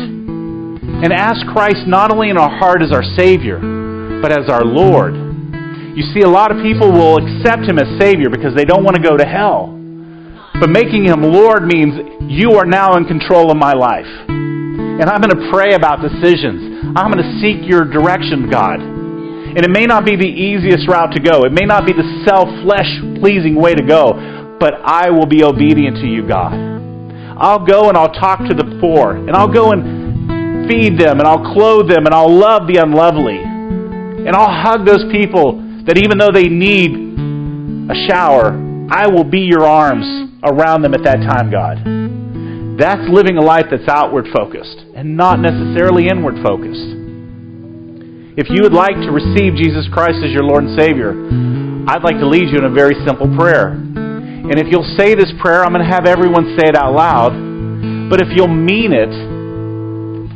and 1.03 1.11
ask 1.11 1.45
Christ 1.51 1.83
not 1.85 2.15
only 2.15 2.29
in 2.29 2.37
our 2.37 2.49
heart 2.49 2.81
as 2.81 2.93
our 2.93 3.03
Savior, 3.03 3.59
but 4.23 4.31
as 4.31 4.47
our 4.47 4.63
Lord. 4.63 5.15
You 5.99 6.07
see, 6.15 6.21
a 6.21 6.31
lot 6.31 6.55
of 6.55 6.63
people 6.63 6.93
will 6.93 7.19
accept 7.19 7.67
Him 7.67 7.77
as 7.77 7.91
Savior 7.99 8.29
because 8.31 8.55
they 8.55 8.63
don't 8.63 8.85
want 8.85 8.95
to 8.95 9.03
go 9.03 9.17
to 9.17 9.25
hell. 9.25 9.67
But 10.61 10.69
making 10.69 11.03
Him 11.03 11.23
Lord 11.27 11.67
means 11.67 11.99
you 12.31 12.53
are 12.55 12.65
now 12.65 12.95
in 12.95 13.03
control 13.03 13.51
of 13.51 13.57
my 13.57 13.73
life. 13.73 14.07
And 14.31 15.03
I'm 15.03 15.19
going 15.19 15.35
to 15.35 15.51
pray 15.51 15.75
about 15.75 15.99
decisions. 15.99 16.95
I'm 16.95 17.11
going 17.11 17.19
to 17.19 17.41
seek 17.43 17.67
your 17.67 17.83
direction, 17.83 18.49
God. 18.49 19.02
And 19.55 19.63
it 19.63 19.69
may 19.69 19.85
not 19.85 20.05
be 20.05 20.15
the 20.15 20.25
easiest 20.25 20.87
route 20.87 21.13
to 21.13 21.21
go. 21.21 21.45
It 21.45 21.53
may 21.53 21.65
not 21.65 21.85
be 21.85 21.93
the 21.93 22.25
self 22.25 22.49
flesh 22.65 22.89
pleasing 23.21 23.53
way 23.53 23.75
to 23.75 23.83
go, 23.85 24.57
but 24.59 24.73
I 24.83 25.09
will 25.11 25.27
be 25.27 25.43
obedient 25.43 25.97
to 25.97 26.07
you, 26.07 26.27
God. 26.27 26.53
I'll 27.37 27.65
go 27.65 27.89
and 27.89 27.97
I'll 27.97 28.13
talk 28.13 28.39
to 28.39 28.53
the 28.53 28.77
poor, 28.81 29.15
and 29.15 29.31
I'll 29.31 29.51
go 29.51 29.71
and 29.71 30.69
feed 30.69 30.97
them, 30.97 31.19
and 31.19 31.27
I'll 31.27 31.53
clothe 31.53 31.89
them, 31.89 32.05
and 32.05 32.13
I'll 32.15 32.33
love 32.33 32.67
the 32.67 32.77
unlovely. 32.81 33.37
And 33.37 34.35
I'll 34.35 34.63
hug 34.63 34.85
those 34.85 35.03
people 35.11 35.61
that 35.85 35.97
even 35.97 36.17
though 36.17 36.31
they 36.33 36.47
need 36.47 36.95
a 37.91 38.07
shower, 38.07 38.57
I 38.89 39.07
will 39.07 39.25
be 39.25 39.41
your 39.41 39.65
arms 39.65 40.31
around 40.43 40.81
them 40.81 40.93
at 40.93 41.03
that 41.03 41.17
time, 41.17 41.51
God. 41.51 41.77
That's 42.79 43.07
living 43.09 43.37
a 43.37 43.41
life 43.41 43.65
that's 43.69 43.87
outward 43.87 44.27
focused 44.33 44.81
and 44.95 45.17
not 45.17 45.39
necessarily 45.39 46.07
inward 46.07 46.41
focused. 46.41 47.02
If 48.33 48.49
you 48.49 48.65
would 48.65 48.73
like 48.73 48.97
to 48.97 49.13
receive 49.13 49.53
Jesus 49.53 49.85
Christ 49.93 50.25
as 50.25 50.33
your 50.33 50.41
Lord 50.41 50.65
and 50.65 50.73
Savior, 50.73 51.13
I'd 51.85 52.01
like 52.01 52.17
to 52.17 52.25
lead 52.25 52.49
you 52.49 52.57
in 52.57 52.65
a 52.65 52.73
very 52.73 52.97
simple 53.05 53.29
prayer. 53.37 53.77
And 53.77 54.57
if 54.57 54.73
you'll 54.73 54.89
say 54.97 55.13
this 55.13 55.29
prayer, 55.37 55.61
I'm 55.61 55.69
going 55.69 55.85
to 55.85 55.93
have 55.93 56.09
everyone 56.09 56.57
say 56.57 56.65
it 56.65 56.73
out 56.73 56.97
loud. 56.97 57.37
But 58.09 58.25
if 58.25 58.33
you'll 58.33 58.49
mean 58.49 58.89
it, 58.89 59.13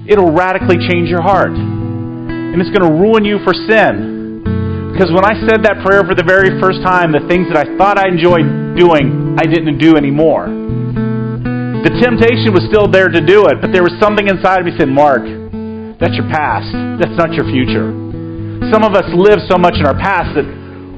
it'll 0.05 0.29
radically 0.29 0.77
change 0.77 1.09
your 1.09 1.25
heart. 1.25 1.57
And 1.57 2.61
it's 2.61 2.69
going 2.69 2.85
to 2.85 2.93
ruin 3.01 3.25
you 3.25 3.41
for 3.41 3.57
sin. 3.57 4.45
Because 4.93 5.09
when 5.09 5.25
I 5.25 5.33
said 5.49 5.65
that 5.65 5.81
prayer 5.81 6.05
for 6.05 6.13
the 6.13 6.21
very 6.21 6.53
first 6.61 6.85
time, 6.85 7.09
the 7.09 7.25
things 7.25 7.49
that 7.49 7.57
I 7.57 7.65
thought 7.81 7.97
I 7.97 8.13
enjoyed 8.13 8.77
doing, 8.77 9.41
I 9.41 9.49
didn't 9.49 9.81
do 9.81 9.97
anymore. 9.97 10.45
The 11.81 11.97
temptation 11.97 12.53
was 12.53 12.61
still 12.69 12.85
there 12.85 13.09
to 13.09 13.21
do 13.25 13.49
it, 13.49 13.57
but 13.57 13.73
there 13.73 13.81
was 13.81 13.97
something 13.97 14.29
inside 14.29 14.61
of 14.61 14.69
me 14.69 14.77
saying, 14.77 14.93
Mark, 14.93 15.25
that's 15.99 16.13
your 16.13 16.29
past. 16.29 16.69
That's 17.01 17.17
not 17.17 17.33
your 17.33 17.45
future. 17.49 17.89
Some 18.69 18.85
of 18.85 18.93
us 18.93 19.05
live 19.13 19.41
so 19.49 19.57
much 19.57 19.81
in 19.81 19.85
our 19.85 19.97
past 19.97 20.37
that 20.37 20.45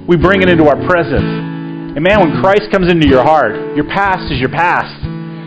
we 0.08 0.18
bring 0.18 0.42
it 0.44 0.50
into 0.50 0.68
our 0.68 0.76
present. 0.88 1.24
And 1.96 2.04
man, 2.04 2.20
when 2.20 2.42
Christ 2.44 2.68
comes 2.72 2.92
into 2.92 3.08
your 3.08 3.24
heart, 3.24 3.56
your 3.76 3.88
past 3.88 4.32
is 4.32 4.40
your 4.40 4.52
past. 4.52 4.92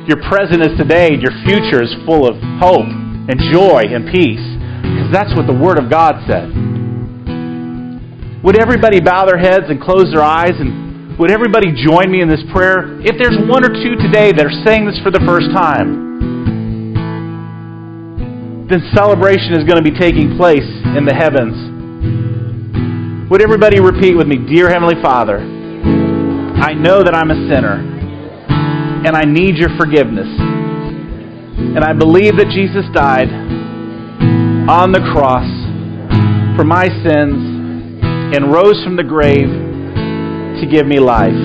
Your 0.08 0.18
present 0.24 0.64
is 0.64 0.72
today. 0.80 1.14
Your 1.20 1.32
future 1.44 1.84
is 1.84 1.92
full 2.08 2.24
of 2.24 2.40
hope 2.64 2.88
and 2.88 3.36
joy 3.52 3.84
and 3.92 4.08
peace. 4.08 4.42
Because 4.80 5.12
that's 5.12 5.32
what 5.36 5.46
the 5.46 5.54
Word 5.54 5.78
of 5.78 5.92
God 5.92 6.16
said. 6.24 6.48
Would 8.42 8.58
everybody 8.58 9.00
bow 9.00 9.26
their 9.26 9.38
heads 9.38 9.68
and 9.68 9.80
close 9.80 10.10
their 10.10 10.24
eyes? 10.24 10.56
And 10.58 11.16
would 11.18 11.30
everybody 11.30 11.70
join 11.70 12.10
me 12.10 12.20
in 12.20 12.28
this 12.28 12.42
prayer? 12.52 12.98
If 13.04 13.20
there's 13.20 13.38
one 13.46 13.62
or 13.62 13.70
two 13.70 13.94
today 14.00 14.32
that 14.32 14.42
are 14.42 14.58
saying 14.64 14.86
this 14.88 14.98
for 15.04 15.12
the 15.12 15.22
first 15.22 15.54
time, 15.54 16.11
then 18.72 18.80
celebration 18.94 19.52
is 19.52 19.64
going 19.68 19.76
to 19.76 19.84
be 19.84 19.92
taking 19.92 20.34
place 20.38 20.64
in 20.96 21.04
the 21.04 21.12
heavens. 21.12 21.52
Would 23.28 23.42
everybody 23.42 23.80
repeat 23.80 24.16
with 24.16 24.26
me, 24.26 24.36
Dear 24.36 24.70
Heavenly 24.70 24.96
Father, 25.02 25.36
I 25.36 26.72
know 26.72 27.02
that 27.04 27.14
I'm 27.14 27.30
a 27.30 27.36
sinner 27.52 27.84
and 29.04 29.14
I 29.14 29.24
need 29.24 29.56
your 29.56 29.68
forgiveness. 29.76 30.28
And 31.76 31.84
I 31.84 31.92
believe 31.92 32.38
that 32.38 32.48
Jesus 32.48 32.88
died 32.94 33.28
on 34.68 34.92
the 34.92 35.04
cross 35.12 35.48
for 36.56 36.64
my 36.64 36.88
sins 37.04 37.36
and 38.32 38.50
rose 38.50 38.82
from 38.84 38.96
the 38.96 39.04
grave 39.04 39.52
to 40.60 40.66
give 40.70 40.86
me 40.86 40.98
life. 40.98 41.36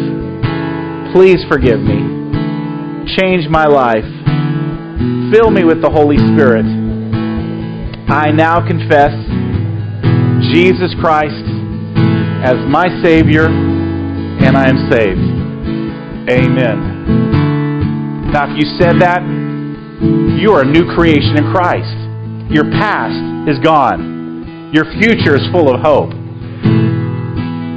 Please 1.12 1.44
forgive 1.52 1.82
me. 1.82 2.08
Change 3.20 3.50
my 3.50 3.66
life. 3.66 4.08
Fill 5.34 5.52
me 5.52 5.66
with 5.66 5.82
the 5.82 5.90
Holy 5.92 6.16
Spirit 6.16 6.77
I 8.08 8.32
now 8.32 8.66
confess 8.66 9.12
Jesus 10.56 10.96
Christ 11.04 11.44
as 12.40 12.56
my 12.64 12.88
Savior, 13.04 13.52
and 13.52 14.56
I 14.56 14.72
am 14.72 14.88
saved. 14.88 15.20
Amen. 16.32 18.32
Now, 18.32 18.48
if 18.48 18.56
you 18.56 18.64
said 18.80 19.04
that, 19.04 19.20
you 20.40 20.56
are 20.56 20.64
a 20.64 20.66
new 20.66 20.88
creation 20.96 21.36
in 21.36 21.52
Christ. 21.52 21.92
Your 22.48 22.64
past 22.80 23.20
is 23.52 23.60
gone, 23.60 24.72
your 24.72 24.88
future 25.04 25.36
is 25.36 25.44
full 25.52 25.68
of 25.68 25.84
hope. 25.84 26.16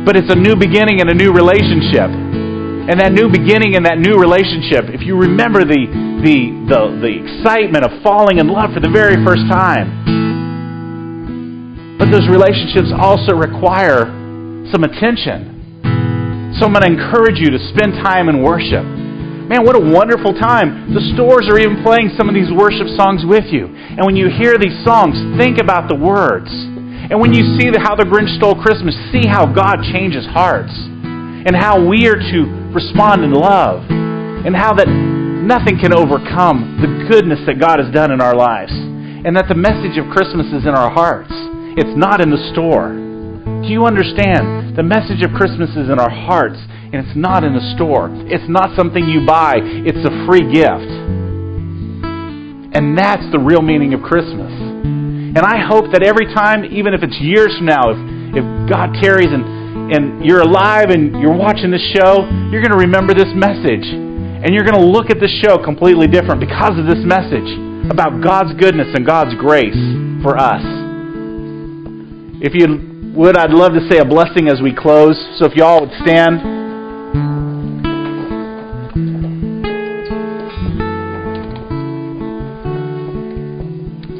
But 0.06 0.14
it's 0.14 0.30
a 0.30 0.38
new 0.38 0.54
beginning 0.54 1.00
and 1.00 1.10
a 1.10 1.14
new 1.14 1.34
relationship. 1.34 2.06
And 2.06 3.02
that 3.02 3.10
new 3.10 3.26
beginning 3.26 3.74
and 3.74 3.84
that 3.84 3.98
new 3.98 4.14
relationship, 4.14 4.94
if 4.94 5.02
you 5.02 5.18
remember 5.18 5.66
the, 5.66 5.90
the, 6.22 6.54
the, 6.70 7.02
the 7.02 7.12
excitement 7.18 7.82
of 7.82 7.90
falling 8.02 8.38
in 8.38 8.46
love 8.46 8.70
for 8.72 8.80
the 8.80 8.90
very 8.90 9.18
first 9.26 9.42
time, 9.50 9.99
but 12.00 12.08
those 12.08 12.24
relationships 12.32 12.88
also 12.96 13.36
require 13.36 14.08
some 14.72 14.88
attention. 14.88 16.56
So 16.56 16.64
I'm 16.64 16.72
going 16.72 16.88
to 16.88 16.92
encourage 16.96 17.36
you 17.36 17.52
to 17.52 17.60
spend 17.76 18.00
time 18.00 18.32
in 18.32 18.40
worship. 18.40 18.80
Man, 18.80 19.68
what 19.68 19.76
a 19.76 19.84
wonderful 19.84 20.32
time. 20.32 20.96
The 20.96 21.04
stores 21.12 21.44
are 21.52 21.60
even 21.60 21.84
playing 21.84 22.16
some 22.16 22.24
of 22.24 22.34
these 22.34 22.48
worship 22.48 22.88
songs 22.96 23.28
with 23.28 23.52
you. 23.52 23.68
And 23.68 24.00
when 24.08 24.16
you 24.16 24.32
hear 24.32 24.56
these 24.56 24.80
songs, 24.80 25.12
think 25.36 25.60
about 25.60 25.92
the 25.92 25.98
words. 25.98 26.48
And 26.48 27.20
when 27.20 27.36
you 27.36 27.58
see 27.60 27.68
how 27.76 27.98
the 27.98 28.08
Grinch 28.08 28.32
stole 28.40 28.56
Christmas, 28.56 28.96
see 29.12 29.28
how 29.28 29.44
God 29.44 29.84
changes 29.92 30.24
hearts. 30.24 30.72
And 30.72 31.52
how 31.52 31.84
we 31.84 32.08
are 32.08 32.16
to 32.16 32.40
respond 32.72 33.28
in 33.28 33.34
love. 33.34 33.84
And 33.90 34.56
how 34.56 34.72
that 34.72 34.88
nothing 34.88 35.76
can 35.76 35.92
overcome 35.92 36.78
the 36.80 37.10
goodness 37.12 37.44
that 37.44 37.60
God 37.60 37.76
has 37.82 37.92
done 37.92 38.08
in 38.08 38.22
our 38.22 38.38
lives. 38.38 38.72
And 38.72 39.36
that 39.36 39.52
the 39.52 39.58
message 39.58 39.98
of 39.98 40.08
Christmas 40.14 40.46
is 40.54 40.62
in 40.62 40.72
our 40.72 40.88
hearts. 40.88 41.49
It's 41.78 41.94
not 41.94 42.20
in 42.20 42.30
the 42.30 42.42
store. 42.50 42.90
Do 42.90 43.68
you 43.68 43.86
understand? 43.86 44.74
The 44.74 44.82
message 44.82 45.22
of 45.22 45.30
Christmas 45.36 45.70
is 45.76 45.86
in 45.86 46.00
our 46.00 46.10
hearts, 46.10 46.58
and 46.90 46.98
it's 46.98 47.14
not 47.14 47.44
in 47.44 47.54
the 47.54 47.62
store. 47.76 48.10
It's 48.26 48.48
not 48.48 48.74
something 48.74 49.04
you 49.06 49.26
buy, 49.26 49.60
it's 49.62 50.02
a 50.02 50.12
free 50.26 50.46
gift. 50.50 50.90
And 52.74 52.96
that's 52.96 53.26
the 53.30 53.38
real 53.38 53.62
meaning 53.62 53.94
of 53.94 54.02
Christmas. 54.02 54.50
And 54.50 55.38
I 55.38 55.62
hope 55.62 55.92
that 55.92 56.02
every 56.02 56.26
time, 56.34 56.64
even 56.64 56.94
if 56.94 57.02
it's 57.02 57.18
years 57.18 57.54
from 57.54 57.66
now, 57.66 57.90
if, 57.90 57.98
if 58.42 58.44
God 58.70 58.94
carries 58.98 59.30
and, 59.30 59.94
and 59.94 60.24
you're 60.26 60.42
alive 60.42 60.90
and 60.90 61.18
you're 61.22 61.36
watching 61.36 61.70
this 61.70 61.86
show, 61.94 62.26
you're 62.50 62.62
going 62.62 62.74
to 62.74 62.82
remember 62.82 63.14
this 63.14 63.30
message. 63.34 63.86
And 63.86 64.54
you're 64.54 64.64
going 64.64 64.78
to 64.78 64.86
look 64.86 65.10
at 65.10 65.20
this 65.20 65.30
show 65.42 65.58
completely 65.62 66.06
different 66.06 66.40
because 66.40 66.78
of 66.78 66.86
this 66.86 67.02
message 67.02 67.46
about 67.90 68.22
God's 68.22 68.54
goodness 68.58 68.88
and 68.94 69.04
God's 69.04 69.34
grace 69.38 69.78
for 70.22 70.38
us. 70.38 70.79
If 72.42 72.54
you 72.54 73.12
would, 73.14 73.36
I'd 73.36 73.50
love 73.50 73.72
to 73.72 73.86
say 73.90 73.98
a 73.98 74.04
blessing 74.04 74.48
as 74.48 74.62
we 74.62 74.74
close. 74.74 75.14
So 75.36 75.44
if 75.44 75.54
y'all 75.54 75.82
would 75.82 75.92
stand. 76.00 76.40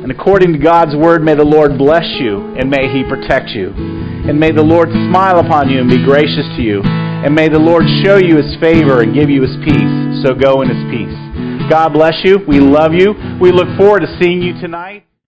And 0.05 0.13
according 0.13 0.53
to 0.53 0.59
God's 0.59 0.95
word, 0.95 1.23
may 1.23 1.35
the 1.35 1.49
Lord 1.49 1.79
bless 1.79 2.05
you 2.21 2.53
and 2.61 2.69
may 2.69 2.93
he 2.93 3.09
protect 3.09 3.57
you. 3.57 3.73
And 3.73 4.39
may 4.39 4.51
the 4.53 4.63
Lord 4.63 4.91
smile 4.91 5.41
upon 5.41 5.71
you 5.71 5.81
and 5.81 5.89
be 5.89 6.05
gracious 6.05 6.45
to 6.57 6.63
you. 6.63 6.83
And 6.85 7.35
may 7.35 7.49
the 7.49 7.59
Lord 7.59 7.85
show 8.05 8.17
you 8.17 8.37
his 8.37 8.55
favor 8.61 9.01
and 9.01 9.15
give 9.15 9.31
you 9.31 9.41
his 9.41 9.57
peace. 9.65 10.29
So 10.29 10.35
go 10.35 10.61
in 10.61 10.69
his 10.69 10.85
peace. 10.93 11.17
God 11.71 11.95
bless 11.95 12.21
you. 12.23 12.37
We 12.47 12.61
love 12.61 12.93
you. 12.93 13.15
We 13.41 13.51
look 13.51 13.69
forward 13.79 14.01
to 14.01 14.19
seeing 14.21 14.43
you 14.43 14.61
tonight. 14.61 15.07